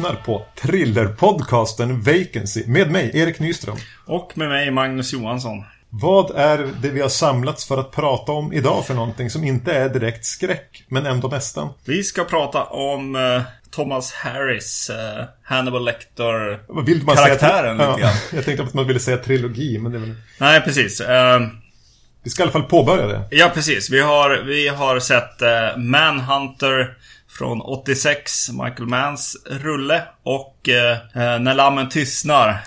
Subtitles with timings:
[0.00, 3.76] Lyssnar på thrillerpodcasten Vacancy med mig, Erik Nyström.
[4.06, 5.64] Och med mig, Magnus Johansson.
[5.90, 9.72] Vad är det vi har samlats för att prata om idag för någonting som inte
[9.72, 11.68] är direkt skräck, men ändå nästan?
[11.84, 17.90] Vi ska prata om uh, Thomas Harris, uh, Hannibal Lecter, Vad vill man karaktären säga?
[17.90, 18.14] lite grann.
[18.32, 20.14] jag tänkte att man ville säga trilogi, men det är väl...
[20.38, 21.00] Nej, precis.
[21.00, 21.06] Uh,
[22.22, 23.22] Vi ska i alla fall påbörja det.
[23.30, 23.90] ja, precis.
[23.90, 26.96] Vi har, vi har sett uh, Manhunter
[27.40, 30.02] från 86, Michael Manns rulle.
[30.22, 32.60] Och uh, uh, När lammen tystnar,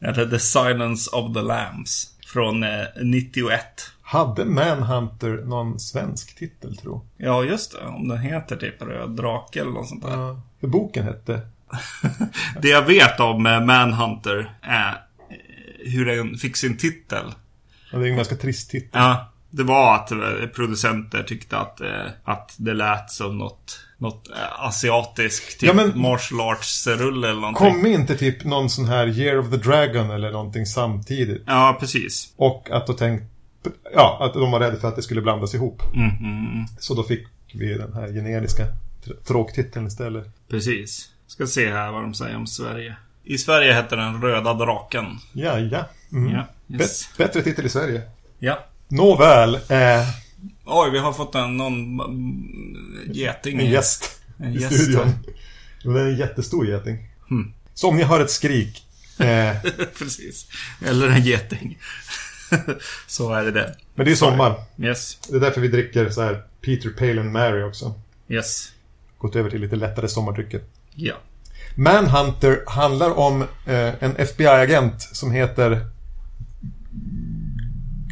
[0.00, 3.60] eller The Silence of the Lambs, från uh, 91.
[4.02, 7.06] Hade Manhunter någon svensk titel, tro?
[7.16, 7.86] Ja, just det.
[7.86, 10.10] Om den heter typ Röd Drake eller något sånt där.
[10.10, 10.40] Ja.
[10.60, 11.40] För boken hette...
[12.62, 17.32] Det jag vet om eh, Manhunter är eh, hur den fick sin titel.
[17.92, 18.90] Ja, det är en ganska trist titel.
[18.92, 24.30] Ja, det var att eh, producenter tyckte att, eh, att det lät som något, något
[24.30, 27.72] eh, asiatiskt, typ Ja, men- martial arts-rulle eller någonting.
[27.72, 31.42] Kom inte typ någon sån här Year of the Dragon eller någonting samtidigt?
[31.46, 32.32] Ja, precis.
[32.36, 33.24] Och att då tänkt...
[33.94, 35.82] Ja, att de var rädda för att det skulle blandas ihop.
[35.94, 36.66] Mm, mm, mm.
[36.78, 38.62] Så då fick vi den här generiska
[39.04, 40.26] tr- tråktiteln istället.
[40.50, 41.08] Precis.
[41.26, 42.96] Ska se här vad de säger om Sverige.
[43.24, 45.18] I Sverige heter den Röda Draken.
[45.32, 45.84] Ja, ja.
[46.12, 46.32] Mm.
[46.32, 46.46] Ja,
[46.78, 47.08] yes.
[47.18, 48.02] Bättre titel i Sverige.
[48.38, 48.58] Ja.
[48.88, 50.08] Nåväl, eh,
[50.64, 53.60] Oj, vi har fått en någon mm, geting.
[53.60, 55.12] en gäst En i gäst studion.
[55.82, 56.98] det är en jättestor geting.
[57.28, 57.52] Hmm.
[57.74, 58.86] Så om ni hör ett skrik,
[59.18, 59.56] eh,
[59.98, 60.46] Precis.
[60.86, 61.78] Eller en geting.
[63.06, 63.76] Så är det det.
[63.94, 64.56] men det är sommar.
[64.78, 65.18] Yes.
[65.30, 67.94] Det är därför vi dricker så här Peter Pale and Mary också.
[68.28, 68.72] Yes.
[69.18, 70.60] Gått över till lite lättare sommardrycker.
[70.94, 71.14] Ja.
[71.76, 75.86] Manhunter handlar om eh, en FBI-agent som heter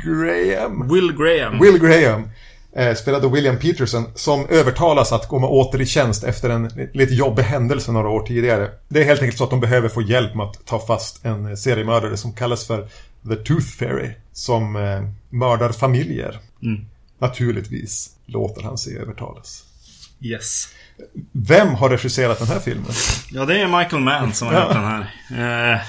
[0.04, 0.88] Graham.
[0.88, 1.60] Will Graham.
[1.60, 2.28] Will Graham.
[2.76, 7.42] Eh, spelade William Peterson som övertalas att komma åter i tjänst efter en lite jobbig
[7.42, 8.70] händelse några år tidigare.
[8.88, 11.56] Det är helt enkelt så att de behöver få hjälp med att ta fast en
[11.56, 12.88] seriemördare som kallas för
[13.28, 14.10] The Tooth Fairy.
[14.32, 16.38] Som eh, mördar familjer.
[16.62, 16.84] Mm.
[17.18, 19.64] Naturligtvis låter han sig övertalas.
[20.20, 20.68] Yes.
[21.32, 22.92] Vem har regisserat den här filmen?
[23.30, 25.74] Ja, det är Michael Mann som har gjort den här.
[25.74, 25.80] Eh,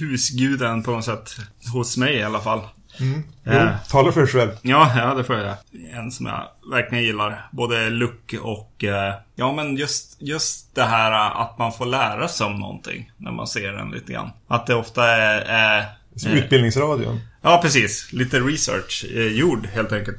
[0.00, 1.36] husguden på något sätt.
[1.72, 2.60] Hos mig i alla fall.
[2.98, 3.22] Jo,
[3.52, 4.50] Eh, tala för dig själv.
[4.62, 5.56] ja, ja, det får jag.
[5.92, 7.48] En som jag verkligen gillar.
[7.52, 8.84] Både look och...
[8.84, 13.12] Eh, ja, men just, just det här eh, att man får lära sig om någonting.
[13.16, 14.30] När man ser den lite grann.
[14.48, 15.40] Att det ofta är...
[15.40, 15.84] är
[16.16, 17.20] Som eh, Utbildningsradion.
[17.42, 18.12] Ja, precis.
[18.12, 20.16] Lite research eh, gjord helt enkelt.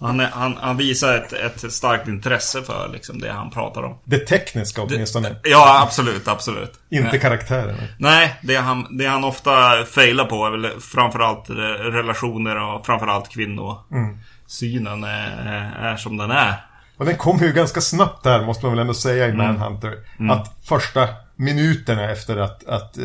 [0.00, 3.98] Han, är, han, han visar ett, ett starkt intresse för liksom, det han pratar om.
[4.04, 5.36] Det tekniska åtminstone.
[5.42, 6.72] Ja, absolut, absolut.
[6.90, 7.20] Inte Nej.
[7.20, 7.78] karaktärerna.
[7.98, 11.54] Nej, det han, det han ofta failar på är väl framförallt eh,
[11.92, 16.54] relationer och framförallt kvinnosynen är, är som den är.
[16.96, 19.34] Och den kom ju ganska snabbt där, måste man väl ändå säga, Mm.
[19.34, 19.94] i Manhunter.
[20.30, 23.04] Att första minuterna efter att, att eh,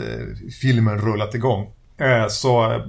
[0.61, 2.81] filmen rullat igång eh, så eh,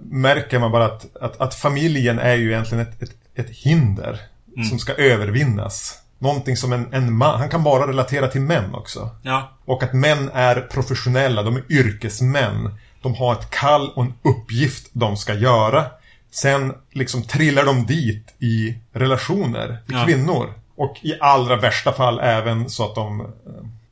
[0.00, 4.20] märker man bara att, att, att familjen är ju egentligen ett, ett, ett hinder
[4.56, 4.68] Mm.
[4.68, 5.98] som ska övervinnas.
[6.18, 9.10] Någonting som en, en man, han kan bara relatera till män också.
[9.22, 12.70] Ja, Och att män är professionella, de är yrkesmän.
[13.02, 15.84] De har ett kall och en uppgift de ska göra.
[16.30, 20.04] Sen liksom trillar de dit i relationer till Ja.
[20.04, 20.52] kvinnor.
[20.76, 23.26] Och i allra värsta fall även så att de eh,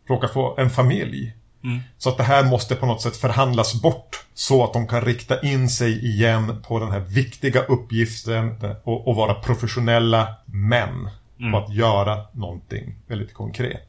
[0.09, 1.33] råkar få en familj.
[1.65, 1.81] Mm.
[1.99, 4.25] Så att det här måste på något sätt förhandlas bort.
[4.35, 9.17] Så att de kan rikta in sig igen på den här viktiga uppgiften och, och
[9.17, 11.09] vara professionella män.
[11.53, 13.89] På att göra någonting väldigt konkret.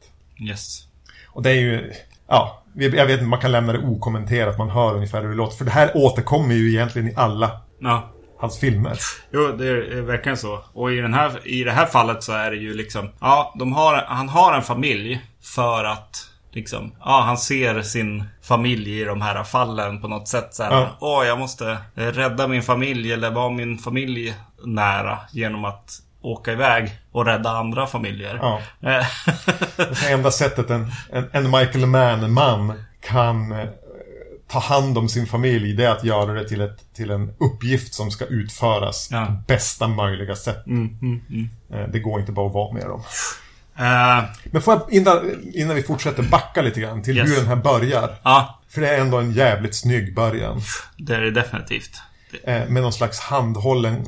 [0.49, 0.87] yes.
[1.27, 1.93] Och det är ju,
[2.27, 5.57] ja, jag vet inte, man kan lämna det okommenterat, man hör ungefär hur det låter.
[5.57, 8.09] För det här återkommer ju egentligen i alla Ja.
[8.39, 8.97] hans filmer.
[9.31, 10.59] Jo, det är verkligen så.
[10.73, 13.09] Och i, den här, i det här fallet så är det ju liksom...
[13.19, 16.29] Ja, de har, han har en familj för att...
[16.55, 20.53] Liksom, ja, han ser sin familj i de här fallen på något sätt.
[20.53, 20.89] Så här, Ja.
[20.99, 24.33] Åh, jag måste eh, rädda min familj eller vara min familj
[24.65, 28.39] nära genom att åka iväg och rädda andra familjer.
[28.41, 28.61] Ja.
[28.89, 29.05] Eh,
[30.01, 33.69] Det enda sättet en, en, en Michael Mann-man kan eh,
[34.47, 37.93] ta hand om sin familj, det är att göra det till, ett, till en uppgift
[37.93, 39.25] som ska utföras Ja.
[39.25, 40.67] på bästa möjliga sätt.
[40.67, 41.21] mm, mm,
[41.69, 41.91] mm.
[41.91, 43.01] Det går inte bara att vara med dem.
[43.79, 47.29] Eh, Men får jag innan, innan vi fortsätter backa lite grann till Yes.
[47.31, 48.15] hur den här börjar.
[48.23, 50.61] ja, För det är ändå en jävligt snygg början.
[50.97, 51.91] det är det definitivt.
[52.43, 54.05] Eh, Med någon slags handhållen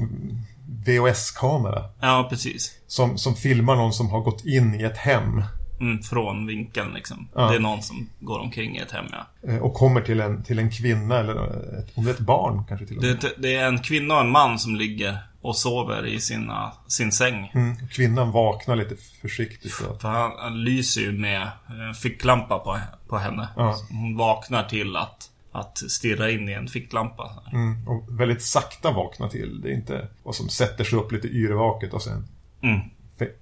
[0.86, 1.84] VHS-kamera.
[2.02, 2.72] ja, precis.
[2.88, 5.44] Som, som filmar någon som har gått in i ett hem.
[5.80, 7.28] Mm, från vinkeln liksom.
[7.36, 7.50] Ja.
[7.50, 9.50] Det är någon som går omkring i ett hem, ja.
[9.52, 11.34] Eh, Och kommer till en, till en kvinna eller
[11.80, 13.18] ett, om det är ett barn kanske till och med.
[13.22, 17.12] Det, det är en kvinna och en man som ligger och sover i sina, sin
[17.12, 17.52] säng.
[17.56, 17.88] Mm.
[17.88, 19.82] Kvinnan vaknar lite försiktigt.
[19.82, 23.48] Och, För han, han lyser ju med eh, ficklampa på, på henne.
[23.56, 23.76] Ja.
[23.90, 27.44] Hon vaknar till att, att stirra in i en ficklampa.
[27.54, 29.62] mm, och väldigt sakta vaknar till.
[29.62, 32.28] Det är inte vad som sätter sig upp lite yrvaket och sen
[32.64, 32.80] Mm.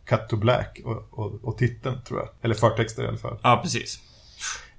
[0.05, 2.29] cut to black och, och, och titeln tror jag.
[2.41, 3.37] Eller förtexter i alla fall.
[3.43, 3.99] Ja, precis.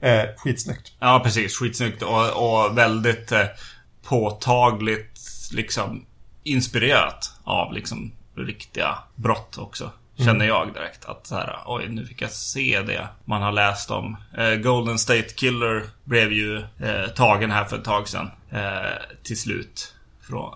[0.01, 0.93] Eh, skitsnyggt.
[0.99, 1.57] Ja, precis.
[1.57, 2.27] Skitsnyggt och,
[2.67, 3.45] och väldigt eh,
[4.09, 5.21] påtagligt
[5.53, 6.05] liksom
[6.47, 9.91] inspirerat av liksom riktiga brott också.
[10.19, 13.91] Känner jag direkt att så här, oj nu fick jag se det man har läst
[13.91, 14.17] om.
[14.39, 18.31] Eh, Golden State Killer blev ju eh, tagen här för ett tag sedan.
[18.51, 19.95] Eh, till slut.
[20.29, 20.55] Från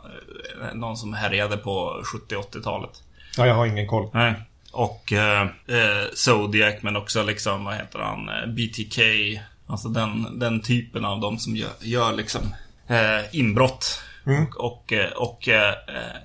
[0.63, 2.91] eh, någon som härjade på 70-80-talet.
[3.37, 4.11] Ja, jag har ingen koll.
[4.15, 4.35] Nej.
[4.73, 8.99] Och eh, eh, Zodiac men också liksom, vad heter han, BTK.
[9.67, 12.55] Alltså den, den typen av de som gör, gör liksom
[13.33, 14.03] inbrott.
[14.27, 14.45] Mm.
[14.45, 15.75] Och, och, eh, och eh,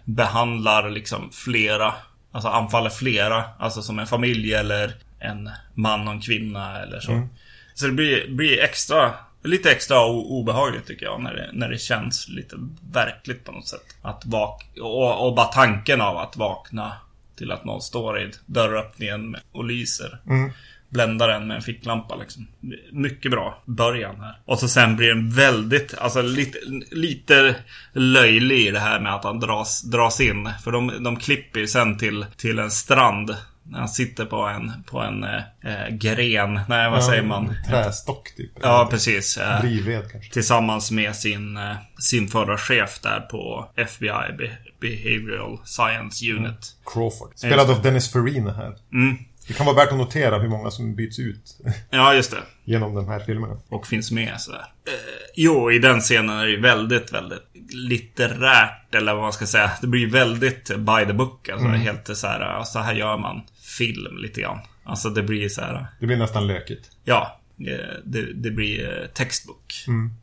[0.05, 1.93] behandlar liksom flera,
[2.31, 3.43] alltså anfaller flera.
[3.59, 7.11] Alltså som en familj eller en man och en kvinna eller så.
[7.11, 7.27] Mm.
[7.73, 9.13] Så det blir, blir extra,
[9.43, 11.21] lite extra obehagligt tycker jag.
[11.21, 12.55] När det, när det känns lite
[12.91, 13.95] verkligt på något sätt.
[14.01, 16.91] Att vak och, och bara tanken av att vakna
[17.35, 20.19] till att någon står i dörröppningen och lyser.
[20.27, 20.51] Mm.
[20.95, 22.47] Bländar en med en ficklampa liksom.
[22.91, 24.39] Mycket bra början här.
[24.45, 26.57] Och så sen blir den väldigt, alltså lite,
[26.91, 27.55] lite
[27.93, 30.49] löjlig i det här med att han dras, dras in.
[30.63, 33.35] För de, de klipper ju sen till, till en strand.
[33.67, 36.59] När han sitter på en, på en eh, eh, gren.
[36.69, 37.55] Nej, vad säger man?
[37.69, 38.51] Trästock typ.
[38.61, 39.37] Ja, precis.
[39.37, 40.33] Eh, Drivved kanske.
[40.33, 46.75] Tillsammans med sin, eh, sin förra chef där på FBI, Be- Behavioral Science Unit.
[46.93, 47.31] Crawford.
[47.35, 48.75] Spelad av Dennis Farina här.
[48.93, 49.17] Mm.
[49.47, 51.57] Det kan vara värt att notera hur många som byts ut
[51.89, 52.37] Ja, just det.
[52.63, 53.57] genom de här filmerna.
[53.69, 54.65] Och finns med sådär.
[54.87, 54.93] Eh,
[55.35, 57.41] jo, i den scenen är det ju väldigt, väldigt
[57.73, 59.71] litterärt, eller vad man ska säga.
[59.81, 61.49] Det blir väldigt by the book.
[61.49, 63.41] Alltså helt så här, så här gör man
[63.77, 64.59] film lite grann.
[64.83, 66.89] Alltså det blir så här, Det blir nästan lökigt.
[67.03, 67.39] ja.
[67.59, 69.73] eh, Det, det blir eh, textbok.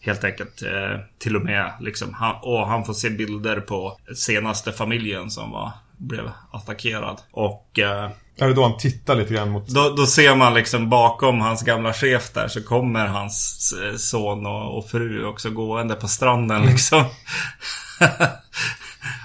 [0.00, 0.62] Helt enkelt.
[0.62, 2.14] Eh, Till och med liksom.
[2.14, 5.70] Han, och han får se bilder på senaste familjen som var,
[6.02, 7.20] blev attackerad.
[7.30, 9.68] Och eh, Är det då han tittar lite grann mot...
[9.68, 14.46] då, då ser man liksom bakom hans gamla chef där så kommer hans eh, son
[14.46, 17.04] och, och fru också gående på stranden liksom.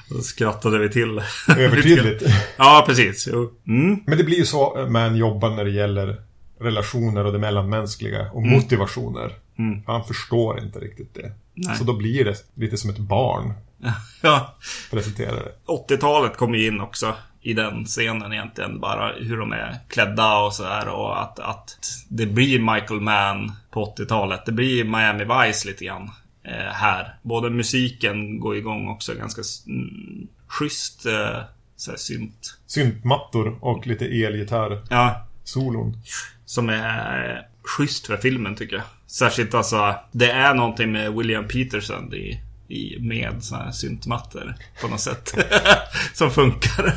[0.10, 1.22] Då skrattade vi till.
[1.58, 2.24] Övertydligt.
[2.58, 3.28] ja, precis.
[3.28, 4.00] Mm.
[4.06, 6.22] Men det blir ju så eh, man jobbar när det gäller
[6.60, 9.32] relationer och det mellanmänskliga och motivationer.
[9.60, 9.82] Mm.
[9.88, 11.32] Han förstår inte riktigt det.
[11.54, 11.76] Nej.
[11.76, 13.54] Så då blir det lite som ett barn
[14.22, 14.56] Ja.
[14.92, 15.52] presenterar det.
[15.66, 18.80] 80-talet kom ju in också i den scenen egentligen.
[18.80, 20.88] Bara hur de är klädda och sådär.
[20.88, 21.80] Och att, att
[22.10, 24.46] det blir Michael Mann på 80-talet.
[24.46, 26.12] Det blir Miami Vice lite grann
[26.44, 27.16] eh, här.
[27.22, 31.42] Både musiken går igång också ganska mm, schysst eh,
[31.76, 32.58] så här synt.
[32.68, 34.82] Syntmattor och lite elgitarr.
[34.90, 35.98] Ja, Solon.
[36.46, 38.86] som är eh, schysst för filmen tycker jag.
[39.08, 44.88] Särskilt alltså, det är någonting med William Peterson i, i med såna här syntmattor på
[44.88, 45.34] något sätt.
[46.14, 46.94] som funkar.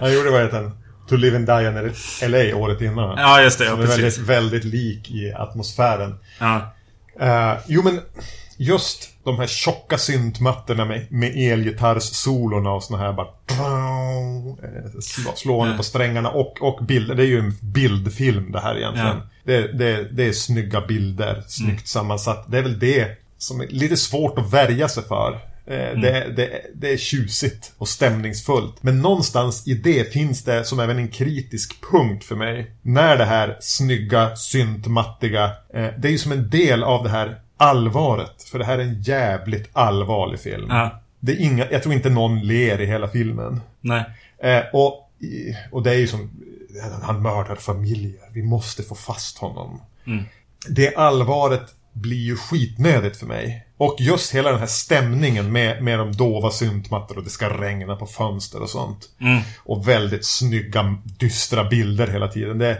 [0.00, 0.70] Han gjorde vad heter den?
[1.08, 3.18] To Live and Die in LA året innan.
[3.18, 3.64] ja, just det.
[3.64, 4.24] Ja, Som är väldigt, precis.
[4.24, 6.14] väldigt lik i atmosfären.
[6.40, 6.74] Ja.
[7.20, 8.00] Eh, jo men
[8.56, 13.26] just de här tjocka syntmattorna med, med elgitarrssolorna och såna här bara
[15.00, 17.14] slå, slående på strängarna och, och bilder.
[17.14, 19.16] Det är ju en bildfilm det här egentligen.
[19.16, 19.28] Ja.
[19.44, 21.84] Det, det, det är snygga bilder, snyggt Mm.
[21.84, 22.44] sammansatt.
[22.50, 25.32] Det är väl det som är lite svårt att värja sig för.
[25.66, 26.00] Eh, Mm.
[26.00, 28.82] Det, det, det är tjusigt och stämningsfullt.
[28.82, 32.70] Men någonstans i det finns det som även en kritisk punkt för mig.
[32.82, 35.44] När det här snygga, syntmattiga,
[35.74, 38.42] eh, det är ju som en del av det här allvaret.
[38.42, 40.66] För det här är en jävligt allvarlig film.
[40.68, 41.00] Ja.
[41.20, 43.60] Det är inga, jag tror inte någon ler i hela filmen.
[43.80, 44.04] Nej.
[44.38, 45.10] Eh, och,
[45.70, 46.30] och det är ju som,
[47.02, 48.20] han mördar familjer.
[48.32, 49.80] Vi måste få fast honom.
[50.06, 50.24] Mm.
[50.68, 53.66] Det allvaret blir ju skitnödigt för mig.
[53.76, 57.96] Och just hela den här stämningen med, med de dova syntmattor och det ska regna
[57.96, 59.08] på fönster och sånt.
[59.20, 59.40] Mm.
[59.58, 62.58] Och väldigt snygga, dystra bilder hela tiden.
[62.58, 62.70] Det,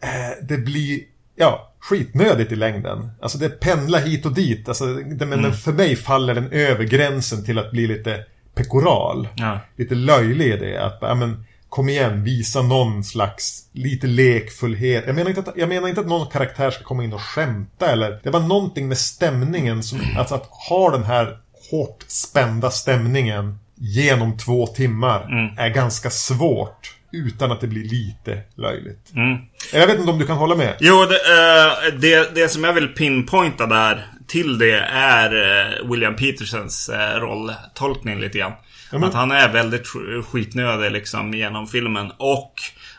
[0.00, 1.00] eh, det blir,
[1.36, 3.10] ja, skitnödigt i längden.
[3.20, 4.68] Alltså det pendlar hit och dit.
[4.68, 9.28] Alltså, det, men för mig faller den över gränsen till att bli lite pekoral.
[9.36, 9.60] Ja.
[9.76, 10.84] Lite löjlig i det.
[10.84, 11.44] Att, ja, men,
[11.76, 15.04] kom igen, visa någon slags lite lekfullhet.
[15.06, 17.86] Jag menar, inte att, jag menar inte att någon karaktär ska komma in och skämta
[17.92, 18.20] eller...
[18.22, 20.00] Det var någonting med stämningen som...
[20.18, 21.38] Alltså att ha den här
[21.70, 26.94] hårt spända stämningen genom två timmar är ganska svårt.
[27.12, 29.12] Utan att det blir lite löjligt.
[29.14, 29.38] Mm.
[29.72, 30.76] Jag vet inte om du kan hålla med?
[30.80, 36.16] Jo, det, eh, det, det som jag vill pinpointa där till det är eh, William
[36.16, 38.52] Petersons eh, rolltolkning lite grann.
[38.92, 42.12] Ja, men- Att han är väldigt sk- skitnödig liksom genom filmen.
[42.16, 42.52] Och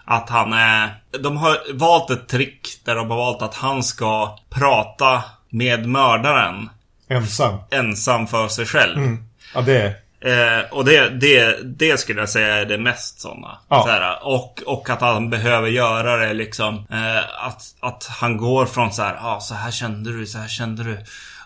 [0.05, 0.89] att han är...
[1.19, 6.69] De har valt ett trick där de har valt att han ska prata med mördaren
[7.09, 7.57] Ensam.
[7.71, 8.97] ensam för sig själv.
[8.97, 9.23] Mm.
[9.53, 9.95] Ja, det är...
[10.21, 13.57] Eh, och det, det, det skulle jag säga är det mest sådana.
[13.69, 13.83] Ja.
[13.83, 16.85] Såhär, och, och att han behöver göra det liksom.
[16.91, 20.37] Eh, att, att han går från så här, ja ah, så här kände du, så
[20.37, 20.97] här kände du.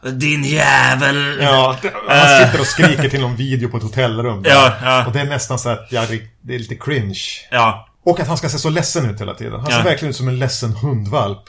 [0.03, 1.37] Din jävel!
[1.41, 1.77] Ja,
[2.07, 4.43] han sitter och skriker till någon video på ett hotellrum.
[4.47, 5.05] Ja, ja.
[5.05, 6.05] Och det är nästan så att ja,
[6.41, 7.19] det är lite cringe.
[7.51, 9.53] Ja, Och att han ska se så ledsen ut hela tiden.
[9.59, 9.83] Han ser Ja.
[9.83, 11.39] verkligen ut som en ledsen hundvalp.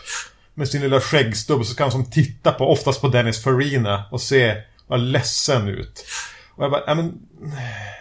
[0.55, 4.21] Med sin lilla skäggstubb så kan han som titta på, oftast på Dennis Farina och
[4.21, 4.55] se
[4.87, 6.05] vad ledsen ut.
[6.55, 7.13] Och jag bara, ja men...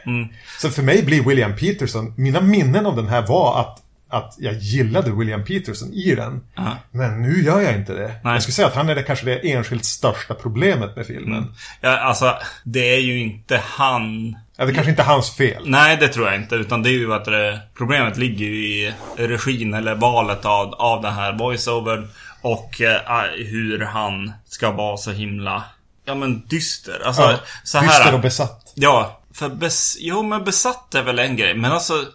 [0.06, 0.28] Mm.
[0.62, 3.81] Så för mig blir William Peterson, mina minnen av den här var att,
[4.12, 6.44] att jag gillade William Peterson i den.
[6.56, 6.78] Ja.
[6.92, 8.16] Men nu gör jag inte det.
[8.24, 8.34] Nej.
[8.34, 11.56] Jag skulle säga att han är det kanske det enskilt största problemet med filmen.
[11.82, 14.36] ja, alltså det är ju inte han.
[14.58, 15.64] Ja, det kanske inte är hans fel.
[15.66, 16.56] Nej, det tror jag inte.
[16.56, 21.02] Utan det är ju att det, problemet ligger ju i regin eller valet av, av
[21.02, 22.08] den här voiceovern.
[22.42, 25.64] Och eh, hur han ska vara så himla,
[26.06, 27.02] ja men dyster.
[27.06, 27.88] Alltså, Ja, så här.
[27.88, 28.72] Dyster och besatt.
[28.76, 29.98] Ja, för bes...
[30.00, 31.54] Jo, men besatt är väl en grej.
[31.54, 32.06] Men alltså...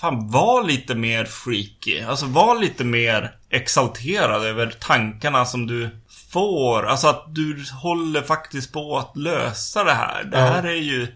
[0.00, 2.00] Fan, var lite mer freaky.
[2.00, 5.90] Alltså, var lite mer exalterad över tankarna som du
[6.32, 6.86] får.
[6.86, 10.24] Alltså att du håller faktiskt på att lösa det här.
[10.24, 11.08] Det här är ju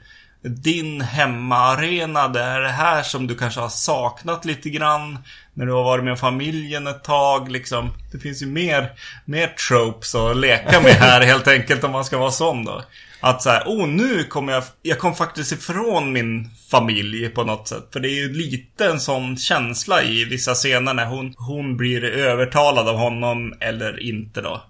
[0.42, 2.28] din hemmaarena.
[2.28, 5.18] Det är det här som du kanske har saknat lite grann.
[5.54, 7.90] När du har varit med familjen ett tag liksom.
[8.12, 8.92] Det finns ju mer,
[9.24, 12.82] mer tropes att leka med här helt enkelt om man ska vara sån då.
[13.20, 17.68] Att så här, oh nu kommer jag, jag kom faktiskt ifrån min familj på något
[17.68, 17.88] sätt.
[17.92, 22.04] För det är ju lite en sån känsla i vissa scener när hon, hon blir
[22.04, 24.62] övertalad av honom eller inte då.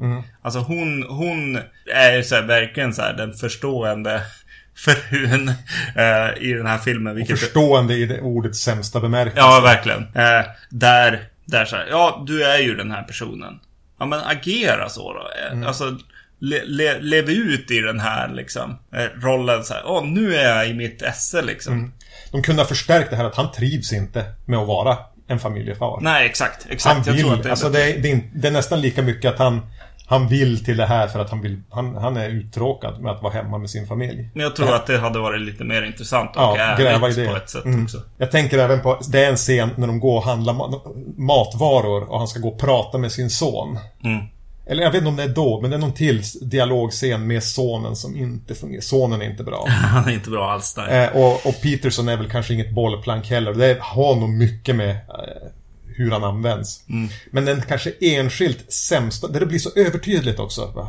[0.42, 1.58] Alltså hon, hon
[1.94, 4.22] är ju så här, verkligen så här den förstående
[4.74, 5.48] frun
[5.96, 7.16] eh, i den här filmen.
[7.16, 9.38] Vilket, Förstående i det ordets sämsta bemärkelse.
[9.40, 10.02] Ja, verkligen.
[10.02, 13.60] Eh, där, där så här, ja, du är ju den här personen.
[13.98, 15.30] Ja, men agera så då.
[15.60, 15.98] Eh, Alltså,
[16.40, 19.82] le, le, lev ut i den här liksom, eh, rollen så här.
[19.86, 21.92] Åh, nu är jag i mitt esse liksom.
[22.32, 24.96] De kunde ha förstärkt det här att han trivs inte med att vara
[25.28, 25.98] en familjefar.
[26.00, 26.66] Nej, exakt.
[26.70, 26.96] Exakt.
[26.96, 28.80] han jag vill, tror att det är alltså det är, det, är, det är nästan
[28.80, 29.60] lika mycket att han
[30.06, 33.22] Han vill till det här för att han vill Han, han är uttråkad med att
[33.22, 34.30] vara hemma med sin familj.
[34.34, 37.26] Men jag tror att det hade varit lite mer intressant och Ja, gräva i det.
[37.28, 37.84] på ett sätt Mm.
[37.84, 37.98] också.
[38.18, 40.80] Jag tänker även på, det är en scen när de går och handlar ma-
[41.18, 43.78] matvaror och han ska gå och prata med sin son.
[44.04, 44.24] Mm.
[44.70, 47.42] Eller jag vet inte om det är då, men det är någon till dialogscen med
[47.42, 48.80] sonen som inte fungerar.
[48.80, 49.66] Sonen är inte bra.
[49.68, 51.04] Han är inte bra alls där.
[51.04, 53.54] Eh, och, och Peterson är väl kanske inget bollplank heller.
[53.54, 55.48] Det har nog mycket med eh,
[55.86, 56.84] hur han används.
[57.30, 60.88] Men den kanske enskilt sämsta, där det blir så övertydligt också.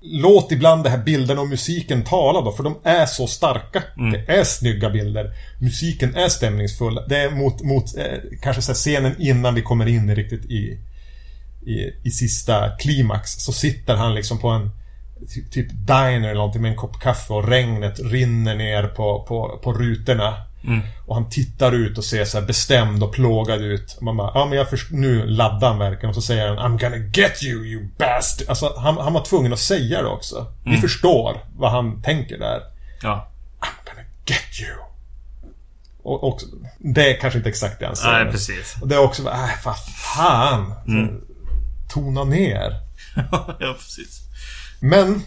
[0.00, 3.82] Låt ibland det här bilderna och musiken tala då, för de är så starka.
[4.12, 5.32] Det är snygga bilder.
[5.60, 7.00] Musiken är stämningsfull.
[7.08, 8.04] Det är mot, mot eh,
[8.42, 10.78] kanske så scenen innan vi kommer in riktigt i,
[11.66, 13.30] i, i sista klimax.
[13.32, 14.70] Så sitter han liksom på en
[15.34, 19.60] ty- typ diner eller någonting med en kopp kaffe och regnet rinner ner på, på,
[19.62, 20.34] på rutorna.
[21.06, 23.94] Och han tittar ut och ser så bestämd och plågad ut.
[23.96, 26.08] Och man bara, ja men jag först- nu laddar han verkligen.
[26.08, 28.48] Och så säger han I'm gonna get you you bastard.
[28.48, 30.46] Alltså han, han var tvungen att säga det också.
[30.64, 32.60] Vi förstår vad han tänker där.
[33.02, 33.28] Ja.
[33.60, 34.76] I'm gonna get you.
[36.02, 36.40] Och, och
[36.78, 38.12] det är kanske inte exakt det han säger.
[38.24, 38.76] Nej, precis.
[38.82, 39.76] Och det är också, äh, vad
[40.16, 40.72] fan.
[41.94, 42.80] Tona ner.
[43.60, 44.20] ja, precis.
[44.80, 45.22] Men,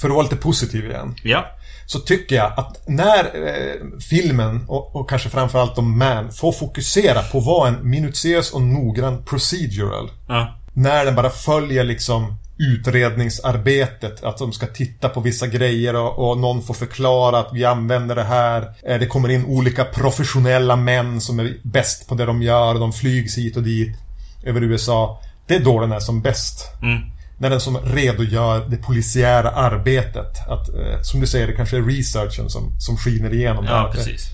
[0.00, 1.14] för att vara lite positiv igen.
[1.22, 1.46] Ja.
[1.86, 7.22] Så tycker jag att när eh, filmen och, och kanske framförallt om Man får fokusera
[7.22, 10.10] på att vara en minutiös och noggrann procedural.
[10.28, 10.54] Ja.
[10.72, 14.24] När den bara följer liksom utredningsarbetet.
[14.24, 18.14] Att de ska titta på vissa grejer och, och någon får förklara att vi använder
[18.14, 18.74] det här.
[18.86, 22.74] Eh, Det kommer in olika professionella män som är bäst på det de gör.
[22.74, 23.96] Och de flygs hit och dit
[24.44, 25.22] över USA.
[25.46, 26.72] Det är då den är som bäst.
[26.82, 27.00] Mm.
[27.38, 30.48] När den som redogör det polisiära arbetet.
[30.48, 33.64] Att, eh, som du säger, det kanske är researchen som, som skiner igenom.
[33.64, 33.92] Ja, där.
[33.92, 34.30] precis.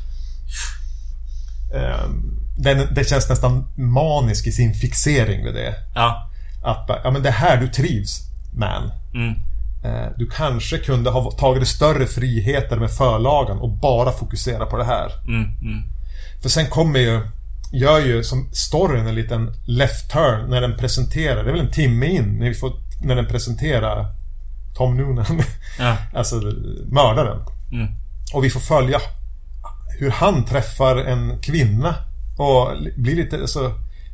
[1.75, 2.09] Eh,
[2.59, 5.75] den, det känns nästan manisk i sin fixering vid det.
[5.95, 6.29] Ja.
[6.65, 8.21] Att ja men det här du trivs,
[8.53, 8.93] man.
[9.15, 9.35] Mm.
[9.85, 14.85] Eh, Du kanske kunde ha tagit större friheter med förlagen och bara fokusera på det
[14.85, 15.11] här.
[15.29, 15.43] Mm.
[15.45, 15.83] Mm.
[16.43, 17.21] För sen kommer ju
[17.73, 21.45] Gör ju som storyn en liten left turn när den presenterar.
[21.45, 24.07] Det är väl en timme in när vi får När den presenterar
[24.77, 25.43] Tom Noonan.
[25.79, 25.97] Ja.
[26.15, 26.35] alltså
[26.87, 27.39] mördaren.
[27.73, 27.89] Mm.
[28.35, 29.01] Och vi får följa
[29.99, 31.95] hur han träffar en kvinna
[32.39, 33.73] och blir lite så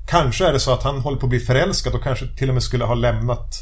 [0.08, 2.54] Kanske är det så att han håller på att bli förälskad och kanske till och
[2.54, 3.54] med skulle ha lämnat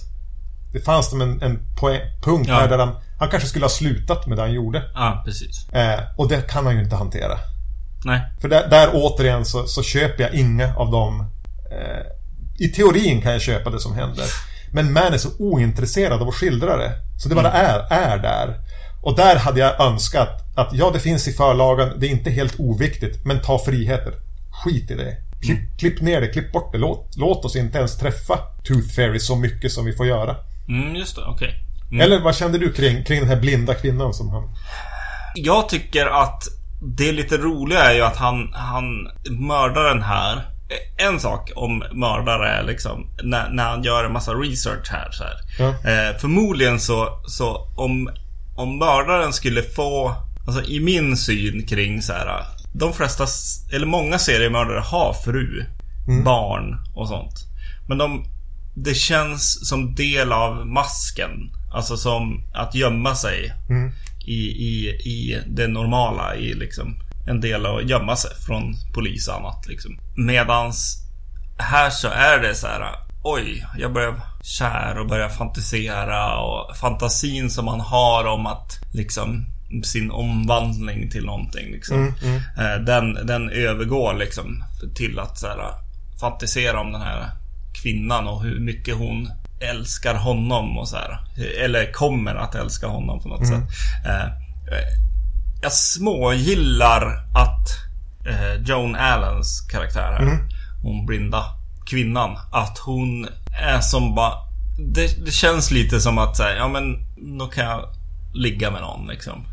[0.73, 2.67] Det fanns en, en poäng, punkt Ja.
[2.67, 4.83] där han, han kanske skulle ha slutat med det han gjorde.
[4.95, 5.69] Ja, precis.
[5.69, 7.39] Eh, och det kan han ju inte hantera.
[8.07, 8.21] Nej.
[8.41, 11.21] För där, där återigen så, så köper jag inga av dem.
[11.71, 14.25] Eh, I teorin kan jag köpa det som händer.
[14.73, 16.93] Men man är så ointresserad av att skildra det.
[17.19, 18.61] Så det bara är, är där.
[19.03, 22.61] Och där hade jag önskat att ja, det finns i förlagen, det är inte helt
[22.61, 24.13] oviktigt, men ta friheter.
[24.51, 25.17] Skit i det.
[25.43, 26.79] Klipp, klipp ner det, klipp bort det.
[26.79, 30.37] Låt, låt oss inte ens träffa Tooth Fairy så mycket som vi får göra.
[30.69, 31.23] Mm, just det.
[31.23, 31.55] Okej.
[31.91, 32.01] Mm.
[32.01, 34.43] Eller vad kände du kring, kring den här blinda kvinnan som han...
[35.35, 36.43] Jag tycker att
[36.81, 38.85] det lite roliga är ju att han, han
[39.31, 40.43] mördaren här.
[40.97, 45.11] En sak om mördare är liksom när, när han gör en massa research här.
[45.11, 45.37] Så här.
[45.59, 45.91] Ja.
[45.91, 48.11] Eh, förmodligen så, så om,
[48.57, 50.15] om mördaren skulle få,
[50.47, 52.45] alltså i min syn kring så här.
[52.75, 53.27] De flesta,
[53.73, 55.65] eller många seriemördare har fru,
[56.25, 57.35] barn och sånt.
[57.89, 58.25] Men de,
[58.75, 61.31] det känns som del av masken.
[61.75, 63.93] Alltså som att gömma sig Mm.
[64.27, 66.37] I, i, i det normala.
[66.37, 69.67] I liksom en del av att gömma sig från polis och annat.
[69.69, 69.99] Liksom.
[70.17, 71.03] Medans
[71.59, 72.83] här så är det så här.
[73.23, 79.47] Oj, jag börjar kär och börjar fantisera och fantasin som man har om att liksom
[79.85, 81.97] sin omvandling till någonting liksom.
[81.97, 82.37] Mm, mm.
[82.37, 84.65] Eh, Den, den övergår liksom
[84.95, 85.59] till att så här,
[86.21, 87.31] fantisera om den här
[87.83, 91.19] kvinnan och hur mycket hon älskar honom och så här.
[91.65, 93.65] Eller kommer att älska honom på något sätt.
[94.07, 94.85] Eh, eh,
[95.63, 97.03] Jag smågillar
[97.35, 97.69] att
[98.29, 100.39] eh, Joan Allens karaktär här,
[100.83, 101.45] hon blinda
[101.87, 103.29] kvinnan, att hon
[103.63, 104.33] är som bara...
[104.79, 106.97] Det, det känns lite som att säga, ja men
[107.39, 107.81] då kan jag
[108.35, 109.45] ligga med någon liksom.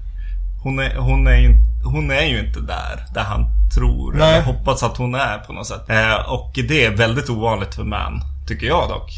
[0.64, 4.34] Hon är, hon är, ju, hon är ju inte där, där han tror Nej.
[4.34, 5.90] eller hoppas att hon är på något sätt.
[5.90, 9.12] Eh, och det är väldigt ovanligt för män, tycker jag dock.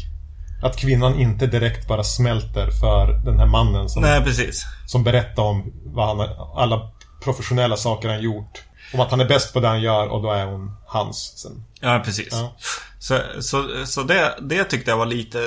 [0.62, 4.66] Att kvinnan inte direkt bara smälter för den här mannen som, Nej, precis.
[4.86, 6.90] som berättar om vad han, alla
[7.24, 8.62] professionella saker han gjort.
[8.94, 11.64] Om att han är bäst på det han gör och då är hon hans sen.
[11.80, 12.28] Ja, precis.
[12.30, 12.56] Ja.
[12.98, 15.38] Så, så, så det, det tyckte jag var lite,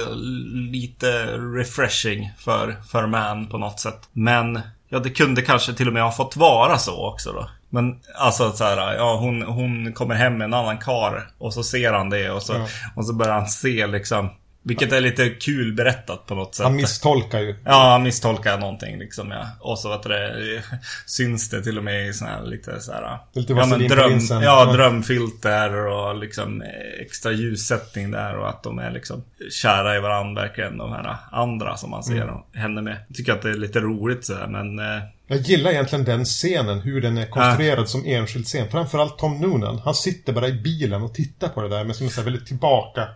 [0.71, 3.99] lite refreshing för, för man på något sätt.
[4.13, 7.49] Men ja, det kunde kanske till och med ha fått vara så också då.
[7.69, 11.63] Men alltså så här, ja hon, hon kommer hem med en annan kar och så
[11.63, 12.67] ser han det och så, Ja.
[12.95, 14.29] och så börjar han se liksom.
[14.63, 16.63] Vilket är lite kul berättat på något sätt.
[16.63, 17.55] Han misstolkar ju.
[17.65, 19.47] Ja, han misstolkar någonting liksom ja.
[19.59, 20.63] Och så du det,
[21.05, 23.17] syns det till och med i såna här lite så här.
[23.33, 24.73] Lite ja, men dröm, ja, Ja.
[24.73, 26.63] drömfilter och liksom
[27.01, 31.77] extra ljussättning där och att de är liksom kära i varandra verkligen de här andra
[31.77, 32.35] som man ser Mm.
[32.53, 32.97] henne med.
[33.07, 36.25] Jag tycker att det är lite roligt så här, men eh, Jag gillar egentligen den
[36.25, 38.67] scenen, hur den är konstruerad som enskild scen.
[38.71, 39.79] Framförallt Tom Noonan.
[39.85, 42.47] Han sitter bara i bilen och tittar på det där med som är så väldigt
[42.47, 43.07] tillbaka.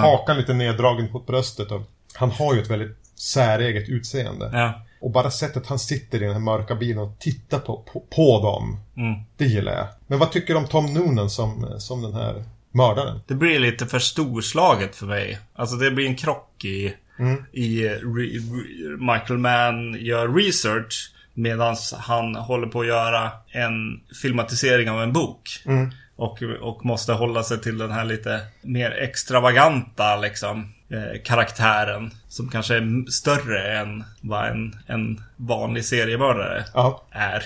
[0.00, 1.70] Hakan lite neddragen på bröstet.
[1.70, 1.82] Och
[2.14, 4.50] han har ju ett väldigt säreget utseende.
[4.52, 4.82] ja.
[5.00, 8.40] Och bara sättet han sitter i den här mörka bilen och tittar på, på, på
[8.42, 8.80] dem.
[8.96, 9.20] Mm.
[9.36, 9.86] Det gillar jag.
[10.06, 13.20] Men vad tycker du om Tom Noonan som, som den här mördaren?
[13.26, 15.38] Det blir lite för storslaget för mig.
[15.54, 17.44] Alltså det blir en krock i, Mm.
[17.52, 24.90] i re, re, Michael Mann gör research medan han håller på att göra en filmatisering
[24.90, 25.62] av en bok.
[25.66, 25.90] Mm.
[26.22, 32.10] Och, och måste hålla sig till den här lite mer extravaganta liksom eh, karaktären.
[32.28, 37.02] Som kanske är större än vad en, en vanlig seriemördare Ja.
[37.10, 37.42] är.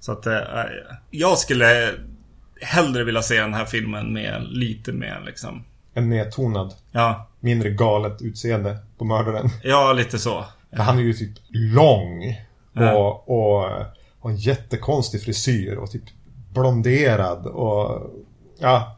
[0.00, 0.38] Så att eh,
[1.10, 1.94] jag skulle
[2.60, 5.64] hellre vilja se den här filmen med lite mer liksom.
[5.94, 9.50] En nedtonad, Ja, mindre galet utseende på mördaren.
[9.62, 10.44] ja lite så.
[10.76, 12.36] För han är ju typ lång.
[12.72, 12.92] Ja.
[12.96, 13.70] Och, och
[14.20, 16.02] har en jättekonstig frisyr och typ
[16.58, 18.10] blonderad och...
[18.60, 18.94] Ja.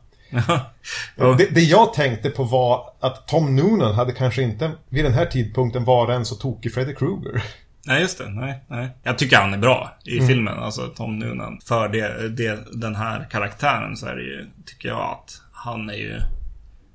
[1.39, 5.27] Det, det jag tänkte på var att Tom Noonan hade kanske inte vid den här
[5.27, 7.43] tidpunkten varit en så tokig Freddy Krueger.
[7.87, 8.29] Nej, just det.
[8.31, 8.89] Nej, nej.
[9.03, 10.29] Jag tycker han är bra i Mm.
[10.29, 11.61] filmen, alltså Tom Noonan.
[11.65, 15.95] För det, det, den här karaktären så är det ju, tycker jag att han är
[15.95, 16.21] ju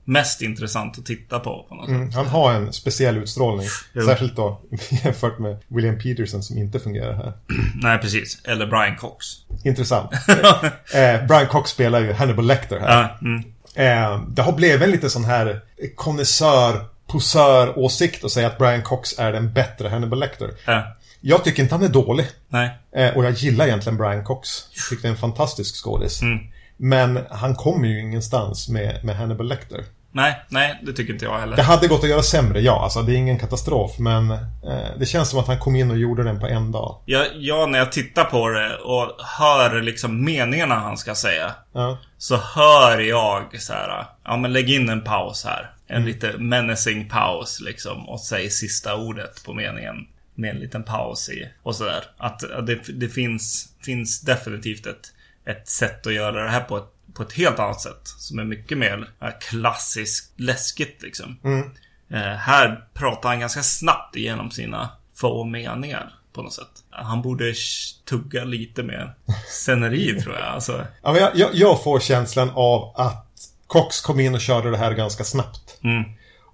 [0.05, 3.67] mest intressant att titta på på Mm, han har en speciell utstrålning.
[3.93, 4.05] Jo.
[4.05, 4.61] Särskilt då
[5.03, 7.33] jämfört med William Peterson som inte fungerar här.
[7.81, 8.41] Nej, precis.
[8.43, 9.25] Eller Brian Cox.
[9.63, 10.11] Intressant.
[10.93, 13.01] eh, Brian Cox spelar ju Hannibal Lecter här.
[13.01, 13.43] Ja, mm.
[13.75, 15.61] Eh, det har blivit en lite sån här
[15.95, 20.51] konnässör, posör åsikt att säga att Brian Cox är den bättre Hannibal Lecter.
[20.65, 20.95] ja.
[21.27, 22.25] Jag tycker inte han är dålig.
[22.49, 22.69] Nej.
[22.95, 24.49] Eh, och jag gillar egentligen Brian Cox.
[24.75, 26.21] Jag tycker det är en fantastisk skådis.
[26.21, 26.39] Mm.
[26.77, 29.83] Men han kommer ju ingenstans med, med Hannibal Lecter.
[30.15, 31.55] Nej, nej, det tycker inte jag heller.
[31.55, 32.83] Det hade gått att göra sämre, ja.
[32.83, 33.99] Alltså det är ingen katastrof.
[33.99, 34.39] Men eh,
[34.99, 37.01] det känns som att han kom in och gjorde den på en dag.
[37.05, 41.51] Ja, ja, när jag tittar på det och hör liksom meningarna han ska säga.
[41.73, 41.97] Ja.
[42.17, 44.05] Så hör jag så här.
[44.23, 45.71] Ja, men lägg in en paus här.
[45.87, 46.07] En Mm.
[46.07, 48.09] lite menacing paus liksom.
[48.09, 49.95] Och säg sista ordet på meningen.
[50.35, 51.49] Med en liten paus i.
[51.63, 52.03] Och sådär.
[52.17, 55.11] Att att det, det finns, finns definitivt ett,
[55.45, 56.83] ett sätt att göra det här på ett,
[57.15, 58.01] på ett helt annat sätt.
[58.03, 61.39] Som är mycket mer eh, klassiskt läskigt liksom.
[61.43, 61.71] Mm.
[62.09, 66.15] Eh, här pratar han ganska snabbt igenom sina få meningar.
[66.33, 66.67] På något sätt.
[66.89, 67.53] Han borde
[68.05, 69.15] tugga lite mer
[69.47, 70.47] sceneri tror jag.
[70.47, 73.25] Alltså, Ja, men jag, jag, jag får känslan av att
[73.67, 75.79] Cox kom in och körde det här ganska snabbt.
[75.83, 76.03] mm,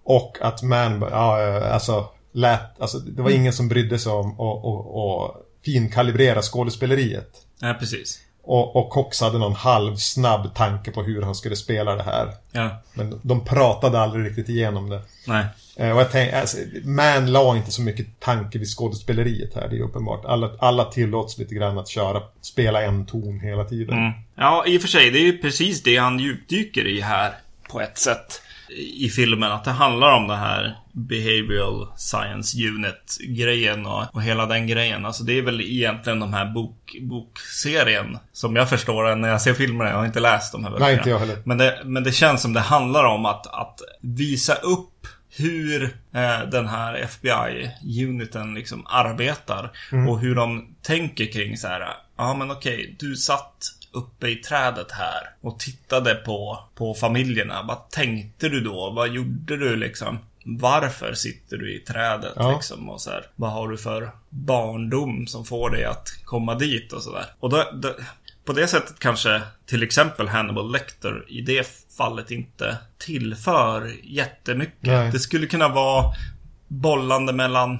[0.04, 4.40] Och att Man, ja, eh, alltså, lät, alltså det var ingen som brydde sig om
[4.40, 7.30] att finkalibrera skådespeleriet.
[7.62, 8.20] nej precis.
[8.44, 12.32] Och, och Cox hade någon halvsnabb tanke på hur han skulle spela det här.
[12.52, 15.02] Ja, Men de pratade aldrig riktigt igenom det.
[15.28, 15.46] nej.
[15.76, 19.78] Eh, Och jag tänkte, alltså, Man la inte så mycket tanke vid skådespeleriet här, det
[19.78, 20.26] är uppenbart.
[20.26, 23.98] Alla, alla tillåts lite grann att köra, spela en ton hela tiden.
[23.98, 24.12] Mm.
[24.36, 25.12] Ja, i och för sig.
[25.12, 27.32] Det är ju precis det han djupdyker i här.
[27.70, 28.42] På ett sätt.
[28.78, 29.52] I filmen.
[29.52, 35.06] Att det handlar om det här Behavioral Science Unit-grejen och, och hela den grejen.
[35.06, 38.18] Alltså det är väl egentligen de här bok, bokserien.
[38.32, 39.90] Som jag förstår den när jag ser filmerna.
[39.90, 40.88] Jag har inte läst de här böckerna.
[40.88, 41.38] Nej, inte jag heller.
[41.44, 46.50] Men det, men det känns som det handlar om att, att visa upp hur eh,
[46.52, 49.72] den här FBI-uniten liksom arbetar.
[50.10, 51.88] Och hur de tänker kring så här.
[52.18, 57.64] Ja men okej, du satt uppe i trädet här och tittade på, på familjerna.
[57.64, 58.90] Vad tänkte du då?
[58.90, 60.20] Vad gjorde du liksom?
[60.46, 62.52] Varför sitter du i trädet Ja.
[62.52, 62.90] liksom?
[62.90, 67.04] Och så här, vad har du för barndom som får dig att komma dit och
[67.04, 67.26] sådär.
[67.40, 67.94] Och då, då,
[68.46, 74.78] på det sättet kanske till exempel Hannibal Lecter i det fallet inte tillför jättemycket.
[74.82, 75.12] Nej.
[75.12, 76.14] Det skulle kunna vara
[76.68, 77.80] bollande mellan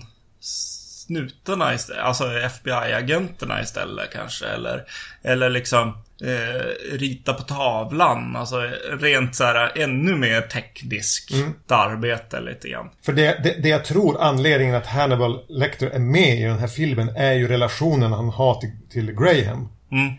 [1.12, 4.46] snutarna istället, alltså FBI-agenterna istället kanske.
[4.46, 4.84] Eller,
[5.24, 5.90] eller liksom
[6.24, 8.36] eh, rita på tavlan.
[8.36, 8.58] Alltså
[8.92, 11.32] rent så här ännu mer tekniskt
[11.68, 12.90] arbete lite grann.
[13.06, 16.68] För det, det, det jag tror anledningen att Hannibal Lecter är med i den här
[16.68, 19.70] filmen är ju relationen han har till, till Graham.
[19.92, 20.14] Mm.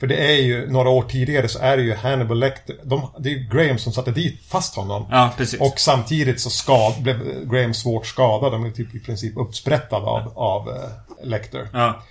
[0.00, 3.28] För det är ju, några år tidigare så är det ju Hannibal Lecter, de, det
[3.28, 5.06] är ju Graham som satte dit fast honom.
[5.10, 5.60] Ja, precis.
[5.60, 10.32] Och samtidigt så skad, blev Graham svårt skadad, han blev typ i princip uppsprättad av,
[10.36, 11.68] av eh, Lecter.
[11.72, 12.02] Ja,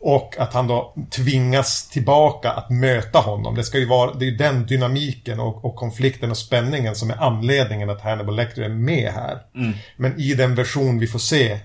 [0.00, 3.54] Och att han då tvingas tillbaka att möta honom.
[3.54, 7.10] Det ska ju vara, det är ju den dynamiken och, och konflikten och spänningen som
[7.10, 9.38] är anledningen att Hannibal Lecter är med här.
[9.96, 11.58] Men i den version vi får se eh,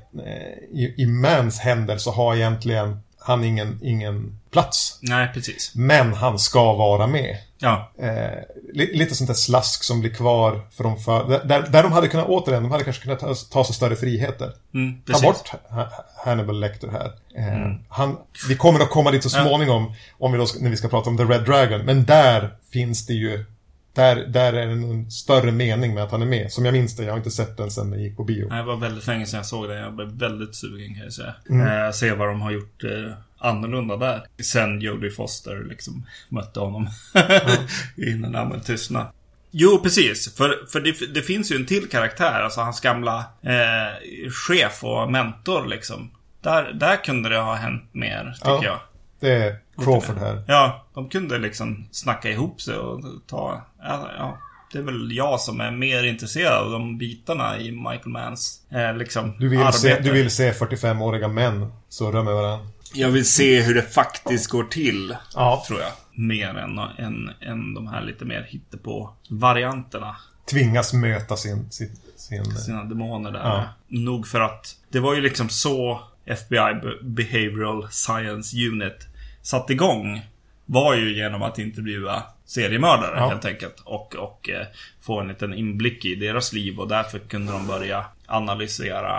[0.71, 4.99] i, i Mans händer så har egentligen han ingen, ingen plats.
[5.01, 5.71] nej precis.
[5.75, 7.37] Men han ska vara med.
[7.61, 8.39] Ja, Eh,
[8.73, 12.27] li, lite sånt där slask som blir kvar de för, där, där de hade kunnat,
[12.27, 14.51] återigen, de hade kanske kunnat ta, ta sig större friheter.
[14.73, 15.89] mm, Ta bort Ha-
[16.25, 17.11] Hannibal Lecter här.
[17.35, 18.17] Eh, han,
[18.49, 21.17] vi kommer att komma dit så småningom om vi då, när vi ska prata om
[21.17, 21.81] The Red Dragon.
[21.85, 23.45] Men där finns det ju
[23.93, 26.51] där, där är det en större mening med att han är med.
[26.51, 28.49] Som jag minns det, jag har inte sett den sen den gick på bio.
[28.49, 29.77] Det var väldigt länge sedan jag såg den.
[29.77, 31.33] Jag blev väldigt sugen kan jag säga.
[31.49, 31.85] Mm.
[31.85, 34.21] Eh, se vad de har gjort eh, annorlunda där.
[34.43, 36.89] Sen Jodie Foster liksom mötte honom.
[37.97, 39.05] Innan namnet tystnade.
[39.51, 40.35] Jo, precis.
[40.35, 42.41] För, för det, det finns ju en till karaktär.
[42.41, 46.11] Alltså hans gamla eh, chef och mentor liksom.
[46.41, 48.63] Där, där kunde det ha hänt mer, tycker Ja.
[48.63, 48.79] jag.
[49.19, 50.43] Det är Crawford här.
[50.47, 53.61] Ja, de kunde liksom snacka ihop sig och ta...
[53.81, 54.37] Ja, ja,
[54.71, 58.95] det är väl jag som är mer intresserad av de bitarna i Michael Manns eh,
[58.97, 59.77] liksom Du vill, arbete.
[59.77, 62.67] se, du vill se 45-åriga män surra med varandra.
[62.93, 65.63] Jag vill se hur det faktiskt går till, Ja.
[65.67, 65.91] tror jag.
[66.13, 70.15] Mer än, än, än de här lite mer hittepå-varianterna.
[70.51, 71.71] Tvingas möta sin...
[71.71, 73.39] sin, sin Sina demoner där.
[73.39, 73.63] Ja.
[73.87, 79.07] Nog för att det var ju liksom så FBI Be- Behavioral Science Unit
[79.41, 80.21] satt igång.
[80.65, 83.29] Var ju genom att intervjua seriemördare Ja.
[83.29, 83.79] helt enkelt.
[83.83, 84.65] Och, och eh,
[85.01, 89.17] få en liten inblick i deras liv och därför kunde de börja analysera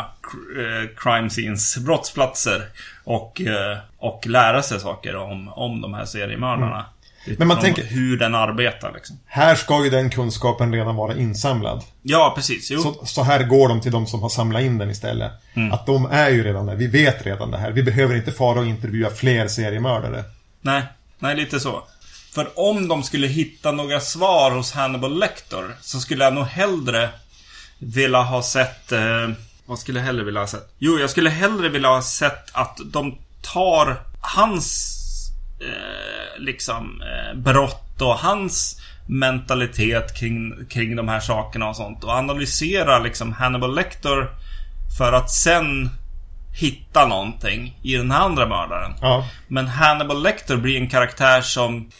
[0.59, 2.63] eh, crime scenes, brottsplatser.
[3.05, 6.75] Och, eh, och lära sig saker om, om de här seriemördarna.
[6.75, 6.87] Mm.
[7.25, 9.19] Men man tänker- Hur den arbetar liksom.
[9.27, 11.85] Här ska ju den kunskapen redan vara insamlad.
[12.03, 12.71] Ja, precis.
[12.71, 12.83] Jo.
[12.83, 15.33] Så, så här går de till de som har samlat in den istället.
[15.73, 16.75] Att de är ju redan där.
[16.77, 17.71] Vi vet redan det här.
[17.71, 20.25] Vi behöver inte fara och intervjua fler seriemördare.
[20.61, 20.83] Nej,
[21.19, 21.83] nej lite så.
[22.35, 27.09] För om de skulle hitta några svar hos Hannibal Lecter så skulle jag nog hellre
[27.79, 28.93] vilja ha sett...
[28.93, 29.29] Eh,
[29.67, 30.73] vad skulle jag hellre vilja ha sett?
[30.79, 34.97] Jo, jag skulle hellre vilja ha sett att de tar hans
[35.61, 42.05] eh, liksom eh, brott och hans mentalitet kring, kring de här sakerna och sånt.
[42.05, 44.29] Och analyserar liksom Hannibal Lecter
[44.99, 45.91] för att sen
[46.53, 48.95] hitta någonting i den här andra mördaren.
[49.01, 49.29] Ja.
[49.49, 51.91] Men Hannibal Lecter blir en karaktär som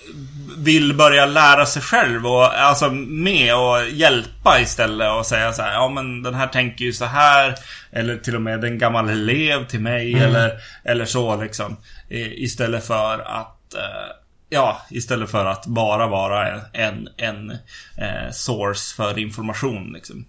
[0.59, 5.73] vill börja lära sig själv och alltså med och hjälpa istället och säga så här,
[5.73, 7.55] ja men den här tänker ju så här
[7.93, 10.53] eller till och med en gammal elev till mig eller,
[10.85, 11.77] eller så liksom.
[12.11, 14.17] I- Istället för att eh,
[14.53, 17.51] Ja, istället för att bara vara en, en,
[17.97, 20.25] eh, source för information liksom.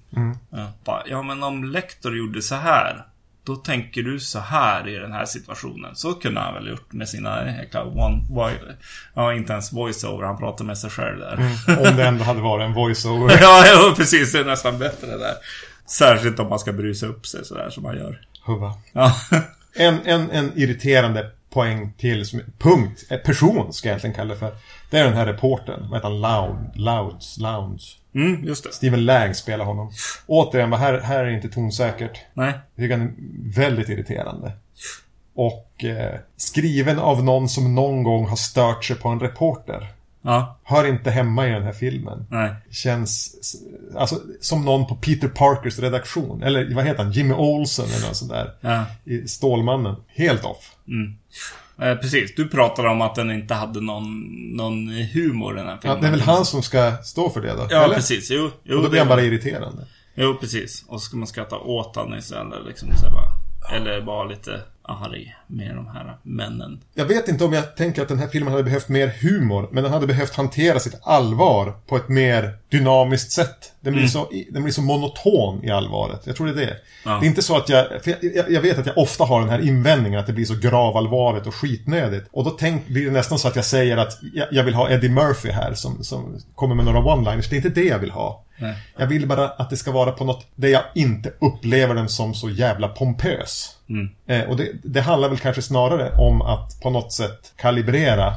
[0.52, 3.06] Ja, bara, ja, men om Lector gjorde så här
[3.44, 5.96] då tänker du så här i den här situationen.
[5.96, 8.26] Så kunde han väl gjort med sina jäkla one...
[8.30, 8.76] voi-
[9.14, 10.26] Ja, inte ens voiceover.
[10.26, 11.38] Han pratar med sig själv där.
[11.90, 13.38] Om det ändå hade varit en voice-over.
[13.42, 14.32] ja, ja, precis.
[14.32, 15.34] Det är nästan bättre där.
[15.86, 18.22] Särskilt om man ska brysa upp sig sådär som man gör.
[18.46, 18.74] Huva.
[18.94, 19.16] Ja,
[19.76, 24.40] En, en, en irriterande poäng till, som, punkt, eh, person ska jag egentligen kalla det
[24.40, 24.56] för.
[24.90, 26.22] Det är den här reportern, vad heter han?
[26.22, 27.84] Loud, Louds, Lounge.
[28.16, 28.72] mm, just det.
[28.74, 29.92] Steven Lang spelar honom.
[30.28, 32.20] Återigen, här, här är det inte tonsäkert.
[32.34, 32.54] Nej.
[32.76, 33.14] Jag tycker han är
[33.56, 34.52] väldigt irriterande.
[35.34, 39.88] Och eh, skriven av någon som någon gång har stört sig på en reporter.
[40.24, 42.26] Ja, Hör inte hemma i den här filmen.
[42.30, 42.52] nej.
[42.72, 43.36] Känns
[43.96, 46.44] alltså, som någon på Peter Parkers redaktion.
[46.44, 47.12] Eller vad heter han?
[47.12, 48.52] Jimmy Olsen eller något sånt där.
[48.62, 48.86] Ja.
[49.06, 49.96] I Stålmannen.
[50.08, 50.76] Helt off.
[51.82, 52.36] Eh, precis.
[52.36, 54.22] Du pratade om att den inte hade någon,
[54.56, 56.02] någon humor den här Ja, filmen.
[56.02, 57.68] det är väl han som ska stå för det då?
[57.70, 57.96] Ja, eller?
[57.96, 58.32] precis.
[58.32, 59.88] Jo, jo, Och då blir han bara irriterande.
[60.16, 60.86] Jo, precis.
[60.88, 62.66] Och så ska man skratta åt han istället.
[62.68, 63.76] Liksom, så bara.
[63.78, 66.82] Eller vara lite arg med de här männen.
[66.94, 69.84] Jag vet inte om jag tänker att den här filmen hade behövt mer humor, men
[69.84, 73.74] den hade behövt hantera sitt allvar på ett mer dynamiskt sätt.
[73.82, 76.22] Den blir, så, den blir så monoton i allvaret.
[76.24, 76.78] Jag tror det är det.
[77.06, 77.18] Ja.
[77.20, 77.86] Det är inte så att jag,
[78.22, 78.62] jag, jag...
[78.62, 82.30] Vet att jag ofta har den här invändningen att det blir så gravallvarligt och skitnödigt.
[82.32, 84.90] Och då tänk, blir det nästan så att jag säger att jag, jag vill ha
[84.90, 87.50] Eddie Murphy här som, som kommer med några one-liners.
[87.50, 88.46] Det är inte det jag vill ha.
[88.58, 88.76] Nej.
[88.98, 92.34] Jag vill bara att det ska vara på något där jag inte upplever den som
[92.34, 93.78] så jävla pompös.
[94.28, 98.34] Eh, och det, det handlar väl kanske snarare om att på något sätt kalibrera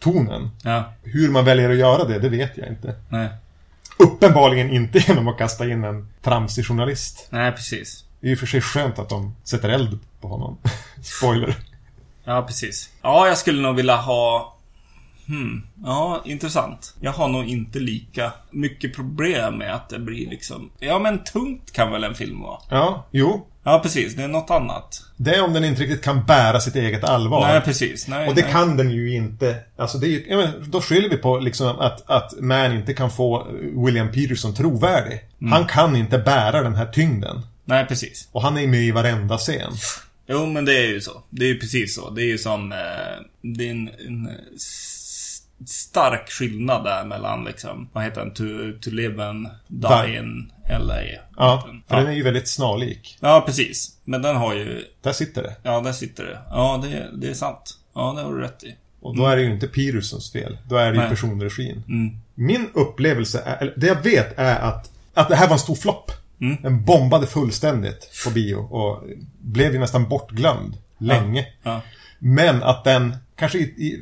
[0.00, 0.50] tonen.
[0.62, 2.94] Ja, Hur man väljer att göra det, det vet jag inte.
[3.08, 3.28] nej.
[3.98, 7.26] Uppenbarligen inte genom att kasta in en tramsig journalist.
[7.30, 8.04] Nej, precis.
[8.20, 10.58] Det är ju för sig skönt att de sätter eld på honom.
[11.02, 11.54] Spoiler.
[12.24, 12.90] Ja, precis.
[13.02, 14.51] Ja, jag skulle nog vilja ha...
[15.32, 15.62] Hmm.
[15.84, 16.94] Ja, intressant.
[17.00, 20.70] Jag har nog inte lika mycket problem med att det blir liksom...
[20.78, 22.58] Ja, men tungt kan väl en film vara?
[22.70, 23.46] Ja, jo.
[23.64, 24.14] Ja, precis.
[24.16, 25.02] Det är något annat.
[25.16, 27.40] Det är om den inte riktigt kan bära sitt eget allvar.
[27.40, 28.08] Nej, precis.
[28.08, 28.52] Nej, Och det nej.
[28.52, 29.56] kan den ju inte.
[29.76, 33.10] Alltså det är ju, menar, då skyller vi på liksom att, att Man inte kan
[33.10, 33.46] få
[33.86, 35.20] William Peterson trovärdig.
[35.40, 35.52] Mm.
[35.52, 37.40] Han kan inte bära den här tyngden.
[37.64, 38.28] Nej, precis.
[38.32, 39.72] Och han är med i varenda scen.
[40.26, 41.22] Jo, men det är ju så.
[41.30, 42.10] Det är ju precis så.
[42.10, 42.72] Det är ju som...
[42.72, 42.78] Eh,
[43.42, 44.28] det är en, en
[45.66, 47.88] stark skillnad där mellan liksom...
[47.92, 48.34] Vad heter den?
[48.34, 48.44] To,
[48.80, 51.02] to live and die in LA.
[51.36, 52.00] Ja, för ja.
[52.00, 53.18] den är ju väldigt snarlik.
[53.20, 53.96] ja, precis.
[54.04, 54.84] Men den har ju...
[55.02, 55.56] Där sitter det.
[55.62, 56.38] Ja, där sitter det.
[56.50, 57.78] Ja, det, det är sant.
[57.94, 58.76] Ja, det har du rätt i.
[59.00, 60.58] Och då är det ju inte Petersons fel.
[60.68, 61.08] Då är det ju Nej.
[61.10, 61.82] personregin.
[61.88, 62.16] Mm.
[62.34, 65.74] Min upplevelse, är, eller det jag vet är att, att det här var en stor
[65.74, 66.12] flopp.
[66.40, 66.56] Mm.
[66.62, 69.02] Den bombade fullständigt på bio och
[69.38, 71.46] blev ju nästan bortglömd länge.
[71.62, 71.80] Ja.
[72.18, 74.00] Men att den, kanske i, i,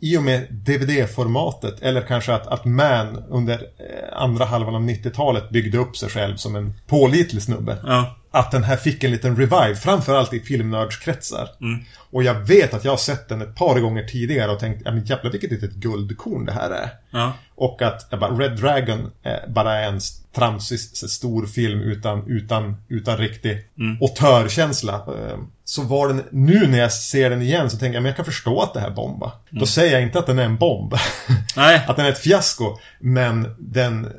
[0.00, 5.50] i och med DVD-formatet, eller kanske att, att Man under eh, andra halvan av 90-talet
[5.50, 7.76] byggde upp sig själv som en pålitlig snubbe.
[7.82, 8.16] Ja.
[8.34, 11.48] Att den här fick en liten revive, framförallt i filmnördskretsar.
[11.60, 11.84] Mm.
[12.10, 14.90] Och jag vet att jag har sett den ett par gånger tidigare och tänkt, ja
[14.92, 16.90] men jävlar vilket litet guldkorn det här är.
[17.10, 17.32] Ja.
[17.54, 20.00] Och att bara, Red Dragon eh, bara är en
[20.34, 23.96] tramsig stor film utan, utan, utan riktig Mm.
[24.00, 24.94] autörkänsla.
[24.94, 28.16] Eh, Så var den, nu när jag ser den igen så tänker jag, men jag
[28.16, 29.32] kan förstå att det här är bomba.
[29.50, 29.60] Mm.
[29.60, 30.94] Då säger jag inte att den är en bomb.
[31.56, 31.84] Nej.
[31.88, 32.78] att den är ett fiasko.
[33.00, 34.12] Men den,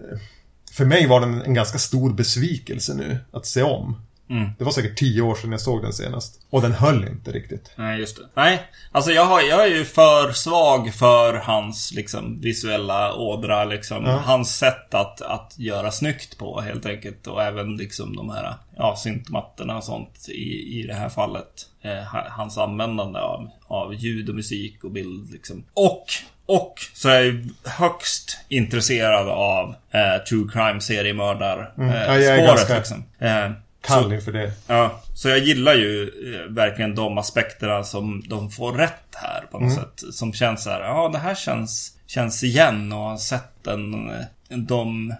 [0.71, 4.01] för mig var den en ganska stor besvikelse nu att se om.
[4.29, 4.49] Mm.
[4.57, 6.41] Det var säkert tio år sedan jag såg den senast.
[6.49, 7.71] Och den höll inte riktigt.
[7.75, 8.23] Nej, just det.
[8.33, 14.05] Nej, alltså jag, har, jag är ju för svag för hans liksom visuella ådra liksom.
[14.05, 14.11] Ja.
[14.25, 17.27] Hans sätt att, att göra snyggt på helt enkelt.
[17.27, 21.67] Och även liksom de här, ja, syntmattorna och sånt i, i det här fallet.
[21.81, 25.63] Eh, ha- hans användande av, av ljud och musik och bild liksom.
[25.73, 26.05] Och
[26.45, 31.95] och så är jag högst intresserad av eh, True Crime seriemördar eh, Mm.
[31.95, 33.03] Ja, jag är spåret ganska- liksom.
[33.19, 33.51] Eh,
[33.83, 34.51] Kall inför det.
[34.67, 39.59] Ja, så jag gillar ju eh, verkligen de aspekterna som de får rätt här på
[39.59, 40.03] något sätt.
[40.13, 44.25] Som känns så här, ja det här känns, känns igen och har sett den, eh,
[44.57, 45.13] de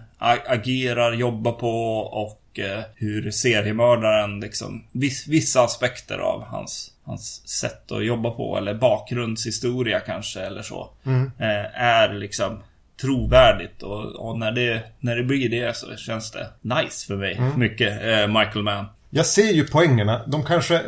[0.46, 7.92] agerar, jobbar på och eh, hur seriemördaren liksom, viss, vissa aspekter av hans, hans sätt
[7.92, 10.90] att jobba på eller bakgrundshistoria kanske eller så.
[11.38, 12.62] Eh, är liksom
[13.00, 13.82] trovärdigt.
[13.82, 17.40] Och, och, när, det, när det blir det så känns det nice för mig.
[17.56, 18.02] Mycket.
[18.02, 18.86] Eh, Michael Mann.
[19.10, 20.26] Jag ser ju poängerna.
[20.26, 20.80] De kanske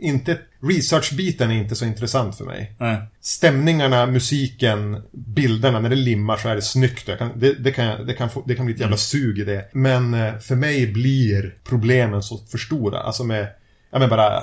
[0.00, 0.38] inte...
[0.62, 2.72] Researchbiten är inte så intressant för mig.
[2.78, 2.96] Nej.
[3.20, 7.18] Stämningarna, musiken, bilderna, när det limmar så är det snyggt.
[7.18, 9.44] Kan, det, det, kan, jag- det, kan få, det kan bli ett jävla sug i
[9.44, 9.68] det.
[9.72, 13.00] Men eh, för mig blir problemen så för stora.
[13.00, 13.46] Alltså med,
[13.90, 14.42] ja men bara,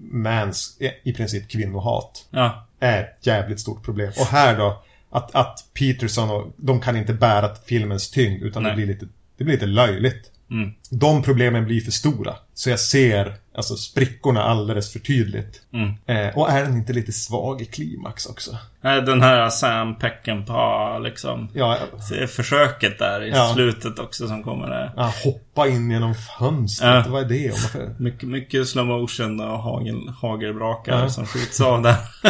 [0.00, 2.26] mans, i princip kvinnohat.
[2.30, 2.66] Ja.
[2.80, 4.12] Är ett jävligt stort problem.
[4.20, 4.82] Och här då,
[5.14, 8.42] att, att Peterson och de kan inte bära filmens tyngd.
[8.42, 8.76] Utan det Nej.
[8.76, 10.30] blir, lite, det blir lite löjligt.
[10.50, 10.70] Mm.
[10.90, 12.34] De problemen blir för stora.
[12.56, 15.62] Så jag ser alltså sprickorna alldeles för tydligt.
[15.72, 15.92] Mm.
[16.06, 18.58] Eh, och är den inte lite svag i klimax också?
[18.80, 21.48] Nej, Den här Sam Peckinpah liksom.
[21.54, 23.50] Ja, Se- Försöket där i Ja.
[23.54, 24.92] slutet också som kommer där.
[24.96, 27.06] ja hoppa in genom fönstret.
[27.06, 27.12] Ja.
[27.12, 27.44] Vad är det?
[27.50, 27.94] Om varför?
[28.02, 31.08] Mycket, mycket slow motion och hagel, hagelbrakar Ja.
[31.10, 31.96] som skjuts av där.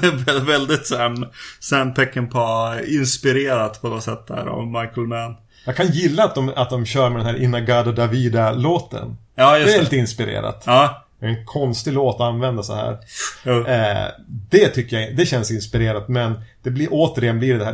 [0.00, 1.26] det är väl- väldigt Sam,
[1.60, 5.36] Sam Peckinpah-inspirerat på något sätt där av Michael Mann.
[5.64, 9.16] Jag kan gilla att de, att de kör med den här Inagada Davida-låten.
[9.34, 9.82] Ja, Det just är det.
[9.84, 10.62] lite inspirerat.
[10.66, 12.98] Ja, en konstig låt att använda så här.
[13.44, 13.66] jo.
[13.66, 14.06] Eh,
[14.50, 17.72] det tycker jag, det känns inspirerat men det blir återigen blir det här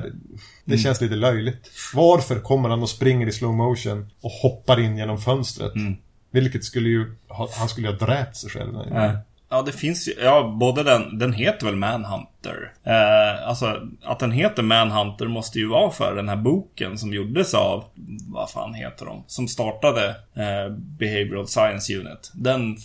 [0.64, 0.78] Det Mm.
[0.82, 1.70] känns lite löjligt.
[1.94, 5.74] Varför kommer han och springer i slow motion och hoppar in genom fönstret?
[5.74, 5.96] Mm.
[6.30, 8.74] Vilket skulle ju, ha- han skulle ju ha dräpt sig själv.
[8.90, 9.12] Ja.
[9.48, 12.72] Ja, det finns ju, ja, både den, den heter väl Manhunter.
[12.84, 17.54] Eh, alltså, att den heter Manhunter måste ju vara för den här boken som gjordes
[17.54, 17.84] av,
[18.28, 19.24] vad fan heter de?
[19.26, 22.32] Som startade eh, Behavioral Science Unit.
[22.34, 22.76] Den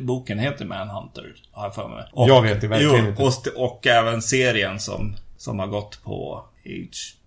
[0.00, 2.04] boken heter Manhunter, har jag för mig.
[2.12, 3.22] Och, Jag vet det verkligen jo, inte.
[3.22, 6.44] Och, och även serien som, som har gått på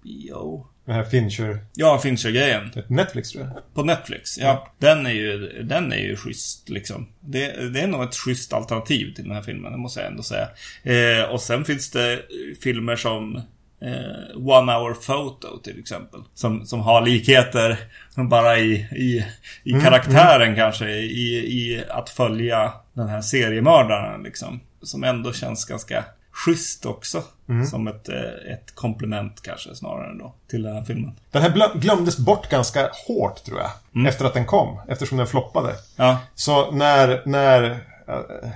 [0.04, 0.68] HBO.
[0.90, 2.72] Den här Fincher, Ja, Fincher-grejen.
[2.88, 3.74] Netflix tror jag.
[3.74, 4.68] På Netflix, ja.
[4.80, 7.08] Den är ju, den är ju schysst liksom.
[7.20, 10.24] Det, det är nog ett schysst alternativ till den här filmen, det måste jag ändå
[10.24, 10.48] säga.
[10.84, 12.20] Eh, och sen finns det
[12.64, 13.36] filmer som
[13.82, 16.22] eh, One Hour Photo till exempel.
[16.34, 17.78] Som, som har likheter
[18.30, 19.26] bara i, i,
[19.64, 20.90] i karaktären kanske.
[20.90, 24.60] I, I att följa den här seriemördaren liksom.
[24.82, 26.06] Som ändå känns ganska
[26.46, 27.24] schysst också.
[27.70, 31.16] Som ett, eh, ett komplement kanske snarare då till den här filmen.
[31.32, 33.72] Den här glömdes bort ganska hårt tror jag.
[33.96, 34.08] Mm.
[34.08, 34.80] Efter att den kom.
[34.88, 35.76] Eftersom den floppade.
[35.96, 37.72] Ja, Så när, när
[38.08, 38.50] eh,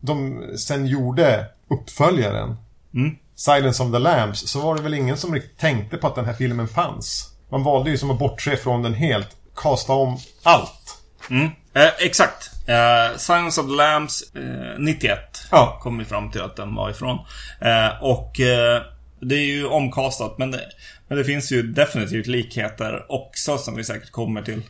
[0.00, 2.56] de sen gjorde uppföljaren
[2.94, 3.16] Mm.
[3.34, 6.24] Silence of the Lambs så var det väl ingen som riktigt tänkte på att den
[6.24, 7.32] här filmen fanns.
[7.48, 9.36] Man valde ju som att bortse från den helt.
[9.56, 11.02] Kasta om allt.
[11.30, 11.50] Mm.
[11.74, 12.50] Eh, exakt.
[12.66, 15.18] Eh, Science of the Lambs eh, 91
[15.50, 15.78] Ja.
[15.82, 17.18] kom vi fram till att den var ifrån.
[17.60, 18.82] Eh, och eh,
[19.20, 20.60] det är ju omkastat men det,
[21.08, 24.62] men det finns ju definitivt likheter också som vi säkert kommer till.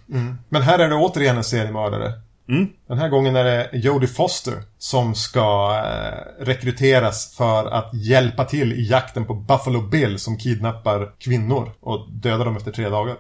[0.49, 2.13] Men här är det återigen en seriemördare.
[2.49, 2.69] Mm.
[2.89, 8.73] Den här gången är det Jodie Foster som ska eh, rekryteras för att hjälpa till
[8.73, 13.17] i jakten på Buffalo Bill som kidnappar kvinnor och dödar dem efter tre dagar.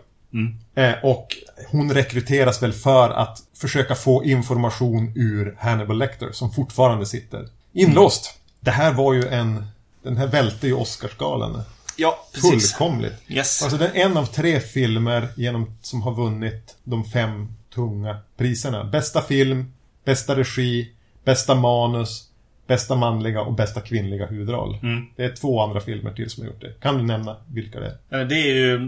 [0.74, 1.36] Eh, och
[1.70, 8.38] hon rekryteras väl för att försöka få information ur Hannibal Lecter som fortfarande sitter inlåst.
[8.60, 9.64] Det här var ju en...
[10.02, 11.62] Den här välte ju Oscarsgalan.
[11.96, 12.72] Ja, precis.
[12.72, 13.14] Fullkomligt.
[13.28, 13.62] Yes.
[13.62, 18.84] Alltså det är en av tre filmer genom, som har vunnit de fem tunga priserna.
[18.84, 19.72] Bästa film,
[20.04, 20.92] bästa regi,
[21.24, 22.28] bästa manus,
[22.66, 24.78] bästa manliga och bästa kvinnliga huvudroll.
[24.82, 25.06] Mm.
[25.16, 26.80] Det är två andra filmer till som har gjort det.
[26.80, 28.24] Kan du nämna vilka det är?
[28.24, 28.78] Det är ju...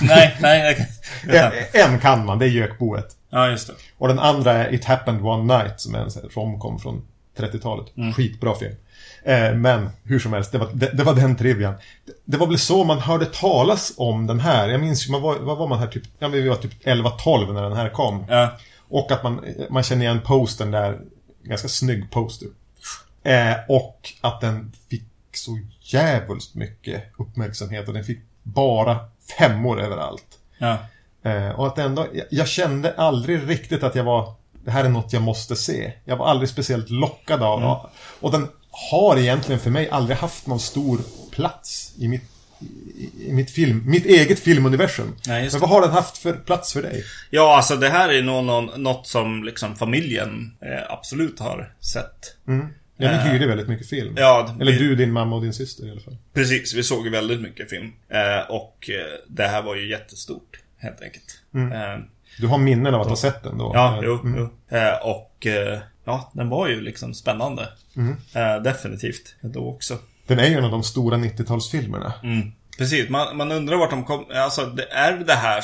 [0.00, 0.88] nej, nej.
[1.28, 3.16] En, en kan man, det är Gökboet.
[3.30, 3.74] Ja, just det.
[3.98, 7.02] Och den andra är It Happened One Night som är en romcom från
[7.36, 7.96] 30-talet.
[7.96, 8.12] Mm.
[8.12, 8.74] Skitbra film.
[9.22, 11.74] Eh, men hur som helst, det var, det, det var den trivian.
[12.06, 14.68] Det, det var väl så man hörde talas om den här.
[14.68, 17.62] Jag minns, man var, vad var man här typ, ja vi var typ 11-12 när
[17.62, 18.24] den här kom.
[18.28, 18.58] Ja.
[18.88, 21.00] Och att man, man känner igen postern där.
[21.42, 22.48] Ganska snygg poster.
[23.22, 28.98] Eh, och att den fick så jävligt mycket uppmärksamhet och den fick bara
[29.38, 30.24] femmor överallt.
[30.58, 30.78] Ja.
[31.22, 34.88] Eh, och att ändå, jag, jag kände aldrig riktigt att jag var, det här är
[34.88, 35.92] något jag måste se.
[36.04, 37.76] Jag var aldrig speciellt lockad av Mm.
[38.20, 38.48] Och den
[38.90, 41.00] har egentligen för mig aldrig haft någon stor
[41.30, 42.22] plats i mitt,
[43.26, 45.16] i, mitt film, mitt eget filmuniversum.
[45.26, 47.04] Nej, Men vad har den haft för plats för dig?
[47.30, 52.36] Ja, alltså det här är nog någon, något som liksom familjen eh, absolut har sett.
[53.00, 54.14] Ja, ni Eh, hyrde väldigt mycket film.
[54.16, 56.16] Ja, Eller vi- du, din mamma och din syster i alla fall.
[56.34, 57.92] Precis, vi såg väldigt mycket film.
[58.08, 61.40] Eh, och eh, det här var ju jättestort, helt enkelt.
[61.54, 62.04] Eh,
[62.40, 63.70] Du har minnen av att ha sett den då?
[63.74, 64.76] ja, jo, jo.
[64.76, 65.46] Eh, och
[66.04, 67.68] ja, den var ju liksom spännande.
[68.34, 69.98] Eh, definitivt, då också.
[70.26, 72.12] Den är ju en av de stora 90-talsfilmerna.
[72.22, 72.52] Mm.
[72.78, 74.24] Precis, man, man undrar vart de kom...
[74.34, 75.62] Alltså, det, är det här...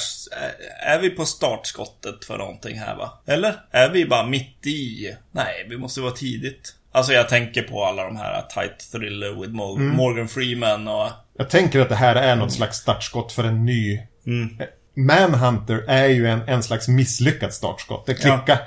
[0.86, 3.22] Är vi på startskottet för någonting här va?
[3.26, 3.54] Eller?
[3.70, 5.16] Är vi bara mitt i?
[5.32, 6.74] Nej, vi måste vara tidigt.
[6.94, 9.96] Alltså jag tänker på alla de här Tight Thriller with Mo- Mm.
[9.96, 11.08] Morgan Freeman och...
[11.38, 14.00] Jag tänker att det här är något slags startskott för en ny...
[14.26, 14.56] Mm.
[14.96, 18.06] Manhunter är ju en, en slags misslyckat startskott.
[18.06, 18.58] Det klickar.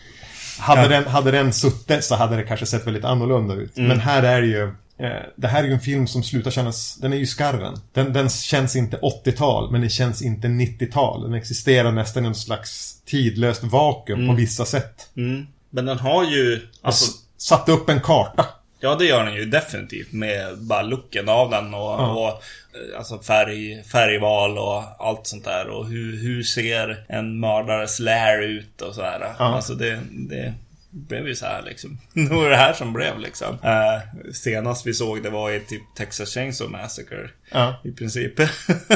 [0.58, 0.88] hade, Ja.
[0.88, 3.76] den, hade den suttit så hade det kanske sett väldigt annorlunda ut.
[3.76, 3.88] Mm.
[3.88, 4.62] Men här är det ju...
[5.00, 6.96] Eh, det här är ju en film som slutar kännas...
[6.96, 7.74] Den är ju skarven.
[7.92, 11.22] Den, den känns inte 80-tal, men den känns inte 90-tal.
[11.22, 15.08] Den existerar nästan i en slags tidlöst vakuum på vissa sätt.
[15.16, 15.46] Mm.
[15.70, 16.60] Men den har ju...
[16.82, 18.46] Alltså, Satte upp en karta.
[18.80, 22.10] ja, det gör den ju definitivt med bara looken av den och, Ja.
[22.10, 25.68] och eh, alltså färg, färgval och allt sånt där.
[25.68, 29.34] Och hur, hur ser en mördares lair ut och sådär.
[29.38, 29.44] Ja.
[29.44, 30.54] Alltså det, det
[30.90, 31.98] blev ju så här liksom.
[32.14, 33.58] Det var det här som blev liksom.
[33.62, 37.30] Eh, senast vi såg det var i typ Texas Chainsaw Massacre.
[37.52, 37.80] Ja.
[37.84, 38.40] I princip.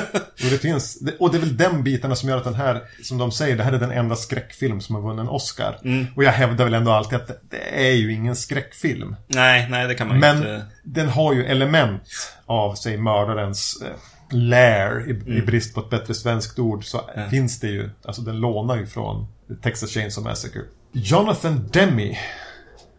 [0.45, 3.19] Och det finns, och det är väl den bitarna som gör att den här, som
[3.19, 5.79] de säger, det här är den enda skräckfilm som har vunnit en Oscar.
[5.85, 6.07] Mm.
[6.17, 9.17] Och jag hävdar väl ändå alltid att det, är ju ingen skräckfilm.
[9.27, 10.67] nej, nej det kan man Men inte.
[10.83, 12.03] den har ju element
[12.47, 13.89] av, säg, mördarens eh,
[14.31, 17.29] lair, i, i brist på ett bättre svenskt ord, så Ja.
[17.31, 19.27] finns det ju, alltså den lånar ju från
[19.63, 20.61] Texas Chainsaw Massacre.
[20.93, 22.19] Jonathan Demme,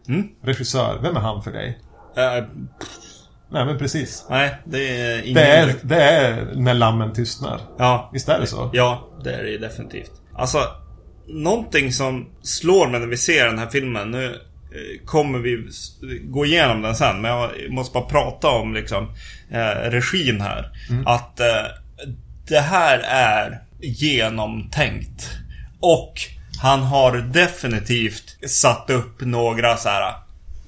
[0.08, 0.28] Mm.
[0.42, 1.78] regissör, vem är han för dig?
[2.16, 2.44] Eh,
[3.50, 4.26] Nej men precis.
[4.30, 5.34] nej, det är ingen...
[5.34, 7.60] Det är, det är När lammen tystnar.
[7.78, 8.70] Ja, Visst är det så?
[8.72, 10.10] Ja, det är det ju definitivt.
[10.34, 10.58] Alltså,
[11.26, 14.10] någonting som slår mig när vi ser den här filmen.
[14.10, 15.68] Nu eh, kommer vi
[16.24, 19.08] gå igenom den sen, men jag måste bara prata om liksom
[19.50, 20.70] eh, regin här.
[21.06, 21.46] Att eh,
[22.48, 25.30] det här är genomtänkt.
[25.80, 26.12] Och
[26.64, 30.14] han har definitivt satt upp några så här.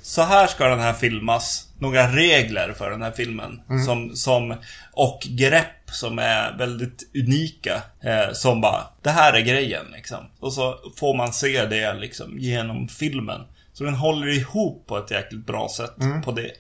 [0.03, 1.69] Så här ska den här filmas.
[1.79, 3.61] Några regler för den här filmen.
[3.87, 4.55] Som, som,
[4.93, 7.83] och grepp som är väldigt unika.
[8.01, 10.19] Eh, som bara, det här är grejen liksom.
[10.41, 13.41] Och så får man se det liksom genom filmen.
[13.73, 15.95] Så den håller ihop på ett jäkligt bra sätt.
[16.25, 16.51] På det,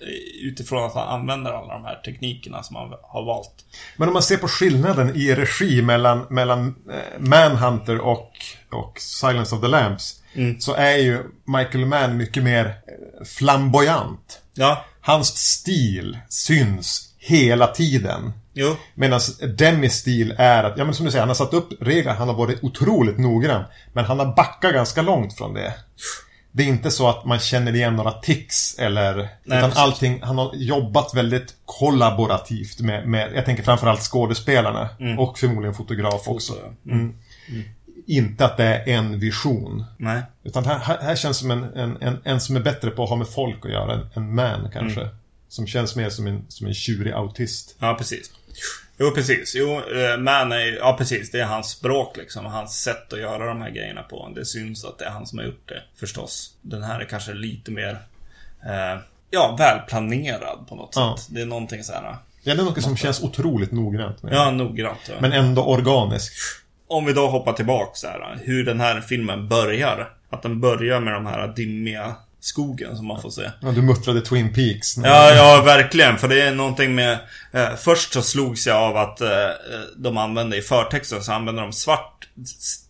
[0.43, 3.65] utifrån att han använder alla de här teknikerna som han har valt.
[3.97, 8.33] Men om man ser på skillnaden i regi mellan, mellan eh, Manhunter och,
[8.77, 10.23] och Silence of the Lambs.
[10.59, 12.75] Så är ju Michael Mann mycket mer
[13.25, 14.41] flamboyant.
[14.55, 18.33] Ja, Hans stil syns hela tiden.
[18.53, 18.77] jo.
[18.95, 19.21] Medan
[19.59, 22.29] Demis stil är att, ja men som du säger, han har satt upp regler, han
[22.29, 23.65] har varit otroligt noggrann.
[23.93, 25.75] Men han har backat ganska långt från det.
[26.53, 29.15] Det är inte så att man känner igen några tics eller...
[29.17, 29.79] Nej, utan precis.
[29.79, 34.89] allting, han har jobbat väldigt kollaborativt med, med jag tänker framförallt skådespelarna.
[35.19, 36.53] Och förmodligen fotograf också.
[36.53, 36.67] Mm.
[36.67, 36.93] Foto, ja.
[37.55, 37.65] Mm.
[38.07, 39.85] Inte att det är en vision.
[39.99, 40.23] Nej.
[40.45, 43.17] Utan här, här känns som en, en, en, en som är bättre på att ha
[43.17, 43.93] med folk att göra.
[43.95, 45.01] En, en man kanske.
[45.01, 45.15] Mm.
[45.49, 47.77] Som känns mer som en, som en tjurig autist.
[47.79, 48.31] Ja, precis.
[48.99, 49.55] Jo, precis.
[49.57, 51.31] Jo, eh, man är ju- Ja, precis.
[51.31, 52.45] Det är hans språk liksom.
[52.47, 54.33] Hans sätt att göra de här grejerna på.
[54.35, 56.55] Det syns att det är han som har gjort det, förstås.
[56.63, 57.99] Den här är kanske lite mer...
[58.67, 59.01] Eh,
[59.31, 61.17] ja, välplanerad på något Ja.
[61.19, 61.27] sätt.
[61.35, 62.03] Det är någonting så här...
[62.43, 64.33] Ja, det är något som känns otroligt noggrant med.
[64.33, 64.99] Ja, noggrant.
[65.09, 65.15] Ja.
[65.21, 66.35] Men ändå organiskt.
[66.89, 68.39] Om vi då hoppar tillbaka så här.
[68.43, 70.13] Hur den här filmen börjar.
[70.31, 73.51] Att den börjar med de här dimmiga skogen som man får se.
[73.61, 74.97] Ja, du muttrade Twin Peaks.
[74.97, 76.19] Ja, ja, verkligen.
[76.19, 77.19] För det är någonting med...
[77.53, 79.29] Eh, först så slogs jag av att eh,
[79.97, 82.29] de använde i förtexten så använde de svart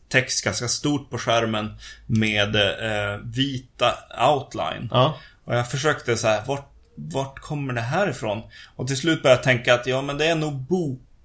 [0.09, 1.76] text ganska stort på skärmen
[2.07, 3.94] med eh, vita
[4.28, 4.88] outline.
[4.90, 5.16] Ja.
[5.44, 8.42] Och jag försökte så här, vart, vart kommer det här ifrån?
[8.76, 10.68] Och till slut började jag tänka att ja, men det är nog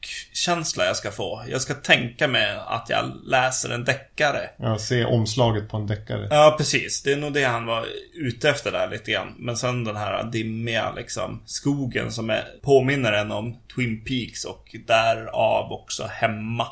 [0.05, 1.43] bokkänsla jag ska få.
[1.49, 4.49] Jag ska tänka mig att jag läser en deckare.
[4.57, 6.27] Ja, se omslaget på en deckare.
[6.29, 7.03] Ja, precis.
[7.03, 9.35] Det är nog det han var ute efter där lite grann.
[9.37, 14.75] Men sen den här dimmiga liksom skogen som är, påminner en om Twin Peaks och
[14.87, 16.67] därav också hemma.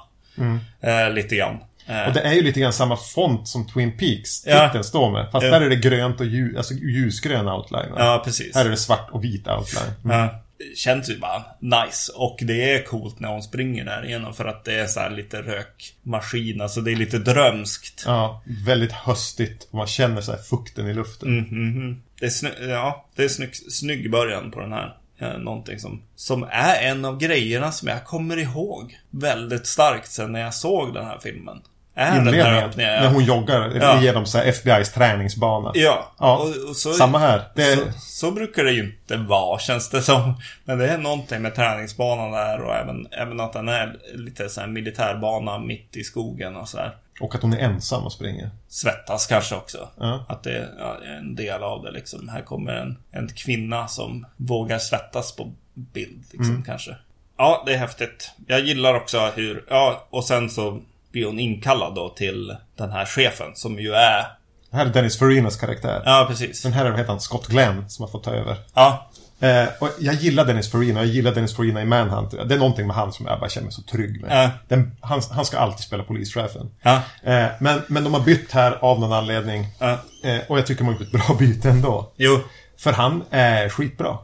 [0.81, 1.57] Eh, lite grann.
[1.87, 4.67] Eh, Och det är ju lite grann samma font som Twin Peaks Ja.
[4.67, 5.31] titeln står med.
[5.31, 5.51] Fast Ja.
[5.51, 7.93] där är det grönt och ljus, alltså ljusgrön outline.
[7.97, 8.55] ja, precis.
[8.55, 9.93] Här är det svart och vit outline.
[10.05, 10.17] Mm.
[10.19, 10.43] Ja,
[10.75, 12.11] känns ju bara nice.
[12.15, 15.09] Och det är coolt när hon springer där igenom för att det är så här
[15.09, 16.61] lite rökmaskin.
[16.61, 18.03] Alltså det är lite drömskt.
[18.05, 21.29] Ja, väldigt höstigt man känner så fukten i luften.
[21.39, 22.01] Mm, mhm, mhm.
[22.19, 24.95] Det är, sny- ja, det är snygg, snygg början på den här.
[25.19, 30.31] Eh, Någonting som, som är en av grejerna som jag kommer ihåg väldigt starkt sen
[30.31, 31.61] när jag såg den här filmen.
[31.99, 33.03] Är den här Inledningen, öppningen.
[33.03, 34.01] när hon joggar Ja.
[34.01, 35.71] genom så FBI's träningsbana.
[35.73, 37.41] Ja, Ja, och, och så, Samma här.
[37.55, 40.33] Det så, så brukar det ju inte vara känns det som.
[40.63, 44.61] Men det är någonting med träningsbanan där och även, även att den är lite så
[44.61, 46.95] här militärbana mitt i skogen och så här.
[47.21, 48.49] och att hon är ensam och springer.
[48.67, 49.89] Svettas kanske också.
[49.99, 50.25] Ja.
[50.29, 52.29] Att det är en del av det liksom.
[52.29, 56.95] Här kommer en, en kvinna som vågar svettas på bild liksom kanske.
[57.37, 58.31] Ja, det är häftigt.
[58.47, 60.79] Jag gillar också hur, ja, och sen så
[61.11, 64.25] blir hon inkallad då till den här chefen som ju är
[64.71, 66.01] Det här är Dennis Farinas karaktär.
[66.05, 66.61] Ja, precis.
[66.63, 68.57] Den här är, heter han, Scott Glenn som har fått ta över.
[68.73, 69.09] Ja,
[69.41, 72.31] Eh, och jag gillar Dennis Farina, jag gillar Dennis Farina i Manhunt.
[72.31, 74.43] Det är någonting med han som jag bara känner mig så trygg med.
[74.43, 74.51] Ja.
[74.67, 76.71] Den, han, han ska alltid spela polischefen.
[76.81, 77.01] Ja.
[77.23, 79.65] Eh, men, men de har bytt här av någon anledning.
[79.79, 79.99] Ja.
[80.23, 82.13] Eh, och jag tycker de har gjort ett bra byte ändå.
[82.17, 82.39] jo.
[82.77, 84.17] För han är skitbra.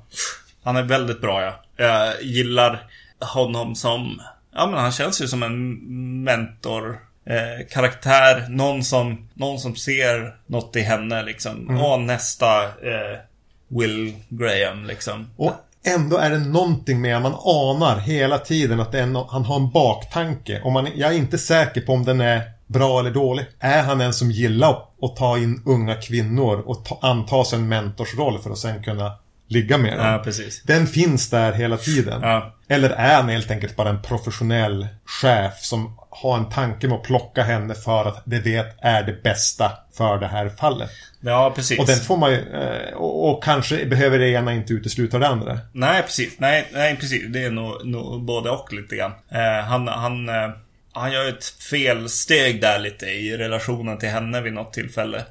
[0.64, 1.54] Han är väldigt bra ja.
[1.78, 2.84] Jag gillar
[3.20, 4.22] honom som...
[4.56, 5.80] Ja men han känns ju som en
[6.24, 7.00] mentor.
[7.28, 11.82] Eh, karaktär, någon som, någon som ser något i henne liksom.
[11.82, 13.20] Och nästa eh,
[13.68, 15.30] Will Graham liksom.
[15.38, 15.54] Och
[15.86, 20.62] ändå är det någonting med, man anar hela tiden att no, han har en baktanke.
[20.64, 23.46] Och man, jag är inte säker på om den är bra eller dålig.
[23.60, 27.60] Är han en som gillar att, att ta in unga kvinnor och ta, anta sig
[27.60, 29.12] en mentorsroll för att sen kunna
[29.48, 30.06] ligga med dem?
[30.26, 30.44] Ja.
[30.64, 32.22] Den finns där hela tiden.
[32.22, 32.56] Ja.
[32.68, 37.04] Eller är han helt enkelt bara en professionell chef som har en tanke med att
[37.04, 40.90] plocka henne för att det vet är det bästa för det här fallet.
[41.20, 41.80] Ja, precis.
[41.80, 45.28] Och den får man ju, eh, och, och kanske behöver det ena inte utesluta det
[45.28, 45.60] andra.
[45.72, 46.40] Nej, precis.
[46.40, 47.24] Nej, nej, precis.
[47.28, 49.12] Det är nog, nog både och lite grann.
[49.32, 50.50] Eh, han, han, eh,
[50.96, 55.26] han gör ett felsteg där lite i relationen till henne vid något tillfälle.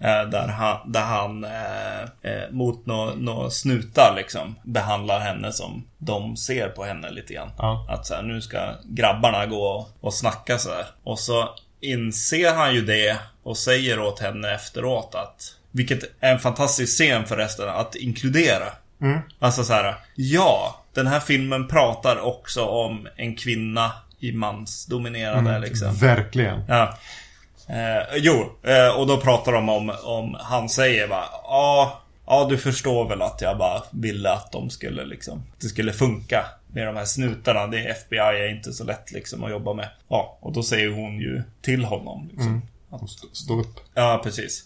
[0.00, 5.84] Eh, där han, där han eh, eh, mot några nå snutar liksom behandlar henne som
[5.98, 7.50] de ser på henne lite grann.
[7.58, 7.86] Ja.
[7.88, 10.86] Att så här, nu ska grabbarna gå och, snacka så här.
[11.02, 11.48] Och så
[11.80, 17.26] inser han ju det och säger åt henne efteråt att vilket är en fantastisk scen
[17.26, 18.66] förresten att inkludera.
[19.38, 25.94] Alltså så här, ja, den här filmen pratar också om en kvinna i mansdominerade liksom.
[25.94, 26.62] Verkligen.
[26.68, 26.98] Ja.
[27.68, 32.58] Eh, jo, eh, och då pratar de om, om han säger bara, ja, ja du
[32.58, 36.96] förstår väl att jag bara ville att de skulle liksom, det skulle funka med de
[36.96, 37.66] här snutarna.
[37.66, 39.88] Det är FBI är inte så lätt liksom att jobba med.
[40.08, 42.62] Ja, och då säger hon ju till honom liksom.
[43.08, 43.80] Stå, stå upp.
[43.94, 44.64] Ja, precis.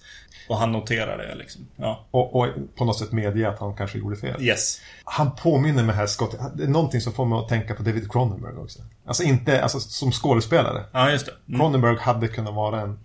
[0.53, 1.67] Och han noterar det liksom.
[1.77, 2.07] Ja.
[2.11, 2.47] Och, och
[2.77, 4.43] på något sätt medge att han kanske gjorde fel.
[4.43, 4.81] Yes.
[5.05, 8.13] Han påminner mig här, Scott, det är någonting som får mig att tänka på David
[8.13, 8.79] Cronenberg också.
[9.07, 10.85] Alltså inte, alltså som skådespelare.
[10.93, 11.33] Ja, just det.
[11.49, 11.61] Mm.
[11.61, 12.99] Cronenberg hade kunnat vara en,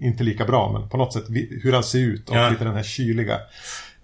[0.00, 1.24] inte lika bra, men på något sätt
[1.62, 2.48] hur han ser ut och Ja.
[2.50, 3.38] lite den här kyliga.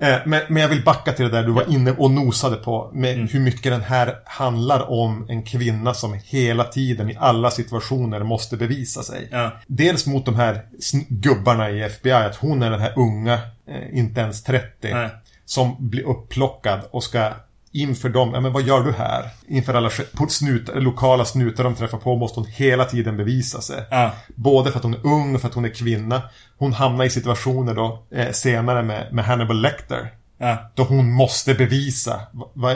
[0.01, 2.91] Eh, men, men jag vill backa till det där du var inne och nosade på,
[2.95, 3.29] med Mm.
[3.29, 8.57] hur mycket den här handlar om en kvinna som hela tiden i alla situationer måste
[8.57, 9.29] bevisa sig.
[9.31, 9.51] Ja.
[9.67, 10.63] Dels mot de här
[11.09, 13.35] gubbarna i FBI, att hon är den här unga,
[13.69, 15.09] eh, inte ens 30, Nej.
[15.45, 17.31] som blir upplockad och ska
[17.73, 19.31] inför dem, ja men vad gör du här?
[19.49, 19.91] Inför alla
[20.29, 23.85] snutar, lokala snutar de träffar på måste hon hela tiden bevisa sig.
[23.91, 24.13] Ja.
[24.35, 26.23] Både för att hon är ung och för att hon är kvinna.
[26.59, 30.11] Hon hamnar i situationer då eh, senare med, med Hannibal Lecter.
[30.39, 30.71] Ja.
[30.75, 32.21] Då hon måste bevisa,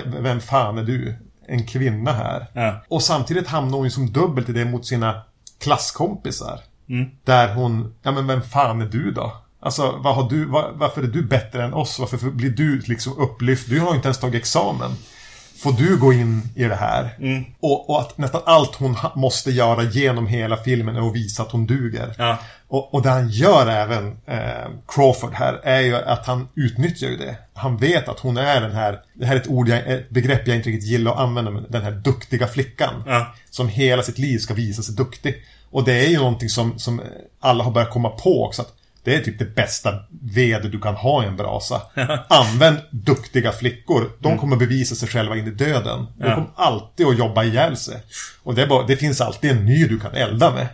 [0.05, 1.15] vem fan är du?
[1.49, 2.47] En kvinna här.
[2.53, 2.85] Ja.
[2.89, 5.23] Och samtidigt hamnar hon ju som dubbelt i det mot sina
[5.61, 6.61] klasskompisar.
[6.89, 7.11] Mm.
[7.25, 9.33] Där hon, ja men vem fan är du då?
[9.65, 11.99] Alltså, vad har du, vad, varför är du bättre än oss?
[11.99, 13.69] Varför blir du liksom upplyft?
[13.69, 14.91] Du har ju inte ens tagit examen.
[15.63, 17.17] Får du gå in i det här?
[17.19, 17.45] Mm.
[17.61, 21.53] Och, och att nästan allt hon måste göra genom hela filmen är att visa att
[21.53, 22.15] hon duger.
[22.19, 22.39] Ja.
[22.69, 27.17] Och, och det han gör även eh, Crawford här är ju att han utnyttjar ju
[27.17, 27.37] det.
[27.55, 30.49] Han vet att hon är den här, det här är ett ord, jag, ett begrepp
[30.49, 33.03] jag inte riktigt gillar att använda, men den här duktiga flickan.
[33.07, 33.35] Ja.
[33.51, 35.35] Som hela sitt liv ska visa sig duktig.
[35.71, 37.01] Och det är ju någonting som, som
[37.41, 38.63] alla har börjat komma på också.
[38.63, 38.73] Att
[39.05, 41.83] det är typ det bästa ved du kan ha i en brasa.
[42.29, 44.11] Använd duktiga flickor.
[44.19, 46.07] De kommer bevisa sig själva in i döden.
[46.17, 48.03] De kommer alltid att jobba ihjäl sig.
[48.43, 50.67] Och det, bara, det finns alltid en ny du kan elda med.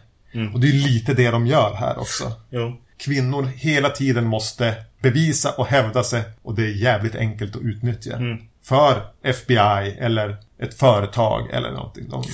[0.55, 2.33] Och det är lite det de gör här också.
[2.51, 2.77] Jo.
[2.99, 8.19] Kvinnor hela tiden måste bevisa och hävda sig och det är jävligt enkelt att utnyttja.
[8.65, 12.09] För FBI eller ett företag eller någonting.
[12.09, 12.25] De,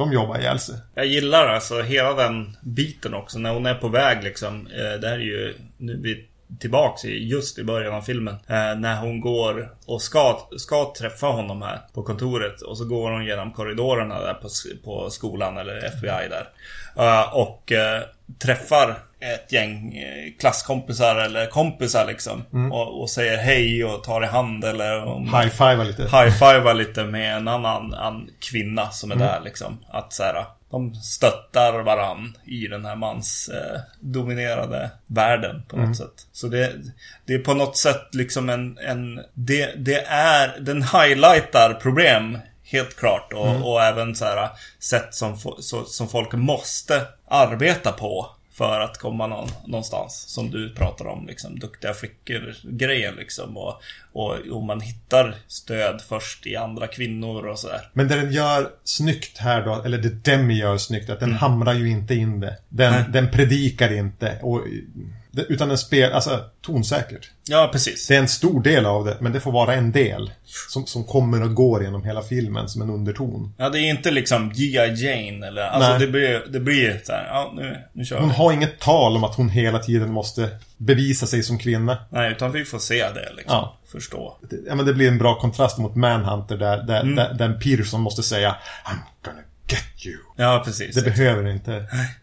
[0.00, 0.74] de jobbar ihjäl sig.
[0.94, 3.38] Jag gillar alltså hela den biten också.
[3.38, 4.66] När hon är på väg liksom.
[4.66, 6.26] Eh, det här är ju nu är vi
[6.60, 8.34] tillbaks i, just i början av filmen.
[8.34, 12.62] Eh, när hon går och ska, ska träffa honom här på kontoret.
[12.62, 14.48] Och så går hon genom korridorerna där på,
[14.84, 16.48] på skolan eller FBI där.
[16.96, 17.72] Eh, och
[18.42, 22.44] träffar ett gäng eh, klasskompisar eller kompisar liksom.
[22.72, 26.02] Och, och säger hej och tar i hand eller om High-fiva lite.
[26.02, 29.78] high-fiva lite med en annan an kvinna som är där liksom.
[29.88, 35.96] Att så här, de stöttar varann i den här mansdominerade eh, dominerade världen på något
[35.96, 36.26] sätt.
[36.32, 36.72] Så det,
[37.26, 42.38] det är på något sätt liksom en, en det, det är, den highlightar problem
[42.70, 44.48] Helt klart och, och även så här
[44.78, 48.26] sätt som, så, som folk måste arbeta på
[48.60, 50.24] för att komma någon, någonstans.
[50.28, 53.56] Som du pratar om, liksom, duktiga flickor-grejen liksom.
[53.56, 53.82] Och,
[54.12, 57.90] och, och man hittar stöd först i andra kvinnor och sådär.
[57.92, 61.74] Men det den gör snyggt här då, eller det Demi gör snyggt, att den hamrar
[61.74, 62.56] ju inte in det.
[62.68, 64.38] Den, den predikar inte.
[64.42, 64.62] Och
[65.48, 67.30] utan den spelar, alltså tonsäkert.
[67.48, 68.06] Ja, precis.
[68.06, 70.30] Det är en stor del av det, men det får vara en del.
[70.68, 73.54] Som, som kommer och går genom hela filmen som en underton.
[73.56, 74.74] Ja, det är inte liksom G.I.
[75.04, 75.62] Jane eller...
[75.62, 75.98] Alltså Nej.
[75.98, 78.34] det blir, det blir så här, ja nu, nu kör Hon vi.
[78.34, 81.98] har inget tal om att hon hela tiden måste bevisa sig som kvinna.
[82.10, 83.54] Nej, utan vi får se det liksom.
[83.56, 83.76] Ja.
[83.92, 84.36] Förstå.
[84.66, 87.14] Ja, men det blir en bra kontrast mot Manhunter där, där, Mm.
[87.14, 90.16] där, där Peterson måste säga I'm gonna get you.
[90.36, 90.94] Ja, precis.
[90.94, 91.70] Det behöver inte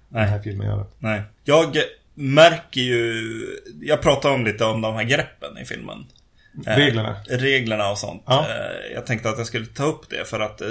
[0.10, 0.86] den här filmen göra.
[1.00, 1.22] Nej.
[1.44, 1.78] Jag
[2.18, 3.34] märker ju...
[3.82, 6.06] Jag pratade om lite om de här greppen i filmen.
[6.68, 7.16] Eh, Reglerna.
[7.30, 8.24] reglerna och sånt.
[8.26, 8.46] Ja.
[8.50, 10.68] Eh, Jag tänkte att jag skulle ta upp det för att eh,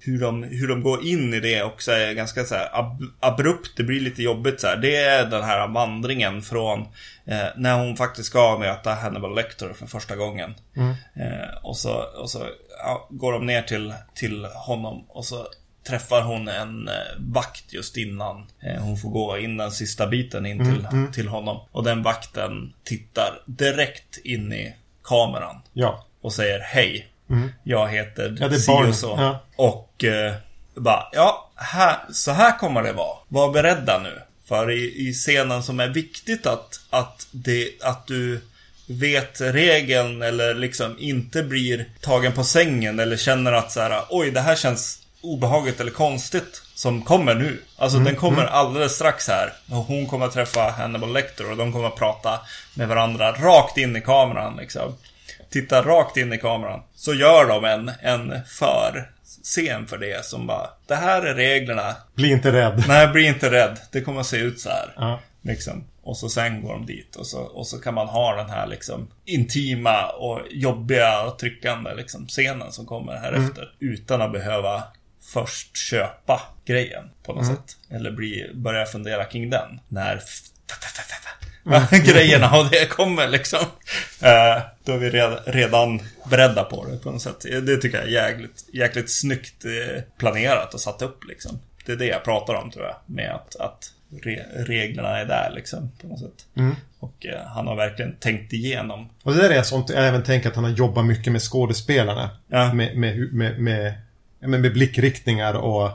[0.00, 3.76] hur, de, hur de går in i det också är ganska så ab abrupt.
[3.76, 4.76] Det blir lite jobbigt så här.
[4.76, 6.80] Det är den här vandringen från
[7.26, 10.54] eh, när hon faktiskt ska möta Hannibal Lecter för första gången.
[11.16, 12.46] Eh, och så, och så
[12.84, 15.46] ja, går de ner till, till honom och så
[15.84, 20.46] träffar hon en eh, vakt just innan eh, hon får gå in den sista biten
[20.46, 21.60] in till, till honom.
[21.72, 24.74] Och den vakten tittar direkt in i
[25.04, 26.06] kameran Ja.
[26.20, 27.08] och säger hej.
[27.62, 28.38] Jag heter Mm.
[28.40, 29.14] Ja, det si och så.
[29.18, 29.42] Ja.
[29.56, 30.34] Och eh,
[30.74, 33.16] bara, ja, här, så här kommer det vara.
[33.28, 34.18] Var beredda nu.
[34.48, 38.40] För i, i scenen som är viktigt att, att, det, att du
[38.88, 44.30] vet regeln eller liksom inte blir tagen på sängen eller känner att så här, oj,
[44.30, 47.62] det här känns obehagligt eller konstigt som kommer nu.
[47.76, 49.52] Alltså den kommer alldeles strax här.
[49.70, 52.40] Och hon kommer att träffa Hannibal Lecter och de kommer att prata
[52.74, 54.94] med varandra rakt in i kameran liksom.
[55.50, 56.82] Titta rakt in i kameran.
[56.94, 59.08] Så gör de en, en för
[59.42, 61.96] scen för det som bara, det här är reglerna.
[62.14, 62.84] Bli inte rädd.
[62.88, 63.78] Nej, bli inte rädd.
[63.92, 64.94] Det kommer att se ut så här.
[64.96, 65.20] Ja.
[65.42, 65.84] Liksom.
[66.02, 68.66] Och så sen går de dit och så, och så kan man ha den här
[68.66, 73.72] liksom intima och jobbiga och tryckande liksom scenen som kommer här efter.
[73.78, 74.82] Utan att behöva
[75.32, 77.76] först köpa grejen på något sätt.
[77.90, 79.80] Eller bli, börja fundera kring den.
[79.88, 80.22] När
[82.04, 83.58] grejerna och det kommer liksom.
[84.20, 87.40] Eh, då är vi redan, redan beredda på det på något sätt.
[87.40, 91.58] Det tycker jag är jäkligt, jäkligt snyggt eh, planerat och satt upp liksom.
[91.86, 92.96] Det är det jag pratar om tror jag.
[93.06, 96.46] Med att, att re, reglerna är där liksom på något sätt.
[96.98, 99.08] Och eh, han har verkligen tänkt igenom.
[99.22, 102.30] Och det där är sånt jag även tänker att han har jobbat mycket med skådespelarna.
[102.48, 102.74] Ja.
[102.74, 103.94] Med, med, med, med,
[104.42, 105.90] ja, men med blickriktningar och,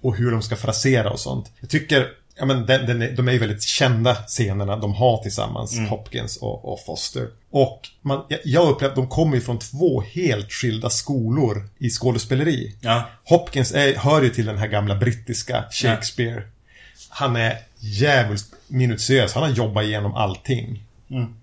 [0.00, 1.52] och hur de ska frasera och sånt.
[1.60, 5.22] Jag tycker, ja men den, den är, de är ju väldigt kända scenerna de har
[5.22, 7.28] tillsammans, Hopkins och, och Foster.
[7.50, 12.74] Och man, jag, upplever att de kommer ju från två helt skilda skolor i skådespeleri.
[12.80, 13.08] Ja.
[13.24, 16.42] Hopkins är, hör ju till den här gamla brittiska Shakespeare.
[17.08, 19.34] Han är jävligt minutiös.
[19.34, 20.84] Han har jobbat igenom allting.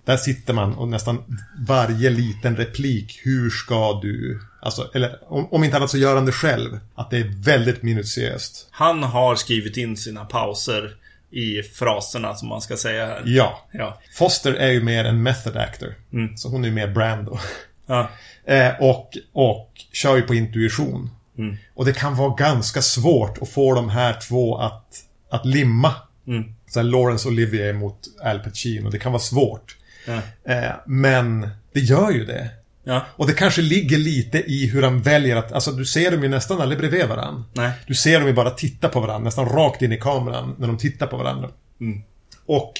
[0.05, 4.41] Där sitter man och nästan varje liten replik, hur ska du...
[4.65, 6.79] Alltså, eller om, om inte annat så gör han det själv.
[6.95, 8.67] Att det är väldigt minutiöst.
[8.71, 10.95] Han har skrivit in sina pauser
[11.31, 13.21] i fraserna som man ska säga här.
[13.25, 13.67] Ja.
[13.71, 14.01] Ja.
[14.13, 15.95] Foster är ju mer en method actor.
[16.37, 17.37] Så hon är ju mer Brando.
[17.85, 18.09] Ja.
[18.47, 21.09] Eh, och, och kör ju på intuition.
[21.37, 21.57] Mm.
[21.73, 24.85] Och det kan vara ganska svårt att få de här två att,
[25.29, 25.93] att limma.
[26.27, 26.53] Mm.
[26.67, 28.89] Så här Laurence Olivier mot Al Pacino.
[28.89, 29.77] Det kan vara svårt.
[30.07, 30.21] Ja.
[30.53, 32.49] Eh, men det gör ju det.
[32.87, 33.05] Ja.
[33.15, 35.51] Och det kanske ligger lite i hur han väljer att...
[35.51, 37.43] Alltså du ser dem ju nästan aldrig bredvid varandra.
[37.53, 37.71] Nej.
[37.87, 40.77] Du ser dem ju bara titta på varandra, nästan rakt in i kameran när de
[40.77, 41.49] tittar på varandra.
[41.81, 42.01] Mm.
[42.45, 42.73] Och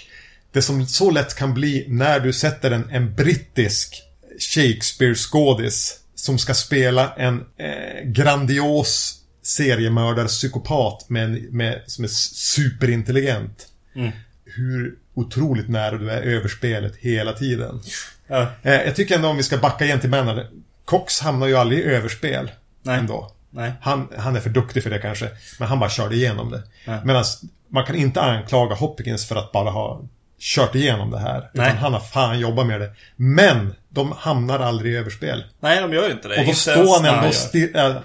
[0.52, 4.02] det som så lätt kan bli när du sätter en, en brittisk
[4.40, 13.68] Shakespeare-skådis som ska spela en eh, grandios seriemördar-psykopat med, en- med, som är superintelligent.
[13.96, 14.12] Mm.
[14.46, 17.82] Hur otroligt nära du är överspelet hela tiden.
[18.28, 18.48] Ja.
[18.62, 20.64] Eh, jag tycker ändå om vi ska backa igen till männen.
[20.86, 22.52] Cox hamnar ju aldrig i överspel.
[22.84, 23.00] Nej.
[23.00, 23.32] Ändå.
[23.50, 23.74] Nej.
[23.82, 25.30] Han, han är för duktig för det kanske.
[25.60, 26.64] Men han bara körde igenom det.
[26.86, 27.00] Ja.
[27.04, 27.24] Medan
[27.68, 30.02] man kan inte anklaga Hopkins för att bara ha
[30.40, 31.50] kört igenom det här.
[31.54, 31.68] Nej.
[31.68, 32.92] Utan han har fan jobbat med det.
[33.16, 35.44] Men de hamnar aldrig i överspel.
[35.60, 36.40] Nej, de gör ju inte det.
[36.40, 37.96] Och då står han ändå och, stir, äh,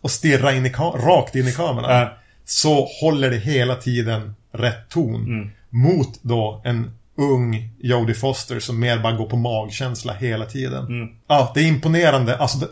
[0.00, 1.90] och stirrar in i rakt in i kameran.
[1.90, 2.16] Ja.
[2.44, 5.24] Så håller det hela tiden rätt ton.
[5.24, 5.50] Mm.
[5.70, 10.86] Mot då en ung Jodie Foster som mer bara går på magkänsla hela tiden.
[10.86, 11.08] Mm.
[11.28, 12.36] Ja, det är imponerande.
[12.36, 12.68] Alltså,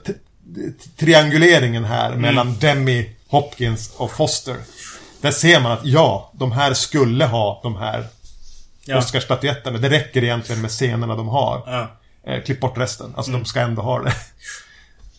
[0.97, 2.21] trianguleringen här Mm.
[2.21, 4.57] mellan Demi, Hopkins och Foster.
[5.21, 8.07] Där ser man att ja, de här skulle ha de här
[8.89, 8.99] Ja.
[8.99, 9.79] Oscarsstatyetterna.
[9.79, 11.63] Det räcker egentligen med scenerna de har.
[11.67, 11.89] Ja.
[12.33, 13.13] Eh, klipp bort resten.
[13.17, 13.43] Alltså Mm.
[13.43, 14.13] de ska ändå ha det.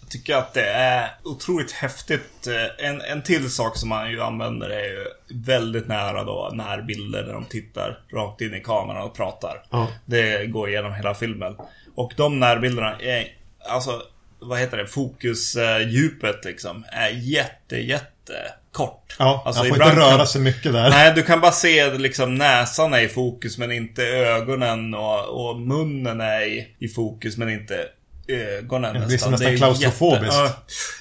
[0.08, 2.47] Jag tycker att det är otroligt häftigt.
[2.47, 5.05] Eh, En, en till sak som man ju använder är ju
[5.45, 9.64] väldigt nära då närbilder där de tittar rakt in i kameran och pratar.
[9.70, 9.88] Ja.
[10.05, 11.55] Det går igenom hela filmen.
[11.95, 13.28] Och de närbilderna är,
[13.70, 14.01] alltså,
[14.39, 18.34] vad heter det, fokusdjupet liksom, är jätte, jätte
[18.72, 19.16] kort.
[19.20, 20.89] Ja, Alltså, han får inte röra kan- sig mycket där.
[20.89, 25.60] Nej, du kan bara se liksom näsan är i fokus men inte ögonen och, och
[25.60, 27.86] munnen är i, i fokus men inte
[28.28, 29.32] ögonen Det blir så nästan.
[29.32, 30.36] nästan är klaustrofobiskt.
[30.36, 30.57] ja,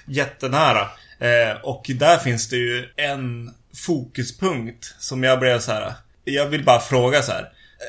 [0.07, 0.81] jättenära.
[1.19, 5.93] Eh, och där finns det ju en fokuspunkt som jag blev så här.
[6.25, 7.49] Jag vill bara fråga så här.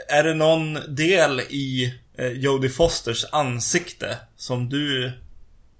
[0.09, 5.11] Är det någon del i eh, Jodie Fosters ansikte som du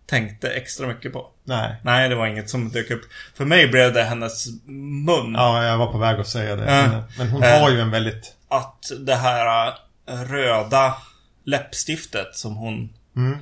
[0.05, 1.27] tänkte extra mycket på?
[1.43, 1.75] Nej.
[1.83, 3.01] Nej, det var inget som dök upp.
[3.35, 4.47] För mig blev det hennes
[5.05, 5.33] mun.
[5.33, 6.65] Ja, jag var på väg att säga det.
[6.71, 7.03] Ja.
[7.17, 7.59] Men, hon Eh.
[7.61, 8.33] har ju en väldigt...
[8.49, 9.67] att det här
[10.09, 10.93] äh, röda
[11.45, 13.37] läppstiftet som hon Mm.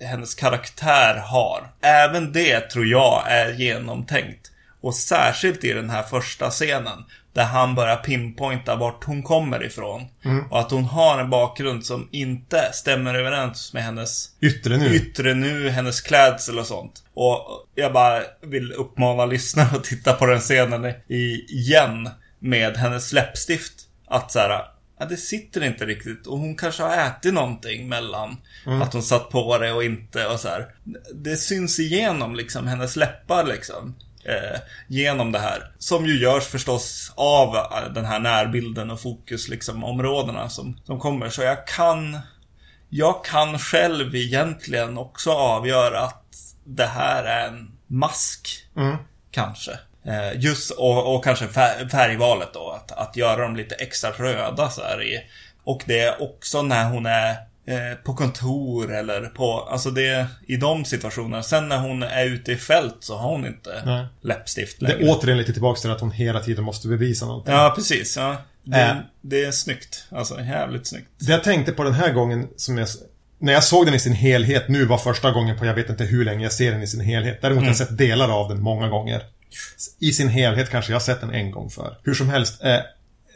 [0.00, 1.72] hennes karaktär har.
[1.82, 4.48] Även det tror jag är genomtänkt.
[4.80, 7.04] Och särskilt i den här första scenen.
[7.32, 10.06] Där han börjar pinpointa vart hon kommer ifrån.
[10.24, 10.46] Mm.
[10.50, 14.94] Och att hon har en bakgrund som inte stämmer överens med hennes Yttre nu.
[14.94, 17.02] yttre nu, hennes klädsel och sånt.
[17.14, 23.74] Och jag bara vill uppmana lyssnare att titta på den scenen igen med hennes läppstift.
[24.08, 24.64] Att så här,
[25.02, 28.36] ja, det sitter inte riktigt och hon kanske har ätit någonting mellan
[28.82, 30.66] att hon satt på det och inte och så här.
[31.14, 33.94] Det syns igenom liksom, hennes läppar liksom.
[34.24, 35.72] Eh, genom det här.
[35.78, 41.00] Som ju görs förstås av eh, den här närbilden och fokus liksom områdena som, som
[41.00, 41.28] kommer.
[41.28, 42.18] Så jag kan
[42.88, 48.48] jag kan själv egentligen också avgöra att det här är en mask.
[48.76, 48.96] Mm.
[49.30, 49.78] Kanske.
[50.06, 52.70] Eh, just, och, och kanske fär, färgvalet då.
[52.70, 55.20] Att, att göra dem lite extra röda så här i.
[55.64, 57.30] Och det är också när hon är
[57.66, 61.42] eh, på kontor eller på, alltså det i de situationerna.
[61.42, 64.06] Sen när hon är ute i fält så har hon inte Nej.
[64.22, 65.02] läppstift Det längre.
[65.10, 67.54] är återigen lite tillbaka till att hon hela tiden måste bevisa någonting.
[67.54, 68.16] Ja, precis.
[68.16, 68.36] Ja.
[68.64, 68.96] Det, Äh.
[69.20, 70.06] det är snyggt.
[70.10, 71.08] Alltså jävligt snyggt.
[71.18, 72.88] Det jag tänkte på den här gången, som jag,
[73.38, 76.04] när jag såg den i sin helhet, nu var första gången på jag vet inte
[76.04, 77.38] hur länge jag ser den i sin helhet.
[77.42, 79.22] Däremot har jag sett delar av den många gånger.
[79.98, 81.98] I sin helhet kanske jag har sett den en gång för.
[82.02, 82.78] Hur som helst, eh,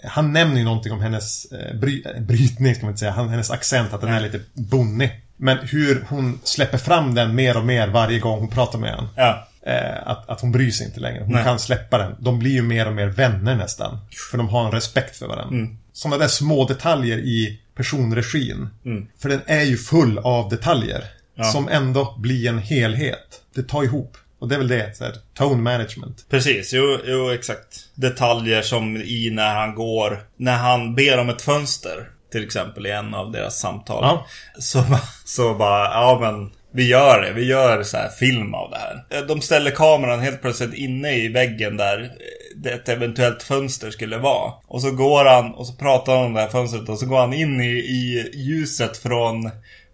[0.05, 3.29] han nämner ju någonting om hennes eh, bry, eh, brytning, ska man inte säga, han,
[3.29, 5.23] hennes accent, att den är lite bonnig.
[5.37, 9.11] Men hur hon släpper fram den mer och mer varje gång hon pratar med honom.
[9.17, 9.49] Ja.
[9.67, 11.23] Eh, att, att hon bryr sig inte längre.
[11.23, 11.45] Hon Nej.
[11.45, 12.17] kan släppa den.
[12.19, 13.99] De blir ju mer och mer vänner nästan.
[14.31, 15.57] För de har en respekt för varandra.
[15.57, 15.79] Mm.
[15.93, 18.69] Sådana där små detaljer i personregin.
[18.85, 19.07] Mm.
[19.19, 21.05] För den är ju full av detaljer.
[21.35, 21.45] Ja.
[21.45, 23.43] Som ändå blir en helhet.
[23.55, 24.17] Det tar ihop.
[24.39, 26.27] Och det är väl det, så här, tone management.
[26.31, 27.77] Precis, jo, jo exakt.
[27.95, 32.09] Detaljer som i när han går, när han ber om ett fönster.
[32.33, 33.99] Till exempel i en av deras samtal.
[34.03, 34.27] Ja.
[34.59, 34.85] Så,
[35.25, 37.33] så bara, ja men vi gör det.
[37.33, 39.27] Vi gör så här film av det här.
[39.29, 42.11] De ställer kameran helt plötsligt inne i väggen där
[42.57, 44.53] det- ett eventuellt fönster skulle vara.
[44.67, 47.19] Och så går han och så pratar han om det här fönstret och så går
[47.19, 49.51] han in i, i ljuset från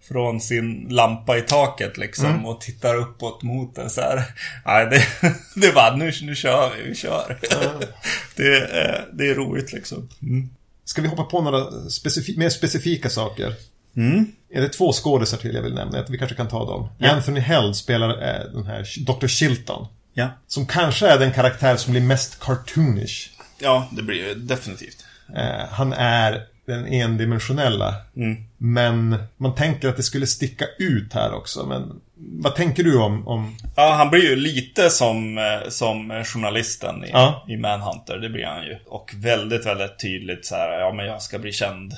[0.09, 4.25] från sin lampa i taket liksom och tittar uppåt mot den så här.
[4.67, 5.07] Nej, det,
[5.61, 7.39] det är bara nu, nu kör vi, vi kör.
[8.37, 10.09] Det, är- det är roligt liksom.
[10.23, 10.49] Mm.
[10.85, 13.55] Ska vi hoppa på några specifi- mer specifika saker?
[13.97, 14.27] Mm.
[14.55, 16.05] Är det två skådisar till jag vill nämna?
[16.09, 16.89] Vi kanske kan ta dem.
[17.11, 19.27] Anthony Held spelar eh, den här Dr.
[19.27, 19.87] Chilton.
[20.15, 20.29] Ja.
[20.47, 23.31] Som kanske är den karaktär som blir mest cartoonish.
[23.59, 25.05] Ja, det blir det definitivt.
[25.37, 27.95] Eh, han är den endimensionella.
[28.17, 28.37] Mm.
[28.65, 31.67] Men man tänker att det skulle sticka ut här också.
[31.67, 33.29] Men vad tänker du om...
[33.29, 33.57] om...
[33.77, 37.45] Ja, han blir ju lite som, eh, som journalisten i, Ja.
[37.49, 38.79] i Manhunter, det blir han ju.
[38.87, 41.93] Och väldigt, väldigt tydligt så här, ja men jag ska bli känd.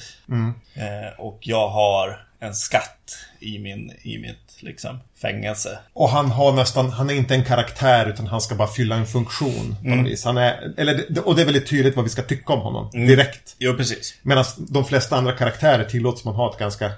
[0.74, 5.78] Eh, och jag har en skatt i, min, i mitt liksom, fängelse.
[5.92, 9.06] Och han har nästan, han är inte en karaktär utan han ska bara fylla en
[9.06, 10.24] funktion på något vis.
[10.24, 12.90] Han är, eller, och det är väldigt tydligt vad vi ska tycka om honom.
[12.92, 13.56] Direkt.
[13.58, 14.14] Jo, precis.
[14.22, 16.92] Medan de flesta andra karaktärer tillåts man ha ett ganska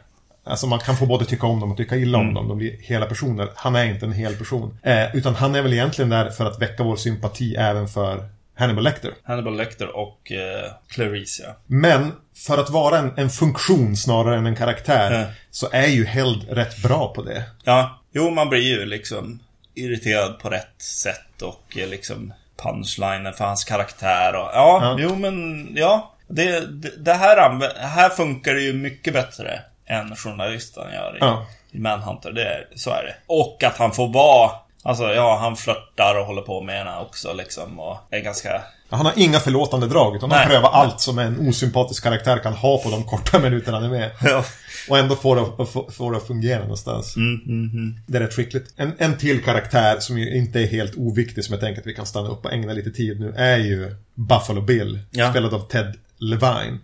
[0.48, 2.48] Alltså man kan få både tycka om dem och tycka illa om dem.
[2.48, 3.48] De blir hela personer.
[3.54, 4.78] Han är inte en hel person.
[4.82, 8.84] Eh, utan han är väl egentligen där för att väcka vår sympati även för Hannibal
[8.84, 9.14] Lecter.
[9.24, 11.57] Hannibal Lecter och eh, Clarice, ja.
[11.66, 12.12] Men
[12.46, 15.28] för att vara en, en funktion snarare än en karaktär Mm.
[15.50, 17.42] så är ju Held rätt bra på det.
[17.64, 19.40] Ja, jo man blir ju liksom
[19.74, 22.32] irriterad på rätt sätt och eh, liksom
[22.62, 24.96] punchlinen för hans karaktär och ja, Ja.
[24.98, 26.12] jo men ja.
[26.28, 31.46] Det, det, det här, här funkar det ju mycket bättre än journalisten gör i, Ja.
[31.70, 32.32] i Manhunter.
[32.32, 33.14] Det så är det.
[33.26, 34.50] Och att han får vara
[34.87, 39.07] Alltså ja, han flörtar och håller på med henne också liksom och är ganska Han
[39.07, 40.49] har inga förlåtande drag utan han Nej.
[40.49, 44.11] prövar allt som en osympatisk karaktär kan ha på de korta minuterna han är med.
[44.22, 44.45] Ja.
[44.89, 47.16] Och ändå får det, få- får det att fungera någonstans.
[47.16, 48.01] Mm, mm, mm.
[48.07, 48.72] Det är rätt skickligt.
[48.76, 51.95] En, en till karaktär som ju inte är helt oviktig som jag tänker att vi
[51.95, 54.99] kan stanna upp och ägna lite tid nu är ju Buffalo Bill.
[55.11, 55.30] Ja.
[55.30, 56.78] Spelad av Ted Levine.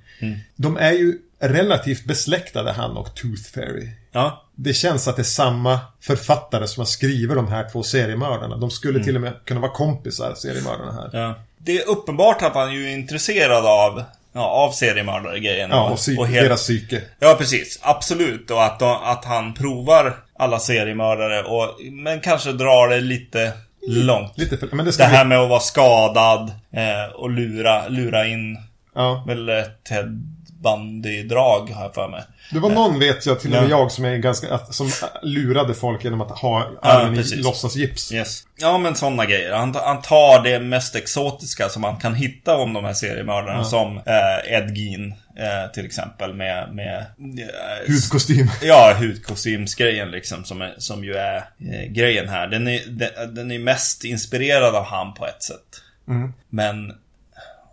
[0.57, 3.89] De är ju relativt besläktade han och Tooth Fairy.
[4.13, 4.43] Ja.
[4.55, 8.57] Det känns att det är samma författare som har skrivit de här två seriemördarna.
[8.57, 9.05] De skulle Mm.
[9.05, 11.11] till och med kunna vara kompisar, seriemördarna här.
[11.21, 11.35] Ja.
[11.59, 14.03] Det är uppenbart att han ju är intresserad av,
[14.33, 15.71] ja, av seriemördare-grejen.
[15.71, 17.03] Ja, och, psy- helt- deras psyke.
[17.19, 17.79] Ja, precis.
[17.83, 18.51] Absolut.
[18.51, 21.43] Och att, att han provar alla seriemördare.
[21.43, 23.53] Och, men kanske drar det lite
[23.89, 24.39] långt.
[24.39, 25.29] Lite för, men det Det här vi...
[25.29, 28.59] med att vara skadad eh, och lura, lura in
[28.95, 29.25] Ja.
[29.27, 30.32] väl ett Ted
[30.63, 32.23] Bundy-drag, har jag för mig.
[32.53, 33.79] Det var någon, vet jag, till och med Ja.
[33.79, 34.59] jag som är ganska...
[34.59, 34.91] Som
[35.23, 37.45] lurade folk genom att ha armen i precis.
[37.45, 38.13] låtsasgips.
[38.13, 38.43] Yes.
[38.57, 39.53] Ja, men sådana grejer.
[39.53, 43.65] Han, han tar det mest exotiska som man kan hitta om de här seriemördarna.
[43.65, 46.75] Som eh, Ed Gein, eh, till exempel, med...
[46.75, 48.49] med eh, Hudkostym.
[48.63, 52.47] Ja, hudkostymsgrejen liksom, som, är, som ju är eh, grejen här.
[52.47, 55.83] Den är, den, den är mest inspirerad av han på ett sätt.
[56.09, 56.33] Mm.
[56.49, 56.93] Men,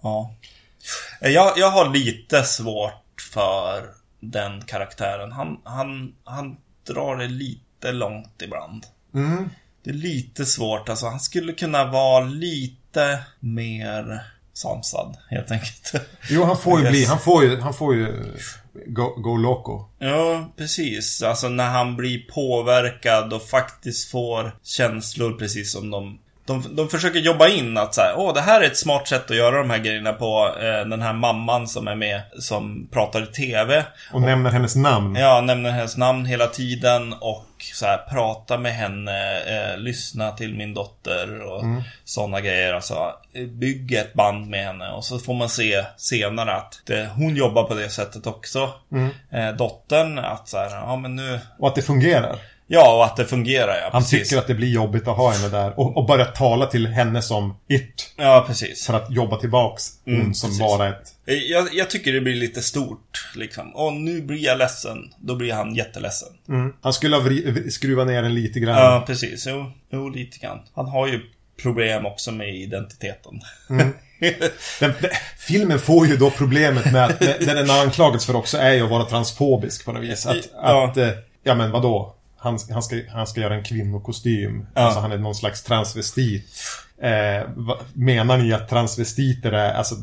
[0.03, 0.33] ja.
[1.21, 3.83] Jag, jag har lite svårt för
[4.19, 5.31] den karaktären.
[5.31, 8.85] Han, han, han drar det lite långt ibland.
[9.13, 9.49] Mm.
[9.83, 14.23] Det är lite svårt, alltså han skulle kunna vara lite mer
[14.53, 15.93] sansad, helt enkelt.
[16.29, 17.05] Jo, han får ju bli...
[17.05, 17.59] Han får ju...
[17.59, 18.35] Han får ju...
[18.85, 19.85] Go, go loco.
[19.99, 21.23] Ja, precis.
[21.23, 26.19] Alltså när han blir påverkad och faktiskt får känslor precis som de...
[26.49, 29.31] De, de försöker jobba in att så här, åh det här är ett smart sätt
[29.31, 30.55] att göra de här grejerna på.
[30.61, 33.85] Eh, den här mamman som är med, som pratar i TV.
[34.13, 35.15] Och nämner hennes namn.
[35.15, 40.55] Ja, nämner hennes namn hela tiden och så här, prata med henne, eh, lyssna till
[40.55, 41.83] min dotter och Mm.
[42.05, 42.73] sådana grejer.
[42.73, 43.11] Alltså,
[43.49, 47.63] bygga ett band med henne och så får man se senare att det, hon jobbar
[47.63, 48.69] på det sättet också.
[48.91, 49.09] Mm.
[49.31, 51.39] Eh, dottern, att så här, ja men nu...
[51.59, 52.35] Och att det fungerar.
[52.71, 54.29] Ja, och att det fungerar ja, Han precis.
[54.29, 55.79] tycker att det blir jobbigt att ha henne där.
[55.79, 58.13] Och, och börja tala till henne som it.
[58.17, 58.85] Ja, precis.
[58.85, 60.59] För att jobba tillbaks hon Mm, som precis.
[60.61, 61.03] bara ett...
[61.27, 63.75] Eh, Jag, jag tycker det blir lite stort, liksom.
[63.75, 64.97] Och nu blir jag ledsen.
[65.19, 66.27] Då blir han jätteledsen.
[66.49, 66.73] Mm.
[66.81, 68.75] Han skulle ha vri, skruvat ner den lite grann.
[68.77, 69.45] Ja, precis.
[69.47, 70.59] Jo, jo, lite grann.
[70.75, 71.21] Han har ju
[71.61, 73.41] problem också med identiteten.
[73.67, 73.93] Den,
[74.79, 74.93] den,
[75.37, 78.73] filmen får ju då problemet med att det, det den är anklagats för också är
[78.73, 80.25] ju att vara transfobisk på något vis.
[80.25, 80.87] Att, Ja.
[80.89, 81.09] att eh,
[81.43, 82.15] ja men vadå?
[82.39, 84.65] Han, han, ska, han ska göra en kvinnokostym.
[84.73, 84.81] Ja.
[84.81, 86.47] Alltså han är någon slags transvestit.
[87.01, 89.95] Eh, va, menar ni att transvestiter är, alltså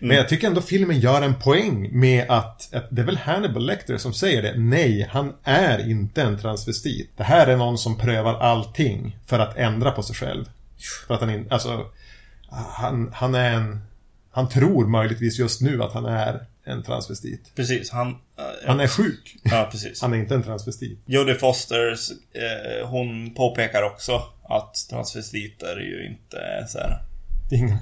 [0.00, 3.66] Men jag tycker ändå filmen gör en poäng med att, att det är väl Hannibal
[3.66, 4.54] Lecter som säger det.
[4.56, 7.10] Nej, han är inte en transvestit.
[7.16, 10.44] Det här är någon som prövar allting för att ändra på sig själv.
[11.06, 11.86] För att han inte, alltså
[12.50, 13.80] han, han är en...
[14.30, 17.52] Han tror möjligtvis just nu att han är en transvestit.
[17.54, 18.08] Precis, han...
[18.10, 19.36] eh, Han är sjuk.
[19.42, 20.02] Ja, precis.
[20.02, 20.98] Han är inte en transvestit.
[21.06, 27.02] Jodie Fosters, eh, hon påpekar också att transvestiter är ju inte så här,
[27.50, 27.76] Ingen,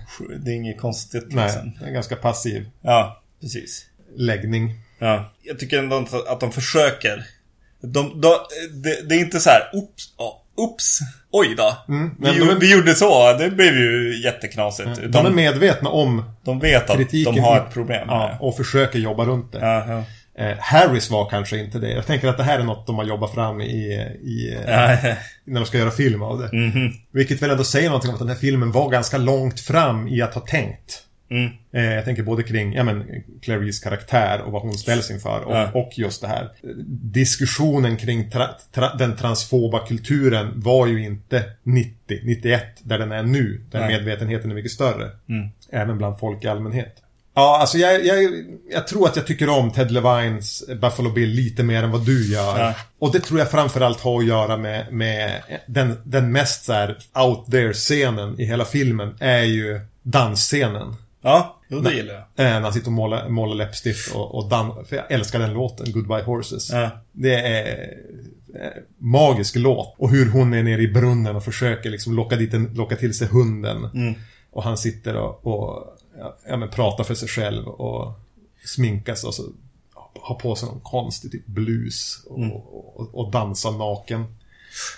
[0.44, 1.86] Det är inget konstigt nej, liksom.
[1.86, 3.86] en ganska passiv Ja, precis.
[4.16, 4.74] läggning.
[4.98, 5.32] Ja.
[5.42, 5.96] Jag tycker ändå
[6.28, 7.26] att- de försöker.
[7.80, 8.30] De, de,
[8.82, 10.98] det, det är inte så här, oops, ja, oops,
[11.32, 11.76] oj då.
[11.88, 14.88] Mm, vi, de gjorde- är- vi gjorde så, det blev ju jätteknasigt.
[15.02, 17.34] De De, är medvetna om de vet att kritiken.
[17.34, 19.58] de har ett problem Ja, och försöker jobba runt det.
[19.60, 20.04] Ja.
[20.38, 21.90] Eh, Harris var kanske inte det.
[21.90, 23.66] Jag tänker att det här är något de har jobbat fram i,
[24.22, 25.14] i Ja, ja.
[25.44, 26.52] när de ska göra film av det.
[26.56, 26.92] Mhm.
[27.12, 30.22] Vilket väl ändå säger någonting om att den här filmen var ganska långt fram i
[30.22, 31.02] att ha tänkt.
[31.30, 31.50] Mm.
[31.72, 35.40] Eh, jag tänker både kring ja, men, Clarice karaktär och vad hon ställs inför.
[35.40, 35.70] Och, Ja.
[35.74, 36.50] och just det här.
[37.12, 43.22] Diskussionen kring tra, tra, den transfoba kulturen var ju inte 90, 91 där den är
[43.22, 43.64] nu.
[43.70, 43.88] Där Nej.
[43.88, 45.10] medvetenheten är mycket större.
[45.28, 45.48] Mm.
[45.70, 46.96] Även bland folk i allmänhet.
[47.34, 48.32] Ja, alltså jag, jag,
[48.72, 52.32] jag tror att jag tycker om Ted Levines Buffalo Bill lite mer än vad du
[52.32, 52.58] gör.
[52.58, 52.74] Ja.
[52.98, 57.50] Och det tror jag framförallt har att göra med, med den, den mest så out
[57.50, 60.96] there-scenen i hela filmen är ju dansscenen.
[61.22, 62.22] Ja, jo det gillar jag.
[62.46, 65.52] Eh, när han sitter och målar, målar läppstift och, och dan- För jag älskar den
[65.52, 66.70] låten, Goodbye Horses.
[66.72, 66.90] Ja.
[67.12, 67.96] Det är
[68.54, 69.94] eh, magisk låt.
[69.98, 73.14] Och hur hon är nere i brunnen och försöker liksom locka, dit en, locka till
[73.14, 73.84] sig hunden.
[73.84, 74.14] Mm.
[74.50, 75.96] Och han sitter och, och
[76.48, 78.12] ja, men pratar för sig själv och
[78.64, 79.42] sminkas och så
[80.20, 82.50] har på sig någon konstig typ blus och, Mm.
[82.52, 84.24] och, och dansar naken.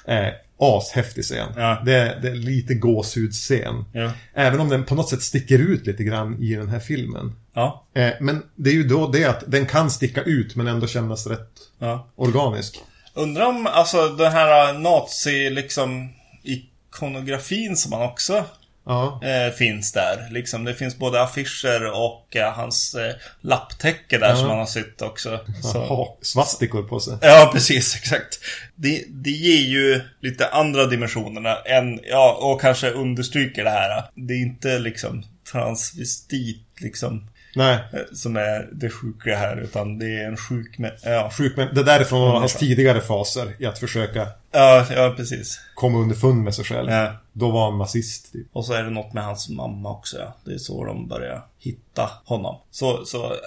[0.04, 0.28] Eh,
[0.62, 1.48] ashäftig scen.
[1.56, 1.82] Ja.
[1.84, 3.84] Det, det är lite gåshudsscen.
[3.92, 4.12] Ja.
[4.34, 7.36] Även om den på något sätt sticker ut lite grann i den här filmen.
[7.54, 7.86] Ja.
[7.94, 11.26] Eh, men det är ju då det att den kan sticka ut men ändå kännas
[11.26, 12.08] rätt ja.
[12.16, 12.78] organisk.
[13.14, 16.08] Undrar om alltså den här nazi liksom
[16.42, 18.44] ikonografin som han också
[18.84, 19.20] Ja.
[19.24, 20.28] eh, finns där.
[20.30, 24.36] Liksom, det finns både affischer och eh, hans eh, lapptäcke där Ja.
[24.36, 25.40] som han har sytt också.
[25.62, 26.18] Så.
[26.22, 27.18] Svastikor på sig.
[27.20, 28.38] Ja, precis, exakt.
[28.74, 34.02] Det, det ger ju lite andra dimensionerna än, ja, och kanske understryker det här.
[34.14, 37.28] Det är inte liksom transvestit liksom.
[37.54, 39.56] Nej, eh, Som är det sjuka här.
[39.56, 41.30] Utan det är en sjuk med, ja.
[41.38, 45.60] sjuk det där är från hans tidigare faser i att försöka ja, ja precis.
[45.74, 46.90] komma underfund med sig själv.
[46.90, 47.12] Ja.
[47.32, 48.32] Då var han nazist.
[48.32, 48.46] Typ.
[48.52, 50.18] Och så är det något med hans mamma också.
[50.18, 50.36] Ja.
[50.44, 52.56] Det är så de börjar hitta honom.
[52.70, 53.38] Så, så eh,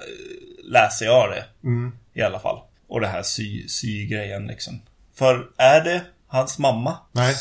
[0.64, 1.68] läser jag det.
[1.68, 1.92] Mm.
[2.14, 2.60] I alla fall.
[2.88, 4.82] Och det här sy, sy-grejen liksom.
[5.16, 6.98] För är det hans mamma?
[7.12, 7.36] Nej,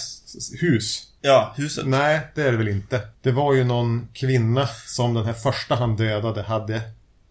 [0.61, 1.03] hus.
[1.27, 1.87] Ja, huset.
[1.87, 3.01] Nej, det är det väl inte.
[3.23, 6.81] Det var ju någon kvinna som den här första han dödade hade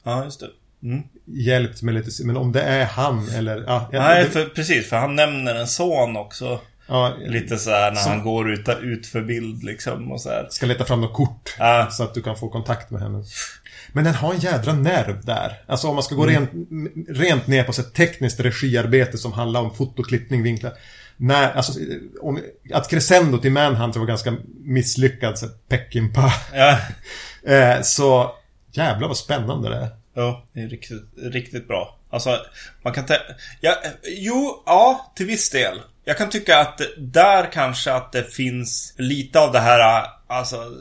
[0.04, 0.48] Ja, just det.
[0.88, 1.04] Mm.
[1.26, 2.10] hjälpt med lite...
[2.26, 3.64] Men om det är han eller...
[3.68, 4.90] Ja, ja, Nej, det, för, precis.
[4.90, 6.60] För han nämner en son också.
[6.88, 10.30] ja, Lite så här när Som- han går ut, ut för bild liksom och så
[10.30, 10.48] här.
[10.52, 11.56] Ska leta fram något kort.
[11.60, 11.88] Ja.
[11.92, 13.24] Så att du kan få kontakt med henne.
[13.92, 15.64] Men den har en jädra nerv där.
[15.68, 16.36] Alltså om man ska gå Mm.
[16.36, 16.52] rent,
[17.20, 20.74] rent ner på så ett tekniskt regiarbete som handlar om fotoklippning, vinklar.
[21.18, 21.80] När, alltså,
[22.22, 22.40] om,
[22.74, 26.34] att crescendot i Manhunter var ganska misslyckad, så Peckinpah.
[26.54, 26.80] Ja.
[27.46, 28.36] Eh, så
[28.72, 29.90] jävlar vad spännande det är.
[30.14, 31.98] Ja, det är riktigt, riktigt bra.
[32.10, 32.40] Alltså,
[32.84, 33.06] man kan.
[33.62, 35.82] Ja, jo, ja, till viss del.
[36.06, 40.72] Jag kan tycka att där kanske att det finns lite av det här, alltså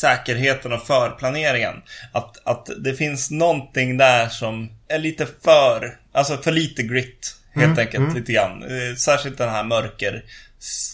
[0.00, 1.82] säkerheten och förplaneringen.
[2.12, 7.36] Att, att det finns någonting där som är lite för, alltså för lite grit.
[7.52, 8.62] Helt enkelt, lite grann.
[8.62, 10.24] Eh, Särskilt den här mörker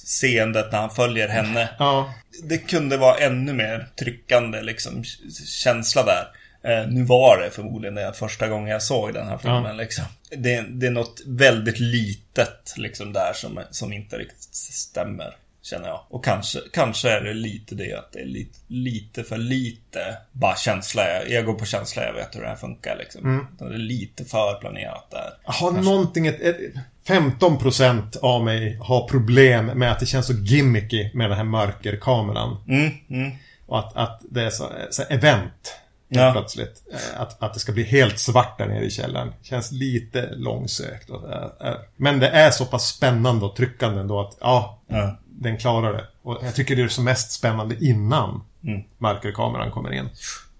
[0.04, 5.04] seendet när han följer henne Ja, det kunde vara ännu mer tryckande liksom,
[5.46, 6.26] känsla där.
[6.66, 9.64] Eh, nu var det förmodligen det första gången jag såg den här filmen.
[9.64, 9.72] Ja.
[9.72, 10.04] Liksom.
[10.30, 15.36] Det, det är något väldigt litet liksom, där som, som inte riktigt stämmer.
[15.70, 16.00] Känner jag.
[16.08, 20.56] Och kanske, kanske är det lite det att det är lite, lite för lite bara
[20.56, 21.02] känsla.
[21.28, 23.24] Jag, går på känsla, jag vet hur det här funkar liksom.
[23.24, 23.46] Mm.
[23.58, 25.32] Det är lite för planerat där.
[25.44, 26.56] har någonting, ett, ett,
[27.06, 32.64] 15% av mig har problem med att det känns så gimmicky med den här mörkerkameran.
[32.68, 33.32] Mm, mm.
[33.66, 35.76] Och att, att det är så, så event.
[36.08, 36.32] Ja.
[36.32, 36.82] Plötsligt.
[36.92, 39.32] Eh, Att, att det ska bli helt svart där nere i källaren.
[39.42, 41.10] Känns lite långsökt.
[41.10, 41.74] Eh.
[41.96, 45.16] Men det är så pass spännande och tryckande ändå att ja, Ja.
[45.38, 46.04] Den klarar det.
[46.22, 48.82] Och jag tycker det är som mest spännande innan Mm.
[48.98, 50.08] mörkerkameran kommer in.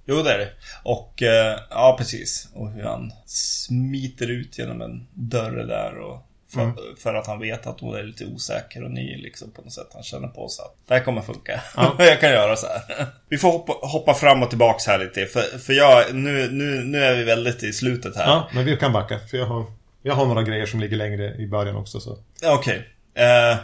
[0.07, 0.49] Jo, det är det.
[0.83, 2.49] Och, eh, ja precis.
[2.55, 6.23] Och hur han smiter ut genom en dörr där och
[6.53, 6.77] för, Mm.
[7.03, 9.87] för att han vet att hon är lite osäker och ny liksom på något sätt.
[9.95, 11.61] Han känner på sig att det här kommer funka.
[11.77, 11.95] Ja.
[11.99, 13.07] jag kan göra så här.
[13.29, 15.27] Vi får hoppa, hoppa fram och tillbaks här lite.
[15.27, 18.27] För, för jag, nu, nu, nu är vi väldigt i slutet här.
[18.27, 19.19] Ja, men vi kan backa.
[19.31, 19.65] För jag har,
[20.03, 22.01] jag har några grejer som ligger längre i början också.
[22.01, 22.19] Så.
[22.45, 22.89] Okej.
[23.15, 23.57] Eh,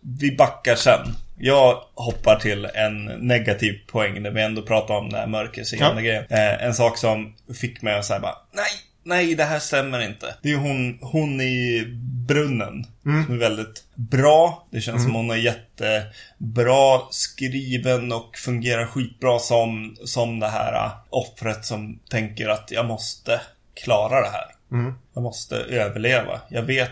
[0.00, 1.00] vi backar sen.
[1.38, 6.00] Jag hoppar till en negativ poäng när vi ändå pratar om den här mörkerseende Ja.
[6.00, 6.24] grejen.
[6.30, 8.70] Eh, en sak som fick mig att säga bara Nej,
[9.04, 10.34] nej det här stämmer inte.
[10.42, 11.84] Det är hon, hon i
[12.28, 12.86] brunnen.
[13.02, 14.66] Som är väldigt bra.
[14.70, 20.92] Det känns som hon är jättebra skriven och fungerar skitbra som, som det här eh,
[21.10, 23.40] offret som tänker att jag måste
[23.84, 24.46] klara det här.
[24.72, 24.94] Mm.
[25.14, 26.40] Jag måste överleva.
[26.48, 26.90] Jag vet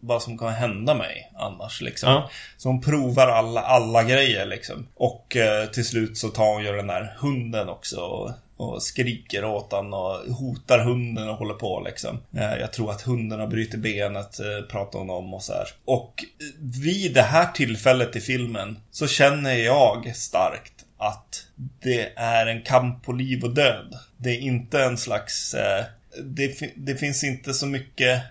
[0.00, 2.10] vad som kan hända mig annars liksom.
[2.10, 2.30] Ja.
[2.56, 4.86] Så hon provar alla, alla grejer liksom.
[4.94, 8.00] Och eh, till slut så tar hon ju den där hunden också.
[8.00, 12.20] Och, och skriker åt han och hotar hunden och håller på liksom.
[12.36, 15.68] Eh, jag tror att hunden har brutit benet, eh, pratar hon om och så här.
[15.84, 16.46] Och eh,
[16.82, 21.46] vid det här tillfället i filmen så känner jag starkt att
[21.82, 23.98] det är en kamp på liv och död.
[24.16, 25.54] Det är inte en slags...
[25.54, 25.84] Eh,
[26.24, 28.22] det, det finns inte så mycket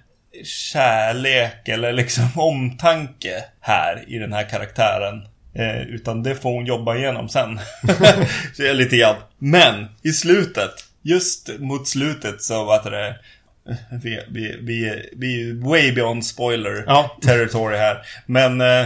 [0.45, 5.27] kärlek eller liksom omtanke här i den här karaktären.
[5.55, 7.59] Eh, utan det får hon jobba igenom sen.
[8.53, 9.15] så jag är lite grann.
[9.37, 10.71] Men i slutet,
[11.01, 16.83] just mot slutet så var det eh, vi, vi, vi, vi är way beyond spoiler
[16.87, 17.17] Ja.
[17.21, 17.97] territory här.
[18.25, 18.85] Men eh,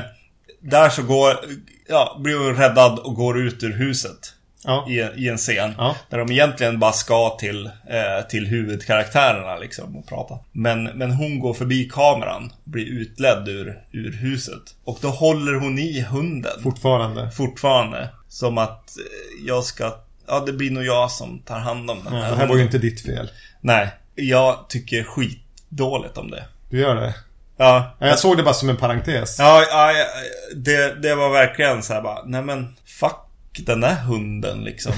[0.62, 1.38] där så går,
[1.90, 4.34] ja, blir hon räddad och går ut ur huset.
[4.64, 4.86] Ja.
[4.90, 5.74] I, I en scen.
[5.78, 5.96] Ja.
[6.10, 10.36] Där de egentligen bara ska till, eh, till huvudkaraktärerna liksom och prata.
[10.52, 14.62] Men, men hon går förbi kameran, blir utledd ur, ur huset.
[14.84, 16.64] Och då håller hon i hunden.
[16.64, 17.32] Fortfarande.
[17.32, 18.10] Fortfarande.
[18.28, 19.96] Som att eh, jag ska,
[20.28, 22.56] ja det blir nog jag som tar hand om den Ja, här det här var
[22.58, 23.30] ju inte ditt fel.
[23.62, 26.44] Nej, jag tycker skitdåligt om det.
[26.70, 27.16] Du gör det?
[27.58, 29.40] Ja, Ja, Jag såg det bara som en parentes.
[29.40, 30.06] Ja, ja, ja,
[30.56, 32.76] det, det var verkligen så här bara, nej men
[33.60, 34.94] den där hunden liksom.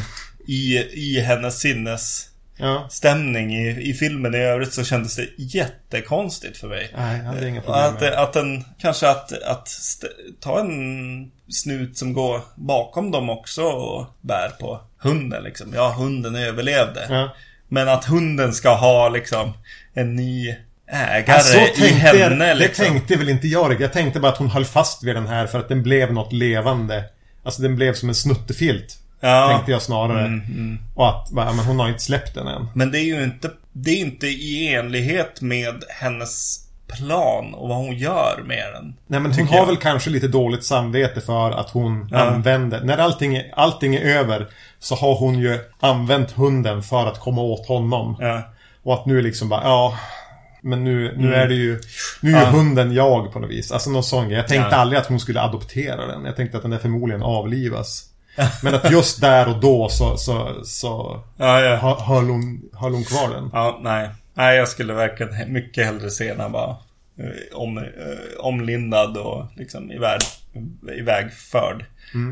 [0.48, 3.72] I, i hennes sinnesstämning Ja.
[3.72, 6.90] i, i filmen i övrigt så kändes det jättekonstigt för mig.
[6.98, 10.08] Nej, jag hade inga problem Att, med att den, kanske att, att st-
[10.40, 15.74] ta en snut som går bakom dem också och bär på hunden liksom.
[15.76, 17.06] Ja, hunden överlevde.
[17.10, 17.36] Ja.
[17.68, 19.54] Men att hunden ska ha liksom
[19.94, 20.56] en ny
[20.88, 22.84] ägare Ja, så i henne liksom.
[22.86, 23.82] Det tänkte väl inte jag.
[23.82, 26.34] Jag tänkte bara att hon höll fast vid den här för att den blev något
[26.34, 27.04] levande.
[27.44, 28.98] Alltså den blev som en snuttefilt.
[29.20, 29.48] Ja.
[29.52, 30.26] Tänkte jag snarare.
[30.26, 30.80] Mm, mm.
[30.96, 32.68] Och att, men hon har inte släppt den än.
[32.74, 37.78] Men det är ju inte, det är inte i enlighet med hennes plan och vad
[37.78, 38.94] hon gör med den.
[39.08, 39.66] Nej men hon har jag.
[39.66, 42.18] väl kanske lite dåligt samvete för att hon Ja.
[42.20, 42.84] använder...
[42.84, 44.48] När allting, är- allting är över
[44.80, 48.16] så har hon ju använt hunden för att komma åt honom.
[48.20, 48.42] Ja.
[48.84, 49.98] Och att nu liksom bara, ja...
[50.64, 51.80] Men nu, nu är det ju...
[52.22, 52.54] Nu är ju Mm.
[52.54, 52.58] Ja.
[52.60, 53.72] hunden jag på något vis.
[53.72, 54.38] Alltså någon sån grej.
[54.38, 54.82] Jag tänkte Ja.
[54.82, 56.26] aldrig att hon skulle adoptera den.
[56.26, 58.10] Jag tänkte att den där förmodligen avlivas.
[58.64, 62.04] Men att just där och då så, så, så Ja, ja.
[62.08, 63.50] höll hon, höll hon kvar den.
[63.54, 64.10] Ja, nej.
[64.34, 66.70] Nej, jag skulle verkligen mycket hellre se när bara
[67.20, 67.84] eh, om, eh,
[68.40, 70.20] omlindad och liksom iväg,
[70.98, 71.86] ivägförd.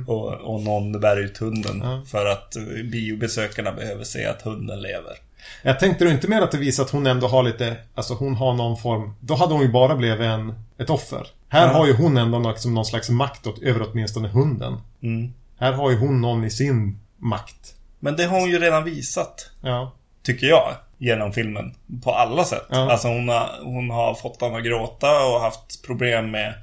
[0.08, 2.02] Och, och någon bär ut hunden Ja.
[2.12, 5.14] för att eh, biobesökarna behöver se att hunden lever.
[5.62, 8.36] Jag tänkte då inte mer att det visar att hon ändå har lite, alltså hon
[8.36, 11.28] har någon form, då hade hon ju bara blivit en, ett offer.
[11.50, 11.74] Här Ja.
[11.74, 14.78] har ju hon ändå liksom någon slags makt åt, över åtminstone hunden.
[15.04, 15.34] Mm.
[15.60, 17.76] Här har ju hon någon i sin makt.
[18.00, 19.50] Men det har hon ju redan visat.
[19.62, 19.92] Ja.
[20.24, 20.72] Tycker jag.
[20.98, 21.76] Genom filmen.
[22.04, 22.66] På alla sätt.
[22.70, 22.92] Ja.
[22.92, 26.54] Alltså hon har, hon har fått honom att gråta och haft problem med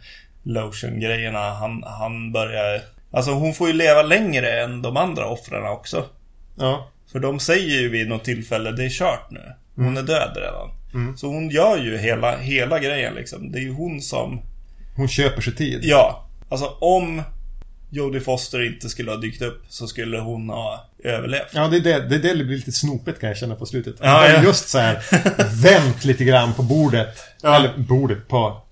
[0.42, 1.50] lotion-grejerna.
[1.50, 2.80] Han, han börjar...
[3.10, 6.04] Alltså hon får ju leva längre än de andra offren också.
[6.58, 6.88] Ja.
[7.12, 9.40] För de säger ju vid något tillfälle, det är kört nu.
[9.76, 10.70] Hon är död redan.
[10.94, 11.16] Mm.
[11.16, 13.52] Så hon gör ju hela, hela grejen liksom.
[13.52, 14.42] Det är ju hon som...
[14.96, 15.80] Hon köper sig tid.
[15.82, 16.28] Ja.
[16.48, 17.22] Alltså om
[17.90, 21.48] Jodie Foster inte skulle ha dykt upp så skulle hon ha överlevt.
[21.52, 23.96] Ja, det är det, det, är det blir lite snopet kan jag känna på slutet.
[24.00, 24.42] Ja, ja.
[24.42, 25.02] Just så här
[25.62, 27.16] vänt lite grann på bordet.
[27.42, 27.56] Ja.
[27.56, 28.62] Eller bordet på...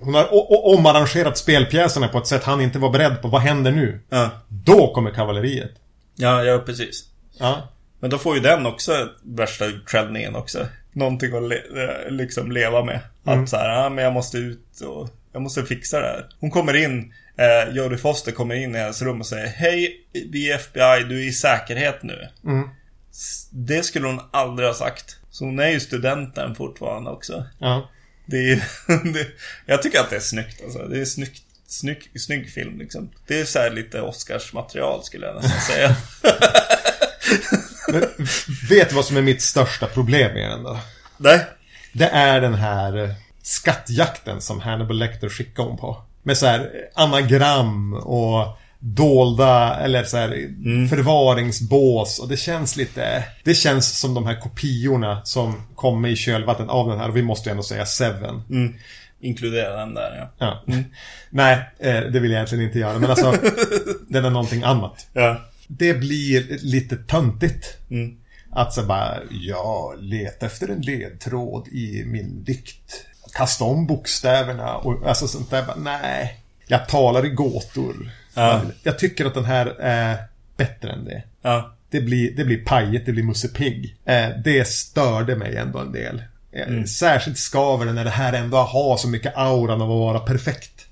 [0.00, 0.28] Hon har
[0.74, 3.28] omarrangerat spelpjäserna på ett sätt han inte var beredd på.
[3.28, 4.00] Vad händer nu?
[4.08, 4.30] Ja.
[4.48, 5.72] Då kommer kavalleriet.
[6.16, 7.04] Ja, ja precis.
[7.38, 7.68] Ja.
[8.00, 10.66] Men då får ju den också värsta utskällningen också.
[10.92, 13.00] Någonting att le eh, liksom leva med.
[13.26, 13.42] Mm.
[13.42, 16.26] Att så här, ja men jag måste ut och jag måste fixa det här.
[16.40, 20.50] Hon kommer in, eh, Jodie Foster kommer in i hennes rum och säger Hej, vi
[20.50, 22.28] är FBI, du är i säkerhet nu.
[22.44, 22.68] Mm.
[23.50, 25.16] Det skulle hon aldrig ha sagt.
[25.30, 27.44] Så hon är ju studenten fortfarande också.
[27.58, 27.90] Ja.
[28.26, 28.64] Det är
[29.12, 29.26] det,
[29.66, 30.78] jag tycker att det är snyggt alltså.
[30.78, 31.44] Det är snyggt.
[31.70, 33.10] Snygg, snygg film liksom.
[33.26, 35.96] Det är så här lite Oscarsmaterial skulle jag nästan säga.
[37.92, 38.00] Men,
[38.68, 40.78] vet du vad som är mitt största problem med den då?
[41.16, 41.40] Nej.
[41.92, 43.10] Det är den här eh,
[43.42, 46.02] skattjakten som Hannibal Lecter skickar hon på.
[46.22, 50.88] Med så här eh, anagram och dolda eller så här Mm.
[50.88, 56.68] förvaringsbås och det känns lite Det känns som de här kopiorna som kommer i kölvattnet
[56.68, 58.42] av den här och vi måste ju ändå säga Seven.
[58.50, 58.74] Mm.
[59.20, 60.62] Inkludera den där ja.
[60.66, 60.74] Ja.
[61.30, 63.34] Nej, eh, det vill jag egentligen inte göra men alltså
[64.08, 65.06] Den är någonting annat.
[65.12, 65.40] Ja.
[65.68, 67.76] Det blir lite töntigt.
[67.90, 68.16] Mm.
[68.50, 73.04] Att så bara, ja, leta efter en ledtråd i min dikt.
[73.34, 75.62] Kasta om bokstäverna och alltså sånt där.
[75.66, 78.10] Bara, nej, jag talar i gåtor.
[78.34, 78.62] Ja.
[78.82, 80.16] Jag tycker att den här är
[80.56, 81.22] bättre än det.
[81.42, 81.74] Ja.
[81.90, 83.96] Det blir, det blir pajigt, det blir Musse Pigg.
[84.04, 86.22] Eh, det störde mig ändå en del.
[86.52, 90.20] Eh, Särskilt skaver det när det här ändå har så mycket auran av att vara
[90.20, 90.86] perfekt.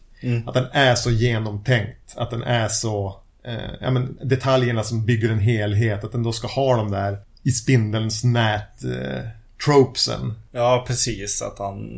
[0.46, 2.14] Att den är så genomtänkt.
[2.16, 3.20] Att den är så...
[3.46, 6.04] Eh, ja, men detaljerna som bygger en helhet.
[6.04, 9.28] Att den då ska ha de där i spindelns nät eh,
[9.64, 10.34] tropesen.
[10.52, 11.42] Ja, precis.
[11.42, 11.90] Att han...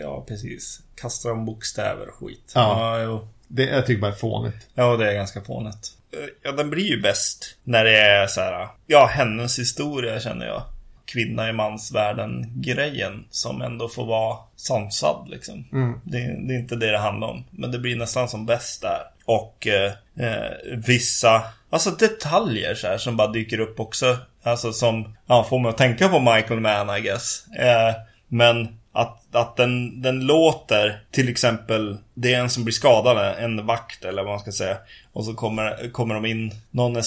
[0.00, 0.80] Ja, precis.
[0.94, 2.52] Kastar om bokstäver och skit.
[2.54, 3.00] Ja.
[3.00, 3.28] Ja.
[3.48, 4.56] Det, jag tycker bara är fånigt.
[4.74, 5.90] Ja, det är ganska fånigt.
[6.12, 8.68] Eh, Ja, den blir ju bäst när det är så här.
[8.86, 10.62] Ja, hennes historia känner jag.
[11.04, 15.64] Kvinna i mansvärlden-grejen som ändå får vara sansad liksom.
[16.04, 17.44] Det, det är inte det det handlar om.
[17.50, 19.00] Men det blir nästan som bäst där.
[19.24, 20.52] Och eh, eh,
[20.86, 24.18] vissa, alltså detaljer så här som bara dyker upp också.
[24.42, 27.46] Alltså som, ja, får mig att tänka på Michael Mann I guess.
[27.48, 27.94] Eh,
[28.28, 33.66] men att, att den, den låter, till exempel, det är en som blir skadad, en
[33.66, 34.76] vakt eller vad man ska säga.
[35.12, 37.04] Och så kommer, kommer de in, någon är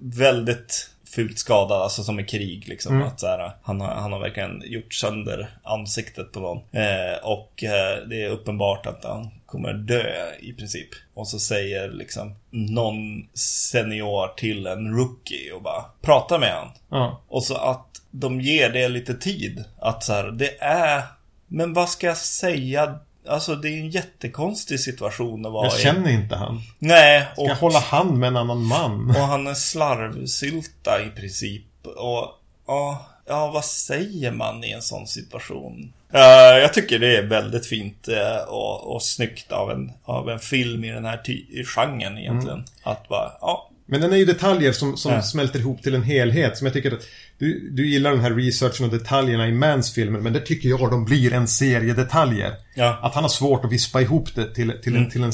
[0.00, 3.02] väldigt fult skadad, alltså som i krig liksom.
[3.02, 6.58] Att så här, han, har, han har verkligen gjort sönder ansiktet på någon.
[6.72, 10.04] Eh, och eh, det är uppenbart att han kommer dö
[10.40, 10.88] i princip.
[11.14, 16.68] Och så säger liksom någon senior till en rookie och bara prata med han.
[16.90, 17.22] Ja.
[17.28, 19.64] Och så att de ger det lite tid.
[19.78, 21.02] Att så här, det är...
[21.46, 22.98] Men vad ska jag säga?
[23.28, 25.82] Alltså det är en jättekonstig situation att vara Jag i.
[25.82, 26.60] känner inte han.
[26.78, 29.08] Nej, Ska och, jag hålla hand med en annan man?
[29.16, 31.62] och han är slarvsylta i princip.
[31.96, 32.28] Och
[32.66, 35.92] ja, ja, vad säger man i en sån situation?
[36.12, 36.20] Eh,
[36.60, 40.84] jag tycker det är väldigt fint eh, och, och snyggt av en, av en film
[40.84, 42.64] i den här ty- i genren egentligen.
[42.82, 46.58] Att bara, ja, Men den är ju detaljer som, som smälter ihop till en helhet.
[46.58, 47.02] Som jag tycker att
[47.38, 50.20] du, du gillar den här researchen och detaljerna i Mans filmer.
[50.20, 52.54] Men det tycker jag de blir en serie detaljer.
[52.74, 52.92] Ja.
[52.92, 53.04] Mm.
[53.04, 55.32] Att han har svårt att vispa ihop det till, till, en, till en,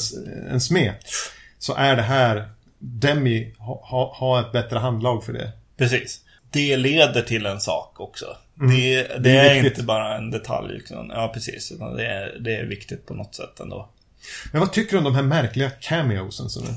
[0.51, 0.95] en smet.
[1.59, 2.49] Så är det här
[2.79, 5.51] Demi ha, ha, ha ett bättre handlag för det.
[5.77, 6.19] Precis.
[6.51, 8.25] Det leder till en sak också.
[8.55, 10.73] Det, det, Det är är, inte bara en detalj.
[10.73, 11.11] Liksom.
[11.13, 11.69] Ja, precis.
[11.97, 13.89] Det, är, det är viktigt på något sätt ändå.
[14.51, 16.75] Men vad tycker du om de här märkliga cameosen som är?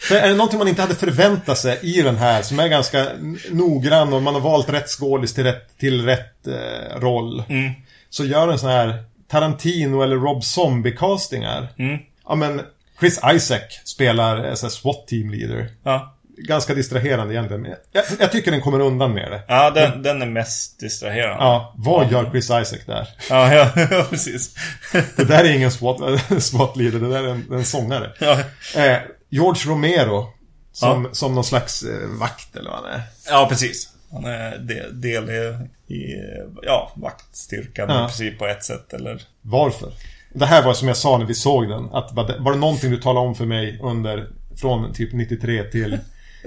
[0.00, 3.06] För är det någonting man inte hade förväntat sig i den här som är ganska
[3.50, 7.42] noggrann och man har valt rätt skådis till rätt, till rätt eh, roll.
[7.48, 7.72] Mm.
[8.10, 11.68] Så gör en sån här Tarantino eller Rob Zombie-castingar.
[11.78, 11.98] Mm.
[12.28, 12.60] Ja men
[13.00, 15.68] Chris Isaac spelar SWAT team leader.
[15.82, 17.62] Ja, Ganska distraherande egentligen.
[17.62, 19.42] men Jag, jag tycker den kommer undan med det.
[19.48, 21.44] ja den, den är mest distraherande.
[21.44, 23.08] Ja, vad gör Chris Isaac där?
[23.30, 24.54] Ja, ja, ja precis.
[25.16, 26.00] Det där är ingen SWAT,
[26.42, 28.12] SWAT leader, det där är en, en sångare.
[28.18, 28.40] Ja,
[28.76, 28.98] Eh,
[29.28, 30.26] George Romero.
[30.74, 33.02] Som, som någon slags eh, vakt eller vad han är.
[33.30, 33.88] ja precis.
[34.12, 36.14] Han är del, del i, i
[36.62, 38.04] ja, vaktstyrkan Ja.
[38.04, 38.92] i princip på ett sätt.
[38.92, 39.22] Eller...
[39.42, 39.88] Varför?
[40.34, 41.84] Det här var som jag sa när vi såg den.
[41.92, 44.28] Att var det någonting du talade om för mig under
[44.60, 45.98] Från typ 93 till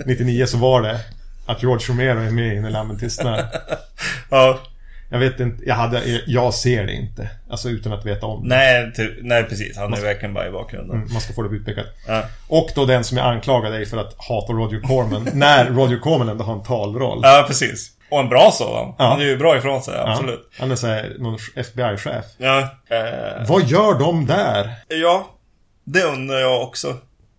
[0.05, 0.99] 99 så var det
[1.45, 3.45] Att George Romero är med i När Lammen tystnar.
[4.29, 4.59] Ja,
[5.09, 7.29] Jag vet inte, jag, hade, jag ser det inte.
[7.49, 8.55] Alltså utan att veta om det.
[8.55, 8.91] nej,
[9.21, 9.77] nej precis.
[9.77, 10.95] Han är verkligen bara i bakgrunden.
[10.97, 11.85] Mm, Man ska få det utpekat.
[12.07, 12.23] Ja.
[12.47, 15.29] Och då den som jag anklagade dig för att hata Roger Corman.
[15.33, 17.19] när Roger Corman ändå har en talroll.
[17.23, 17.91] ja, precis.
[18.09, 18.93] Och en bra sådan.
[18.97, 19.05] Ja.
[19.05, 20.49] Han är ju bra ifrån sig, Ja, absolut.
[20.59, 22.25] Han är såhär, någon FBI-chef.
[22.37, 22.59] Ja.
[22.89, 24.71] Eh, Vad gör de där?
[24.87, 25.27] ja,
[25.83, 26.97] det undrar jag också.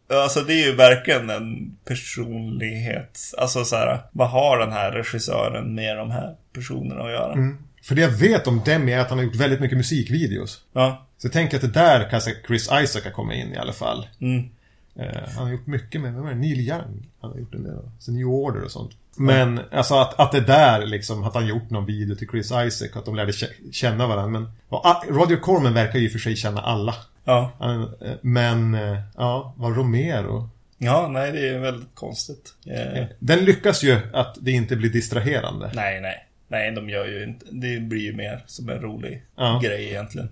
[0.09, 3.20] Alltså det är ju verkligen en personlighet.
[3.39, 7.55] Alltså så här, vad har den här regissören med de här personerna att göra?
[7.83, 10.62] För det jag vet om Demi är att han har gjort väldigt mycket musikvideos.
[10.73, 11.07] Ja.
[11.19, 14.07] Så jag tänker att det där kanske Chris Isaac har kommit in i alla fall.
[14.20, 14.49] Mm.
[14.97, 16.37] Eh, han har gjort mycket med, vem var det?
[16.37, 17.09] Neil Young.
[17.20, 17.78] Han har gjort en del.
[17.99, 18.91] Så New Order och sånt.
[19.16, 22.88] Men alltså att, att det där liksom, att han gjort någon video till Chris Isaac,
[22.94, 24.40] att de lärde kä- känna varandra.
[24.40, 26.94] Men och, ah, Roger Corman verkar ju och för sig känna alla.
[27.24, 27.51] Ja.
[27.60, 27.84] Eh,
[28.20, 30.48] men, eh, ja, vad Romero.
[30.78, 32.55] Ja, nej det är väldigt konstigt.
[32.66, 35.70] Eh, Den lyckas ju att det inte blir distraherande.
[35.74, 36.22] nej, nej.
[36.48, 37.47] Nej, de gör ju inte...
[37.51, 39.60] Det blir ju mer som en rolig Ja.
[39.64, 40.28] grej egentligen.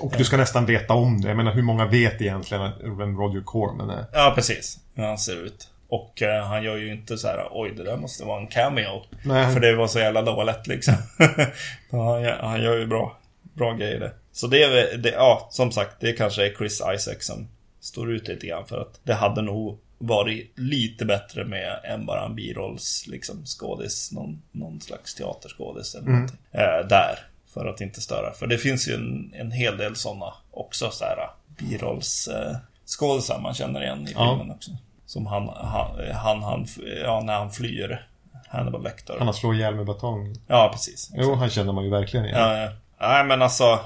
[0.00, 1.28] Och du ska nästan veta om det.
[1.28, 4.04] Jag menar, hur många vet egentligen vem Roger Corman är?
[4.12, 4.78] Ja, precis.
[4.94, 5.68] Hur han ser ut.
[5.88, 9.02] Och eh, han gör ju inte så här, oj det där måste vara en cameo.
[9.24, 9.52] Nej.
[9.54, 10.94] För det var så jävla dåligt liksom.
[11.90, 14.12] han, gör- han gör ju bra, bra grejer det.
[14.32, 17.48] Så det är det, ja, som sagt, det kanske är Chris Isaac som
[17.80, 18.66] står ut lite grann.
[18.66, 24.12] För att det hade nog varit lite bättre med än bara en birolls liksom skådis.
[24.12, 26.38] Någon, någon slags teaterskådis eller någonting.
[26.52, 27.18] Eh, där.
[27.54, 28.32] För att inte störa.
[28.32, 31.16] För det finns ju en, en hel del sådana också så här
[31.48, 32.56] birolls eh,
[32.86, 34.36] skådisar man känner igen i Ja.
[34.38, 34.70] filmen också.
[35.08, 36.66] Som han, han, han, han,
[37.04, 38.06] ja när han flyr
[38.48, 39.14] Hannibal Lecter.
[39.18, 40.36] Han har slår ihjäl med batong.
[40.46, 41.10] Ja, precis.
[41.14, 42.38] Jo, han känner man ju verkligen igen.
[42.38, 42.70] Ja, ja.
[43.00, 43.80] Nej, men alltså.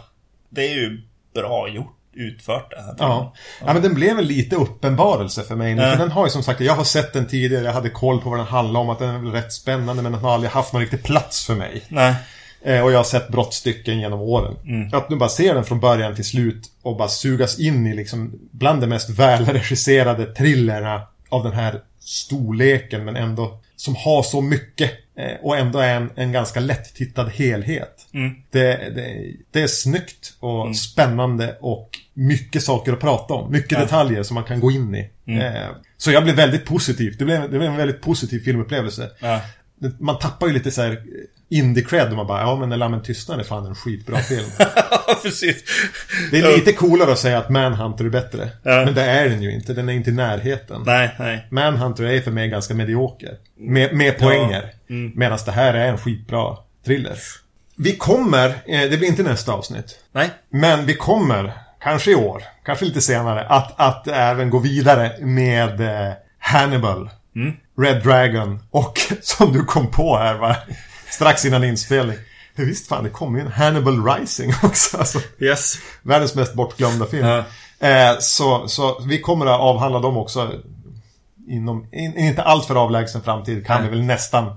[0.49, 1.03] Det är ju
[1.35, 2.94] bra gjort, utfört det här.
[2.99, 3.32] Ja.
[3.66, 5.82] ja, men den blev en lite uppenbarelse för mig nu.
[5.82, 5.90] Ja.
[5.90, 8.31] För den har ju som sagt, jag har sett den tidigare, jag hade koll på
[8.31, 10.73] vad den handlar om, att den är väl rätt spännande, men den har aldrig haft
[10.73, 11.82] någon riktig plats för mig.
[11.89, 12.15] Nej.
[12.65, 14.57] Eh, och jag har sett brottstycken genom åren.
[14.93, 18.39] Att nu bara se den från början till slut och bara sugas in i liksom
[18.51, 24.90] bland de mest välregisserade thrillerna av den här storleken, men ändå som har så mycket
[25.16, 28.06] eh, och ändå är en, en ganska lätt-tittad helhet.
[28.14, 28.34] Mm.
[28.50, 33.52] Det, det, det är snyggt och spännande och mycket saker att prata om.
[33.52, 35.10] Mycket detaljer som man kan gå in i.
[35.26, 37.16] Eh, så jag blev väldigt positiv.
[37.18, 39.10] Det blev, det blev en väldigt positiv filmupplevelse.
[39.20, 39.40] Ja.
[39.98, 41.02] Man tappar ju lite så här
[41.52, 44.46] indie-cred och man bara, ja men när Lammen tystnar är fan en skitbra film.
[45.22, 45.64] precis.
[46.30, 48.48] Det är lite coolare att säga att Manhunter är bättre.
[48.62, 48.84] Ja.
[48.84, 50.82] Men det är den ju inte, den är inte i närheten.
[50.86, 51.46] Nej, nej.
[51.50, 53.36] Manhunter är för mig ganska medioker.
[53.58, 54.72] Med, med poänger.
[55.14, 57.16] Medan det här är en skitbra thriller.
[57.76, 59.98] Vi kommer, eh, det blir inte nästa avsnitt.
[60.12, 60.30] Nej.
[60.50, 61.52] Men vi kommer,
[61.82, 67.10] kanske i år, kanske lite senare, att, att även gå vidare med eh, Hannibal.
[67.78, 70.56] Red Dragon och som du kom på här va,
[71.12, 72.16] strax innan inspelning.
[72.55, 74.98] Ja, Visst fan, det kommer ju en Hannibal Rising också.
[74.98, 75.74] Alltså, Yes.
[76.02, 77.26] världens mest bortglömda film.
[77.26, 77.44] Ja.
[77.89, 80.52] Eh, så, så vi kommer att avhandla dem också
[81.48, 84.56] inom, in, inte allt för avlägsen framtid kan vi väl nästan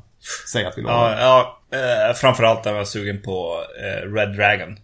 [0.52, 1.12] säga att vi lovar.
[1.12, 1.78] Ja, ja
[2.10, 4.78] eh, framförallt är jag sugen på eh, Red Dragon.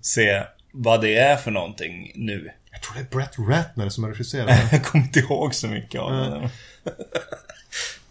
[0.00, 0.42] Se
[0.72, 2.50] vad det är för någonting nu.
[2.72, 4.58] Jag tror det är Brett Ratner som har regisserat den.
[4.72, 6.50] Jag kommer inte ihåg så mycket av det.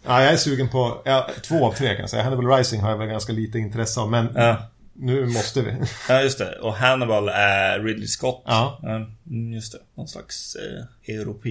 [0.06, 2.24] Ja, jag är sugen på, ja, två av tre kan jag säga.
[2.24, 4.58] Hannibal Rising har jag väl ganska lite intresse av, men Ja.
[4.94, 5.72] nu måste vi.
[6.10, 6.60] Ja, just det.
[6.62, 8.44] Och Hannibal är Ridley Scott.
[8.46, 8.80] Ja.
[9.54, 9.80] Just det.
[9.96, 11.50] Någon slags eh, europe...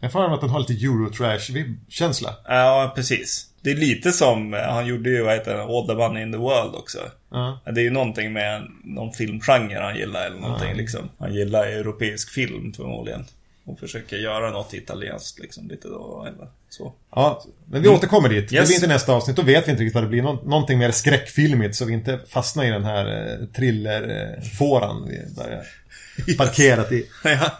[0.00, 2.34] Jag får att den har lite Eurotrash-känsla.
[2.44, 3.44] Ja, precis.
[3.62, 6.32] Det är lite som, eh, han gjorde ju, vad heter det, All the Money in
[6.32, 6.98] the World också.
[7.30, 7.60] Ja.
[7.64, 11.00] Det är ju någonting med någon filmgenre han gillar eller någonting liksom.
[11.18, 13.24] Han gillar europeisk film förmodligen.
[13.68, 16.92] Och försöker göra något italienskt liksom lite då eller så.
[17.10, 18.48] Ja, men vi återkommer dit.
[18.48, 18.68] Det Yes.
[18.68, 19.36] blir inte nästa avsnitt.
[19.36, 20.22] Då vet vi inte riktigt vad det blir.
[20.22, 25.66] Nå- någonting mer skräckfilmigt så vi inte fastnar i den här eh, thriller-fåran vi börjar
[26.38, 27.06] parkerat i.
[27.24, 27.52] ja,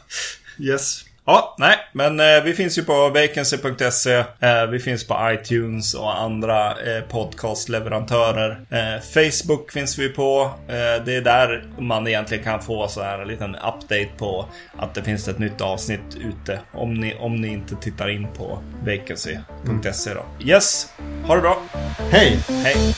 [0.59, 1.05] yes.
[1.30, 4.14] Ja, nej, men eh, vi finns ju på vacancy.se.
[4.40, 8.60] Eh, vi finns på iTunes och andra eh, podcastleverantörer.
[8.70, 10.50] Eh, Facebook finns vi på.
[10.68, 14.46] Eh, det är där man egentligen kan få så här en liten update på
[14.78, 16.60] att det finns ett nytt avsnitt ute.
[16.72, 20.24] Om ni, om ni inte tittar in på vacancy.se då.
[20.46, 20.86] Yes,
[21.26, 21.62] ha det bra.
[22.10, 22.38] Hej!
[22.48, 22.94] Hej!